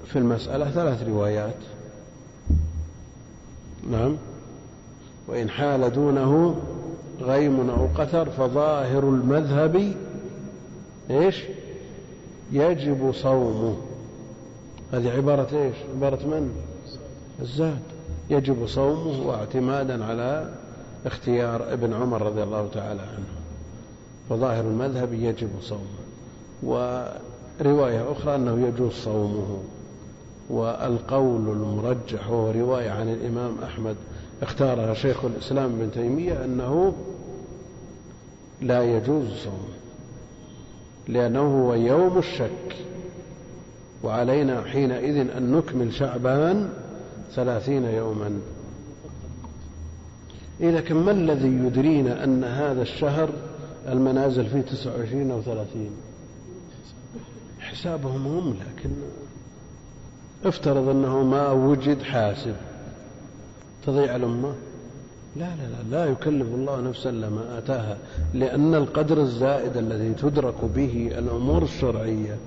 [0.05, 1.55] في المسألة ثلاث روايات.
[3.91, 4.17] نعم.
[5.27, 6.61] وإن حال دونه
[7.21, 9.93] غيم أو قتر فظاهر المذهب
[11.09, 11.43] إيش؟
[12.51, 13.75] يجب صومه.
[14.95, 16.51] هذه عبارة إيش؟ عبارة من؟
[17.41, 17.79] الزاد.
[18.29, 20.49] يجب صومه واعتمادا على
[21.05, 23.27] اختيار ابن عمر رضي الله تعالى عنه.
[24.29, 25.81] فظاهر المذهب يجب صومه.
[26.63, 29.57] ورواية أخرى أنه يجوز صومه.
[30.49, 33.95] والقول المرجح وهو رواية عن الإمام أحمد
[34.41, 36.93] اختارها شيخ الإسلام ابن تيمية أنه
[38.61, 39.75] لا يجوز صومه.
[41.07, 42.85] لأنه هو يوم الشك.
[44.03, 46.69] وعلينا حينئذ أن نكمل شعبان
[47.35, 48.39] ثلاثين يوما.
[50.61, 53.29] إيه لكن ما الذي يدرينا أن هذا الشهر
[53.87, 55.91] المنازل فيه تسعة وعشرين أو ثلاثين؟
[57.59, 58.89] حسابهم هم لكن
[60.45, 62.55] افترض أنه ما وجد حاسب.
[63.85, 64.53] تضيع الأمة؟
[65.35, 67.97] لا لا لا لا يكلف الله نفسا لما آتاها
[68.33, 72.37] لأن القدر الزائد الذي تدرك به الأمور الشرعية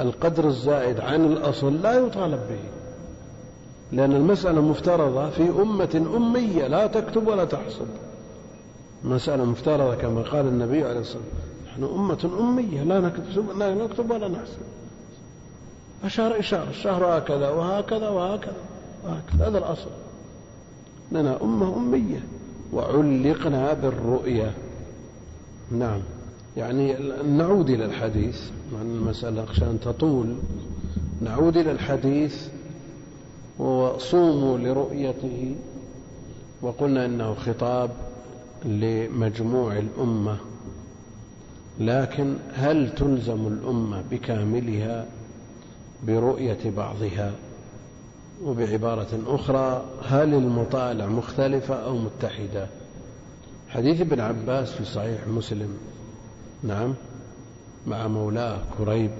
[0.00, 2.60] القدر الزائد عن الأصل لا يطالب به
[3.92, 7.86] لأن المسألة مفترضة في أمة أمية لا تكتب ولا تحسب.
[9.04, 11.58] مسألة مفترضة كما قال النبي عليه الصلاة والسلام.
[11.66, 14.58] نحن أمة أمية لا نكتب, لا نكتب ولا نحسب.
[16.04, 18.56] أشار إشارة الشهر هكذا وهكذا وهكذا
[19.04, 19.48] وهكذا.
[19.48, 19.90] هذا الأصل.
[21.12, 22.20] إننا أمة أمية
[22.72, 24.52] وعلقنا بالرؤية.
[25.70, 26.00] نعم.
[26.58, 28.40] يعني نعود إلى الحديث
[28.72, 30.36] مع المسألة عشان تطول.
[31.20, 32.48] نعود إلى الحديث
[33.58, 35.56] وصوموا لرؤيته.
[36.62, 37.90] وقلنا إنه خطاب
[38.64, 40.36] لمجموع الأمة.
[41.80, 45.06] لكن هل تلزم الأمة بكاملها
[46.06, 47.32] برؤية بعضها
[48.44, 52.68] وبعبارة أخرى؟ هل المطالع مختلفة أو متحدة؟
[53.68, 55.76] حديث ابن عباس في صحيح مسلم.
[56.62, 56.94] نعم
[57.86, 59.10] مع مولاة كريب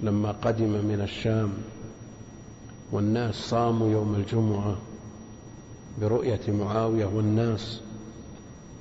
[0.00, 1.50] لما قدم من الشام
[2.92, 4.76] والناس صاموا يوم الجمعة
[6.00, 7.80] برؤية معاوية والناس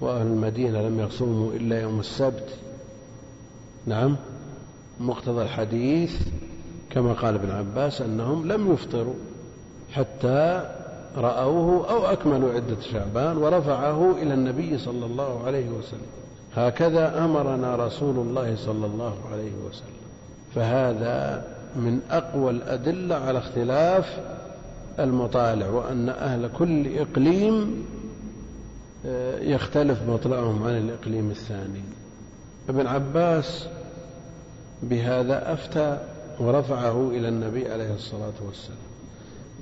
[0.01, 2.49] وأهل المدينة لم يصوموا إلا يوم السبت.
[3.85, 4.15] نعم
[4.99, 6.21] مقتضى الحديث
[6.89, 9.13] كما قال ابن عباس أنهم لم يفطروا
[9.91, 10.71] حتى
[11.15, 16.20] رأوه أو أكملوا عدة شعبان ورفعه إلى النبي صلى الله عليه وسلم.
[16.55, 20.01] هكذا أمرنا رسول الله صلى الله عليه وسلم.
[20.55, 24.19] فهذا من أقوى الأدلة على اختلاف
[24.99, 27.85] المطالع وأن أهل كل إقليم
[29.05, 31.83] آه، يختلف مطلعهم عن الإقليم الثاني.
[32.69, 33.67] ابن عباس
[34.83, 35.97] بهذا أفتى
[36.39, 38.90] ورفعه إلى النبي عليه الصلاة والسلام.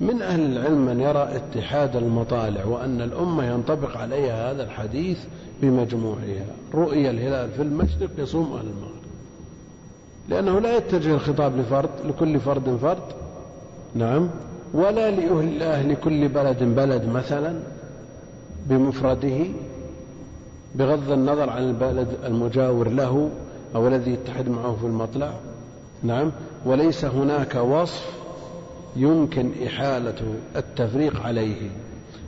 [0.00, 5.18] من أهل العلم من يرى اتحاد المطالع وأن الأمة ينطبق عليها هذا الحديث
[5.62, 6.46] بمجموعها.
[6.74, 9.00] رؤيا الهلال في المشرق يصوم أهل المغرب.
[10.28, 13.02] لأنه لا يتجه الخطاب لفرد لكل فرد فرد.
[13.94, 14.30] نعم.
[14.74, 17.60] ولا لأهل كل بلد بلد مثلا
[18.66, 19.46] بمفرده
[20.74, 23.30] بغض النظر عن البلد المجاور له
[23.74, 25.32] أو الذي يتحد معه في المطلع.
[26.02, 26.32] نعم.
[26.66, 28.19] وليس هناك وصف
[28.96, 31.70] يمكن إحالة التفريق عليه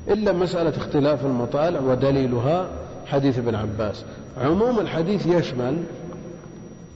[0.08, 2.68] إلا مسألة اختلاف المطالع ودليلها
[3.06, 4.04] حديث ابن عباس.
[4.38, 5.82] عموم الحديث يشمل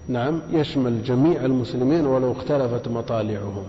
[0.08, 3.64] نعم يشمل جميع المسلمين ولو اختلفت مطالعهم.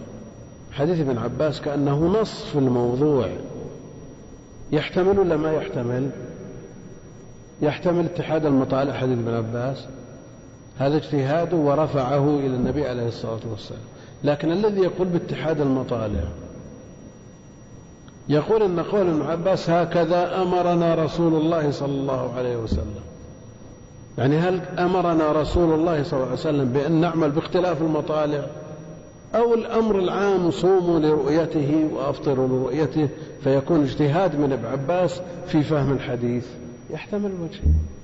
[0.72, 3.30] حديث ابن عباس كأنه نص في الموضوع.
[4.72, 6.10] يحتمل ولا ما يحتمل؟
[7.62, 9.88] يحتمل اتحاد المطالع حديث ابن عباس.
[10.78, 13.82] هذا اجتهاده ورفعه إلى النبي عليه الصلاة والسلام.
[14.24, 16.24] لكن الذي يقول باتحاد المطالع
[18.30, 23.02] يقول إن قول ابن عباس هكذا أمرنا رسول الله صلى الله عليه وسلم.
[24.18, 28.48] يعني هل أمرنا رسول الله صلى الله عليه وسلم بأن نعمل باختلاف المطالع؟
[29.36, 33.10] أو الأمر العام صوموا لرؤيته وأفطروا لرؤيته
[33.44, 36.46] فيكون اجتهاد من ابن عباس في فهم الحديث؟
[36.90, 37.97] يحتمل وجهين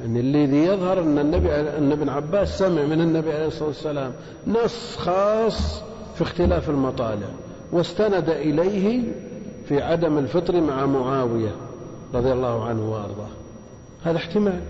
[0.00, 4.12] يعني الذي يظهر أن النبي أن ابن عباس سمع من النبي عليه الصلاة والسلام
[4.46, 5.82] نص خاص
[6.14, 7.28] في اختلاف المطالع
[7.72, 9.02] واستند إليه
[9.68, 11.50] في عدم الفطر مع معاوية
[12.14, 13.28] رضي الله عنه وأرضاه.
[14.04, 14.60] هذا احتمال.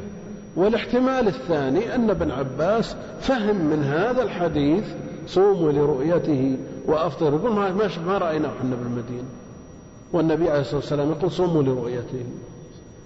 [0.56, 4.84] والاحتمال الثاني أن ابن عباس فهم من هذا الحديث
[5.26, 7.34] صوموا لرؤيته وأفطر.
[7.34, 7.72] يقول ما,
[8.06, 9.28] ما رأيناه إحنا بالمدينة.
[10.12, 12.24] والنبي عليه الصلاة والسلام يقول صوموا لرؤيته.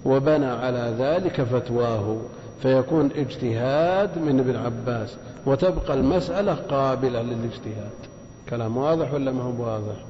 [0.04, 2.16] وبنى على ذلك فتواه
[2.62, 5.16] فيكون اجتهاد من ابن عباس
[5.46, 7.90] وتبقى المسألة قابلة للاجتهاد.
[8.50, 10.04] كلام واضح ولا ما هو واضح؟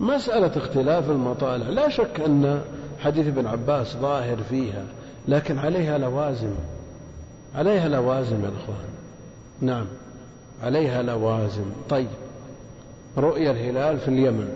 [0.00, 2.60] مسألة اختلاف المطالع لا شك أن
[2.98, 4.84] حديث ابن عباس ظاهر فيها
[5.28, 6.54] لكن عليها لوازم.
[7.54, 8.88] عليها لوازم يا إخوان.
[9.60, 9.86] نعم
[10.62, 11.64] عليها لوازم.
[11.88, 12.08] طيب
[13.18, 14.48] رؤيا الهلال في اليمن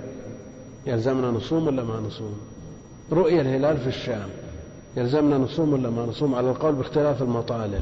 [0.86, 2.40] يلزمنا نصوم ولا ما نصوم؟
[3.12, 4.28] رؤيا الهلال في الشام.
[4.96, 7.80] يلزمنا نصوم ولا ما نصوم؟ على القول باختلاف المطالع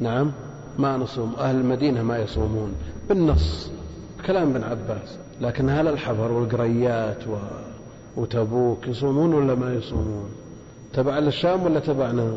[0.00, 0.32] نعم
[0.78, 1.34] ما نصوم.
[1.38, 2.74] أهل المدينة ما يصومون.
[3.08, 3.70] بالنص
[4.26, 5.18] كلام ابن عباس.
[5.40, 7.36] لكن هل الحفر والقريات و...
[8.16, 10.30] وتبوك يصومون ولا ما يصومون؟
[10.92, 12.36] تبع للشام ولا تبعنا؟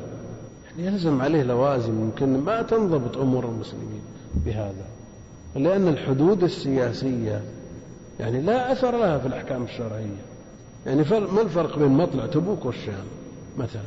[0.69, 2.01] يعني يلزم عليه لوازم.
[2.01, 4.01] يمكن ما تنضبط أمور المسلمين
[4.45, 4.85] بهذا.
[5.55, 7.41] لأن الحدود السياسية
[8.19, 10.34] يعني لا أثر لها في الأحكام الشرعية.
[10.85, 13.05] يعني ما الفرق بين مطلع تبوك والشام
[13.57, 13.81] مثلا؟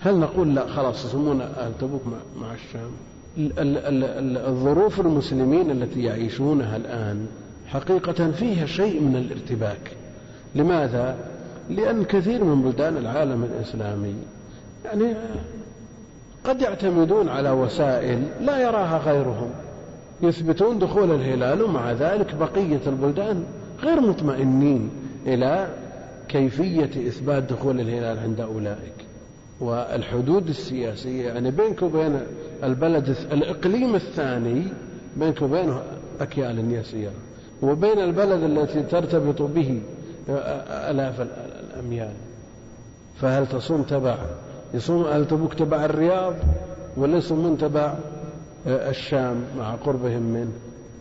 [0.00, 2.02] هل نقول لا خلاص يسمون أهل تبوك
[2.40, 2.90] مع الشام؟
[4.48, 7.26] الظروف المسلمين التي يعيشونها الآن
[7.66, 9.96] حقيقة فيها شيء من الارتباك.
[10.54, 11.16] لماذا؟
[11.70, 14.14] لأن كثير من بلدان العالم الإسلامي
[14.84, 15.14] يعني
[16.44, 19.50] قد يعتمدون على وسائل لا يراها غيرهم.
[20.22, 23.44] يثبتون دخول الهلال ومع ذلك بقية البلدان
[23.82, 24.90] غير مطمئنين
[25.26, 25.68] إلى
[26.32, 28.94] كيفية إثبات دخول الهلال عند أولئك.
[29.60, 32.20] والحدود السياسية يعني بينك وبين
[32.64, 34.64] البلد الإقليم الثاني
[35.16, 35.82] بينك وبينه
[36.20, 37.12] أكيال يسيرة.
[37.62, 39.80] وبين البلد التي ترتبط به
[40.90, 42.12] آلاف الأميال.
[43.20, 44.18] فهل تصوم تبع
[44.74, 46.34] يصوم أهل تبوك تبع الرياض
[46.96, 47.94] ولا يصومون تبع
[48.66, 50.52] الشام مع قربهم منه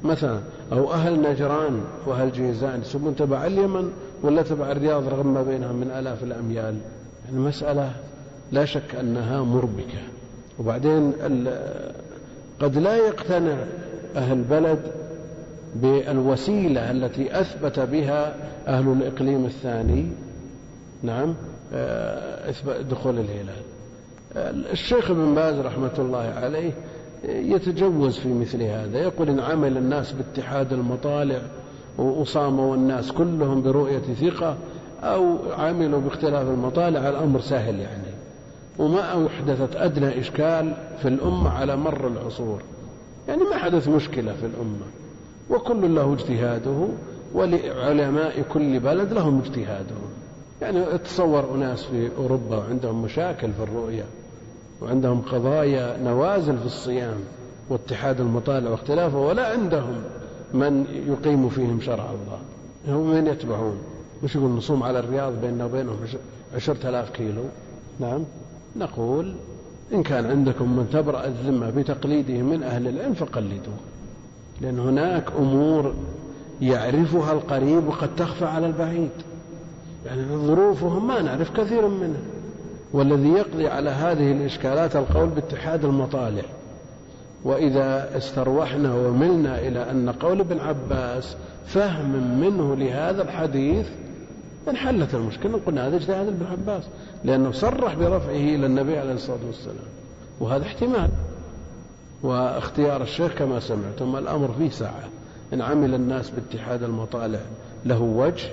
[0.04, 0.40] مثلا
[0.72, 3.92] أو أهل نجران وأهل جيزان يصومون تبع اليمن
[4.24, 6.78] ولا تبع الرياض رغم ما بينها من آلاف الأميال.
[7.26, 7.92] يعني مسألة
[8.52, 10.02] لا شك أنها مربكة.
[10.60, 11.14] وبعدين
[12.62, 13.58] قد لا يقتنع
[14.16, 14.80] أهل البلد
[15.76, 18.36] بالوسيلة التي أثبت بها
[18.68, 20.08] أهل الإقليم الثاني.
[21.04, 21.36] نعم
[21.74, 23.62] آه، دخول الهلال.
[24.72, 26.72] الشيخ ابن باز رحمة الله عليه
[27.24, 31.42] يتجوز في مثل هذا يقول إن عمل الناس باتحاد المطالع
[31.98, 34.56] وصاموا الناس كلهم برؤية ثقة
[35.04, 38.12] أو عملوا باختلاف المطالع الأمر سهل يعني.
[38.80, 42.62] وما أحدثت أدنى إشكال في الأمة على مر العصور.
[43.28, 44.86] يعني ما حدث مشكلة في الأمة.
[45.50, 46.88] وكل له اجتهاده
[47.34, 50.10] ولعلماء كل بلد لهم اجتهادهم
[50.62, 54.04] يعني تصور أناس في أوروبا وعندهم مشاكل في الرؤية
[54.82, 57.18] وعندهم قضايا نوازل في الصيام
[57.70, 60.02] واتحاد المطالع واختلافه ولا عندهم.
[60.54, 62.40] من يقيم فيهم شرع الله.
[62.98, 63.78] هم من يتبعون.
[64.24, 65.96] مش يقول نصوم على الرياض بيننا وبينهم
[66.56, 67.44] عشرة آلاف كيلو.
[68.00, 68.24] نعم.
[68.76, 69.34] نقول
[69.94, 73.78] إن كان عندكم من تبرأ الذمة بتقليده من أهل العلم فقلدوه.
[74.62, 75.94] لأن هناك أمور
[76.62, 79.10] يعرفها القريب وقد تخفى على البعيد.
[80.06, 82.22] يعني ظروفهم ما نعرف كثير منها.
[82.94, 86.44] والذي يقضي على هذه الإشكالات القول باتحاد المطالع.
[87.44, 91.36] وإذا استروحنا وملنا إلى أن قول ابن عباس
[91.66, 93.88] فهم منه لهذا الحديث
[94.70, 96.84] انحلت المشكلة قلنا هذا اجتهاد ابن عباس
[97.24, 99.88] لأنه صرح برفعه إلى النبي عليه الصلاة والسلام
[100.40, 101.10] وهذا احتمال
[102.24, 105.10] واختيار الشيخ كما سمعتم الأمر فيه ساعة
[105.54, 107.40] إن عمل الناس باتحاد المطالع
[107.86, 108.50] له وجه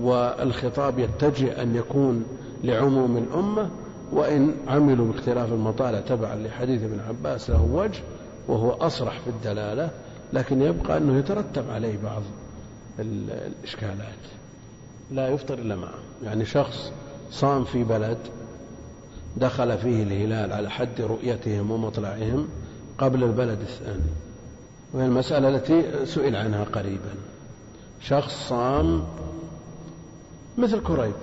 [0.00, 2.24] والخطاب يتجه أن يكون
[2.64, 3.68] لعموم الأمة
[4.12, 8.00] وإن عملوا باختلاف المطالع تبعا لحديث ابن عباس له وجه
[8.48, 9.90] وهو أصرح في الدلالة
[10.32, 12.22] لكن يبقى أنه يترتب عليه بعض
[12.98, 14.24] الإشكالات.
[15.10, 15.98] لا يفطر إلا معه.
[16.24, 16.92] يعني شخص
[17.30, 18.18] صام في بلد
[19.36, 22.48] دخل فيه الهلال على حد رؤيتهم ومطلعهم
[22.98, 24.12] قبل البلد الثاني.
[24.92, 27.14] وهي المسألة التي سئل عنها قريبا.
[28.00, 29.04] شخص صام
[30.58, 31.14] مثل كريب.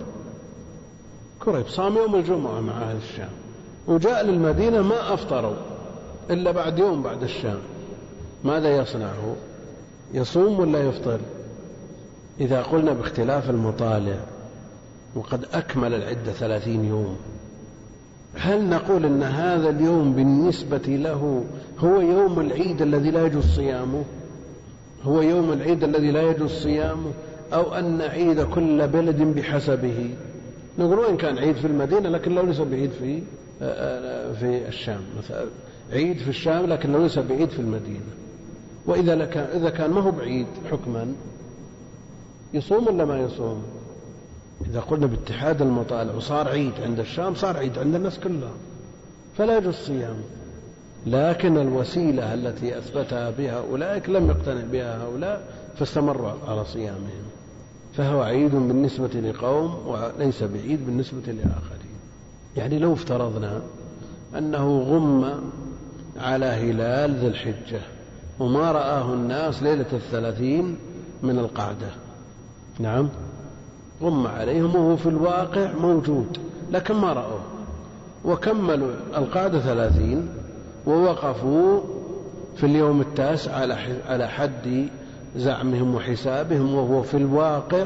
[1.39, 3.29] كريب صام يوم الجمعة مع أهل الشام.
[3.87, 5.55] وجاء للمدينة ما أفطروا.
[6.31, 7.59] إلا بعد يوم بعد الشام.
[8.43, 9.33] ماذا يصنع هو
[10.13, 11.19] يصوم ولا يفطر؟
[12.39, 14.19] إذا قلنا باختلاف المطالع
[15.15, 17.17] وقد أكمل العدة ثلاثين يوم
[18.35, 21.43] هل نقول أن هذا اليوم بالنسبة له
[21.79, 24.03] هو يوم العيد الذي لا يجوز صيامه؟
[25.03, 27.11] هو يوم العيد الذي لا يجوز صيامه؟
[27.53, 30.09] أو أن عيد كل بلد بحسبه؟
[30.79, 33.21] نقول وإن كان عيد في المدينة لكن لو ليس بعيد في
[34.39, 35.01] في الشام.
[35.17, 35.45] مثلا
[35.93, 38.13] عيد في الشام لكن لو ليس بعيد في المدينة.
[38.85, 39.13] وإذا
[39.57, 41.13] إذا كان ما هو بعيد حكما
[42.53, 43.63] يصوم ولا ما يصوم؟
[44.69, 48.51] إذا قلنا باتحاد المطالع وصار عيد عند الشام صار عيد عند الناس كلها.
[49.37, 50.15] فلا يجوز الصيام
[51.05, 57.23] لكن الوسيلة التي أثبتها بها أولئك لم يقتنع بها هؤلاء فاستمروا على صيامهم.
[57.93, 61.93] فهو عيد بالنسبة لقوم وليس بعيد بالنسبة لآخرين.
[62.57, 63.61] يعني لو افترضنا
[64.37, 65.41] أنه غم
[66.19, 67.81] على هلال ذي الحجة
[68.39, 70.77] وما رآه الناس ليلة الثلاثين
[71.23, 71.87] من القعدة.
[72.79, 73.09] نعم.
[74.01, 76.37] غم عليهم وهو في الواقع موجود
[76.71, 77.41] لكن ما رأوه.
[78.25, 80.29] وكملوا القاعدة ثلاثين
[80.85, 81.81] ووقفوا
[82.55, 83.77] في اليوم التاسع على
[84.07, 84.87] على حد
[85.35, 87.85] زعمهم وحسابهم وهو في الواقع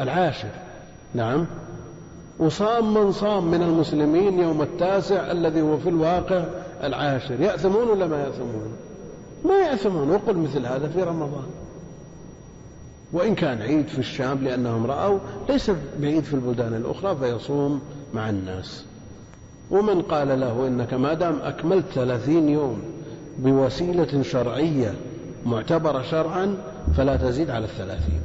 [0.00, 0.50] العاشر.
[1.14, 1.46] نعم.
[2.38, 6.44] وصام من صام من المسلمين يوم التاسع الذي هو في الواقع
[6.82, 8.72] العاشر يأثمون ولا ما يأثمون؟
[9.44, 10.10] ما يأثمون.
[10.10, 11.46] وقل مثل هذا في رمضان.
[13.12, 15.18] وإن كان عيد في الشام لأنهم رأوا
[15.48, 17.80] ليس بعيد في البلدان الأخرى فيصوم
[18.14, 18.84] مع الناس.
[19.70, 22.82] ومن قال له إنك ما دام أكملت ثلاثين يوم
[23.38, 24.94] بوسيلة شرعية
[25.46, 26.56] معتبرة شرعا
[26.96, 28.20] فلا تزيد على الثلاثين.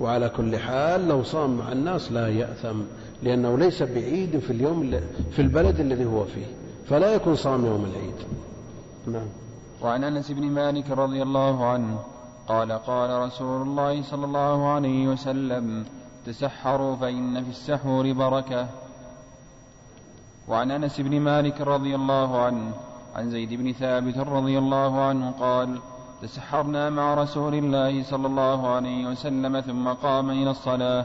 [0.00, 2.80] وعلى كل حال لو صام مع الناس لا يأثم
[3.22, 5.00] لأنه ليس بعيد في اليوم
[5.30, 6.46] في البلد الذي هو فيه.
[6.86, 8.14] فلا يكون صام يوم العيد.
[9.06, 9.28] نعم.
[9.82, 11.98] وعن أنس بن مالك رضي الله عنه
[12.48, 15.84] قال قال رسول الله صلى الله عليه وسلم
[16.26, 18.66] تسحروا فإن في السحور بركة.
[20.48, 22.72] وعن أنس بن مالك رضي الله عنه
[23.16, 25.78] عن زيد بن ثابت رضي الله عنه قال
[26.22, 31.04] تسحرنا مع رسول الله صلى الله عليه وسلم ثم قام إلى الصلاة.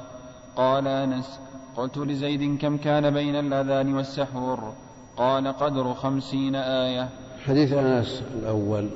[0.55, 1.39] قال أنس
[1.77, 4.73] قلت لزيد كم كان بين الأذان والسحور؟
[5.17, 7.09] قال قدر خمسين آية.
[7.45, 8.89] حديث أنس الأول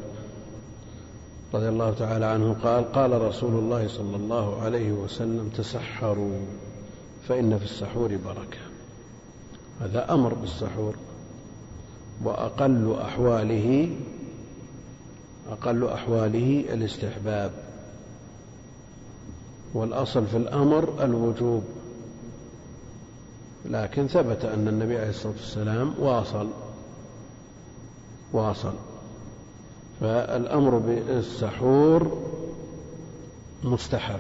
[1.54, 6.40] رضي الله تعالى عنه قال قال رسول الله صلى الله عليه وسلم تسحروا
[7.28, 8.60] فإن في السحور بركة.
[9.82, 10.96] هذا أمر بالسحور
[12.24, 13.90] وأقل أحواله
[15.52, 17.52] أقل أحواله الاستحباب.
[19.74, 21.64] والأصل في الأمر الوجوب.
[23.66, 26.48] لكن ثبت أن النبي عليه الصلاة والسلام واصل
[28.34, 28.74] واصل.
[30.02, 32.18] فالأمر بالسحور
[33.64, 34.20] مستحب.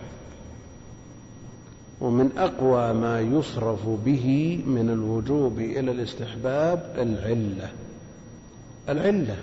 [2.01, 7.69] ومن أقوى ما يصرف به من الوجوب إلى الاستحباب العلة.
[8.89, 9.37] العلة.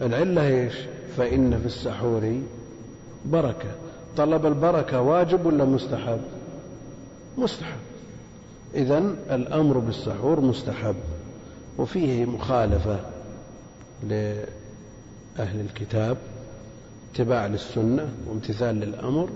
[0.00, 0.74] العلة إيش؟
[1.16, 2.40] فإن في السحور
[3.24, 3.70] بركة.
[4.16, 6.20] طلب البركة واجب ولا مستحب؟
[7.38, 7.91] مستحب.
[8.74, 8.98] إذا
[9.30, 10.94] الأمر بالسحور مستحب
[11.78, 13.00] وفيه مخالفة
[14.02, 14.46] لأهل
[15.38, 16.16] الكتاب
[17.12, 19.28] اتباع للسنة وامتثال للأمر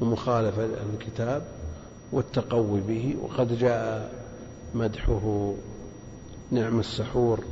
[0.00, 1.42] ومخالفة لأهل الكتاب
[2.12, 4.10] والتقوي به وقد جاء
[4.74, 5.54] مدحه
[6.50, 7.44] نعم السحور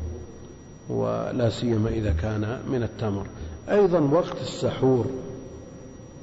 [0.88, 3.26] ولا سيما إذا كان من التمر.
[3.70, 5.06] أيضا وقت السحور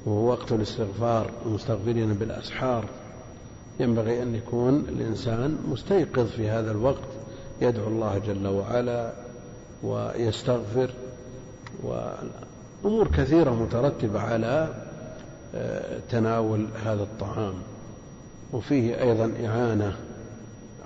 [0.06, 2.84] وهو وقت الاستغفار المستغفرين بالأسحار
[3.80, 7.08] ينبغي أن يكون الإنسان مستيقظ في هذا الوقت
[7.60, 9.12] يدعو الله جل وعلا
[9.82, 10.90] ويستغفر
[11.82, 14.74] وأمور كثيرة مترتبة على
[15.54, 17.54] آه، تناول هذا الطعام.
[18.52, 19.96] وفيه أيضا إعانة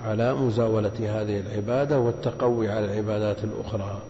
[0.05, 4.03] على مزاولة هذه العبادة والتقوي على العبادات الأخرى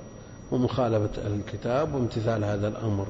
[0.53, 3.07] ومخالفة أهل الكتاب وامتثال هذا الأمر.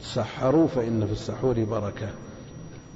[0.00, 2.08] تسحروا فإن في السحور بركة.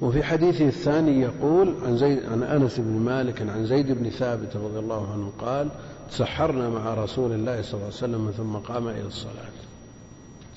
[0.01, 4.79] وفي حديثه الثاني يقول عن زيد عن أنس بن مالك عن زيد بن ثابت رضي
[4.79, 5.69] الله عنه قال
[6.11, 9.55] تسحرنا مع رسول الله صلى الله عليه وسلم ثم قام إلى الصلاة.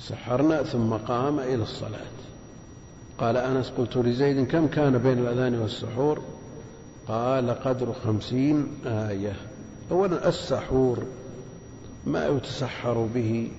[0.00, 2.18] سحرنا ثم قام إلى الصلاة.
[3.18, 6.22] قال أنس قلت لزيد كم كان بين الأذان والسحور؟
[7.08, 9.36] قال قدر خمسين آية.
[9.90, 10.98] اولا السحور
[12.06, 13.50] ما يتسحر به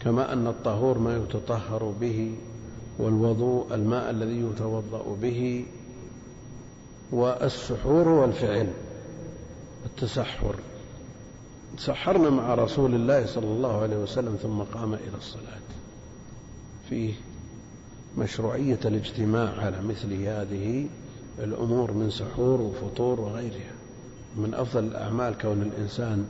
[0.00, 2.34] كما أن الطهور ما يتطهر به.
[3.00, 5.64] والوضوء الماء الذي يتوضأ به
[7.12, 8.68] والسحور والفعل
[9.86, 10.54] التسحر.
[11.76, 15.60] تسحرنا مع رسول الله صلى الله عليه وسلم ثم قام إلى الصلاة.
[16.88, 17.14] فيه
[18.18, 20.86] مشروعية الاجتماع على مثل هذه
[21.38, 23.72] الأمور من سحور وفطور وغيرها.
[24.36, 26.28] من أفضل الأعمال كون الإنسان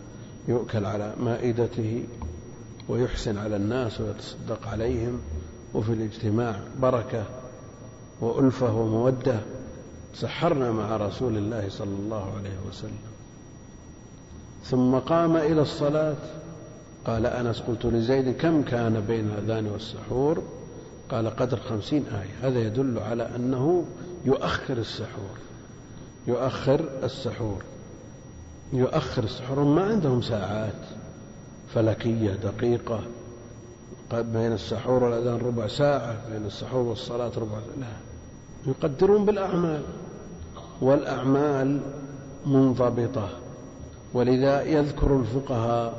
[0.48, 2.04] يؤكل على مائدته
[2.88, 5.20] ويحسن على الناس ويتصدق عليهم.
[5.74, 7.24] وفي الاجتماع بركة
[8.20, 9.40] وألفة ومودة
[10.14, 13.10] سحرنا مع رسول الله صلى الله عليه وسلم.
[14.64, 16.16] ثم قام إلى الصلاة
[17.06, 20.42] قال أنس قلت لزيد كم كان بين الأذان والسحور؟
[21.10, 22.48] قال قدر خمسين آية.
[22.48, 23.84] هذا يدل على أنه
[24.24, 25.36] يؤخر السحور
[26.26, 27.62] يؤخر السحور
[28.72, 29.64] يؤخر السحور.
[29.64, 30.82] ما عندهم ساعات
[31.74, 33.00] فلكية دقيقة.
[34.14, 37.86] بين السحور والأذان ربع ساعة بين السحور والصلاة ربع لا
[38.66, 39.82] يقدرون بالأعمال.
[40.82, 41.80] والأعمال
[42.46, 43.28] منضبطة.
[44.14, 45.94] ولذا يذكر الفقهاء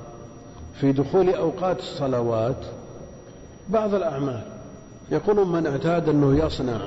[0.74, 2.66] في دخول أوقات الصلوات
[3.70, 4.44] بعض الأعمال.
[5.12, 6.80] يقولون من اعتاد أنه يصنع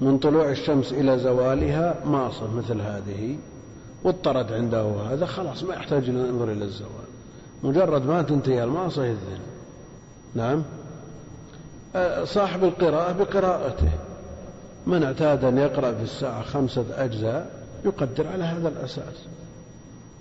[0.00, 3.36] من طلوع الشمس إلى زوالها ماصة مثل هذه
[4.04, 7.10] واضطرد عنده هذا خلاص ما يحتاج أن ينظر إلى الزوال.
[7.62, 9.49] مجرد ما تنتهي المعصية يذن
[10.34, 10.62] نعم.
[11.96, 13.90] أه، صاحب القراءة بقراءته.
[14.86, 17.50] من اعتاد أن يقرأ في الساعة خمسة أجزاء
[17.84, 19.26] يقدر على هذا الأساس.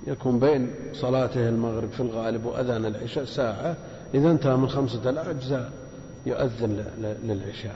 [0.08, 3.76] يكون بين صلاته المغرب في الغالب وأذان العشاء ساعة.
[4.14, 5.72] إذا انتهى من خمسة الأجزاء
[6.26, 6.86] يؤذن
[7.24, 7.76] للعشاء.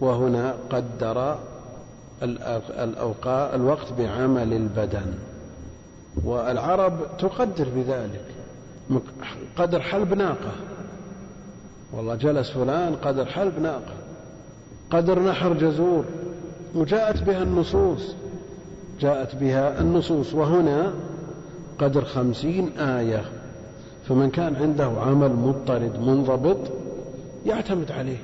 [0.00, 1.38] وهنا قدر
[2.78, 5.14] الأوقات الوقت بعمل البدن.
[6.24, 8.24] والعرب تقدر بذلك.
[9.56, 10.52] قدر حلب ناقة.
[11.92, 13.94] والله جلس فلان قدر حلب ناقة
[14.90, 16.04] قدر نحر جزور
[16.74, 18.14] وجاءت بها النصوص
[19.00, 20.92] جاءت بها النصوص وهنا
[21.78, 23.24] قدر خمسين آية
[24.08, 26.58] فمن كان عنده عمل مضطرد منضبط
[27.46, 28.18] يعتمد عليه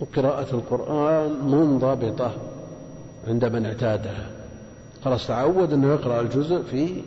[0.00, 2.32] وقراءة القرآن منضبطة
[3.28, 4.26] عند من اعتادها.
[5.04, 7.02] خلاص تعود أنه يقرأ الجزء في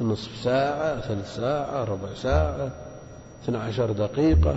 [0.00, 2.70] نصف ساعة ثلث ساعة ربع ساعة.
[3.42, 4.54] اثنى عشر دقيقة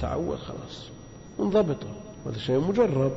[0.00, 0.88] تعود خلاص.
[1.38, 1.86] منضبطة
[2.26, 3.12] هذا شيء مجرب.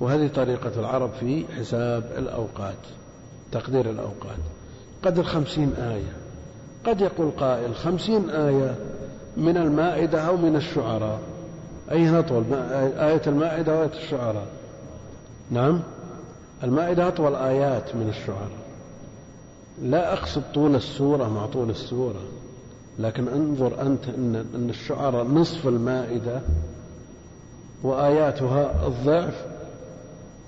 [0.00, 2.78] وهذه طريقة العرب في حساب الأوقات
[3.52, 4.38] تقدير الأوقات.
[5.04, 6.12] قدر خمسين آية.
[6.86, 8.74] قد يقول قائل خمسين آية
[9.36, 11.20] من المائدة أو من الشعراء.
[11.90, 12.44] أي أطول
[12.98, 14.46] آية المائدة وآية الشعراء؟
[15.50, 15.80] نعم.
[16.64, 18.60] المائدة أطول آيات من الشعراء.
[19.82, 22.20] لا أقصد طول السورة مع طول السورة.
[23.00, 26.40] لكن انظر أنت أن, الشعراء نصف المائدة
[27.82, 29.46] وآياتها الضعف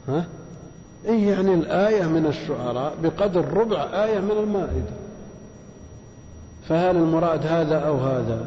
[0.08, 0.26] ها؟
[1.04, 4.92] إيه يعني الآية من الشعراء بقدر ربع آية من المائدة؟
[6.68, 8.46] فهل المراد هذا أو هذا؟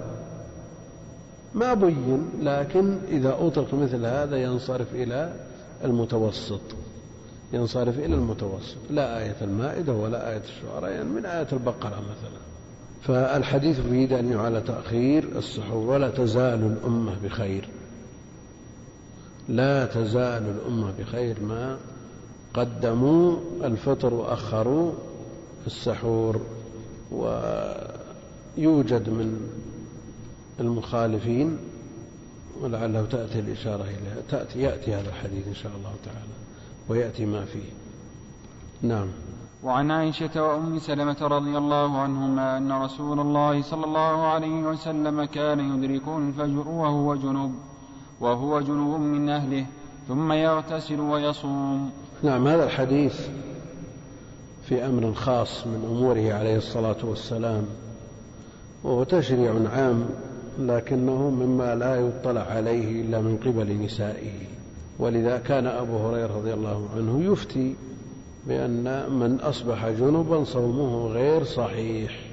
[1.56, 5.34] ما بين لكن إذا أطلق مثل هذا ينصرف إلى
[5.84, 6.62] المتوسط
[7.54, 12.45] ينصرف إلى المتوسط لا آية المائدة ولا آية الشعراء يعني من آية البقرة مثلا.
[13.08, 17.70] فالحديث يريد أن على تأخير السحور ولا تزال الأمة بخير.
[19.50, 21.78] لا تزال الأمة بخير ما
[22.54, 24.92] قدموا الفطر وأخروا
[25.68, 26.42] السحور
[27.12, 29.50] ويوجد من
[30.60, 31.58] المخالفين
[32.62, 36.34] ولعله تأتي الإشارة إليها تأتي يأتي هذا الحديث إن شاء الله تعالى
[36.90, 37.70] ويأتي ما فيه.
[38.82, 39.08] نعم.
[39.64, 45.60] وعن عائشة وأم سلمة رضي الله عنهما أن رسول الله صلى الله عليه وسلم كان
[45.60, 47.52] يدركه الفجر وهو جنوب
[48.20, 49.66] وهو جنوب من أهله
[50.08, 51.92] ثم يغتسل ويصوم.
[52.24, 53.28] نعم هذا الحديث
[54.64, 57.66] في أمر خاص من أموره عليه الصلاة والسلام
[58.84, 60.06] وهو تشريع عام
[60.60, 64.34] لكنه مما لا يطلع عليه إلا من قبل نسائه.
[65.00, 67.76] ولذا كان أبو هريرة رضي الله عنه يفتي
[68.46, 72.25] بأن من أصبح جنبا صومه غير صحيح.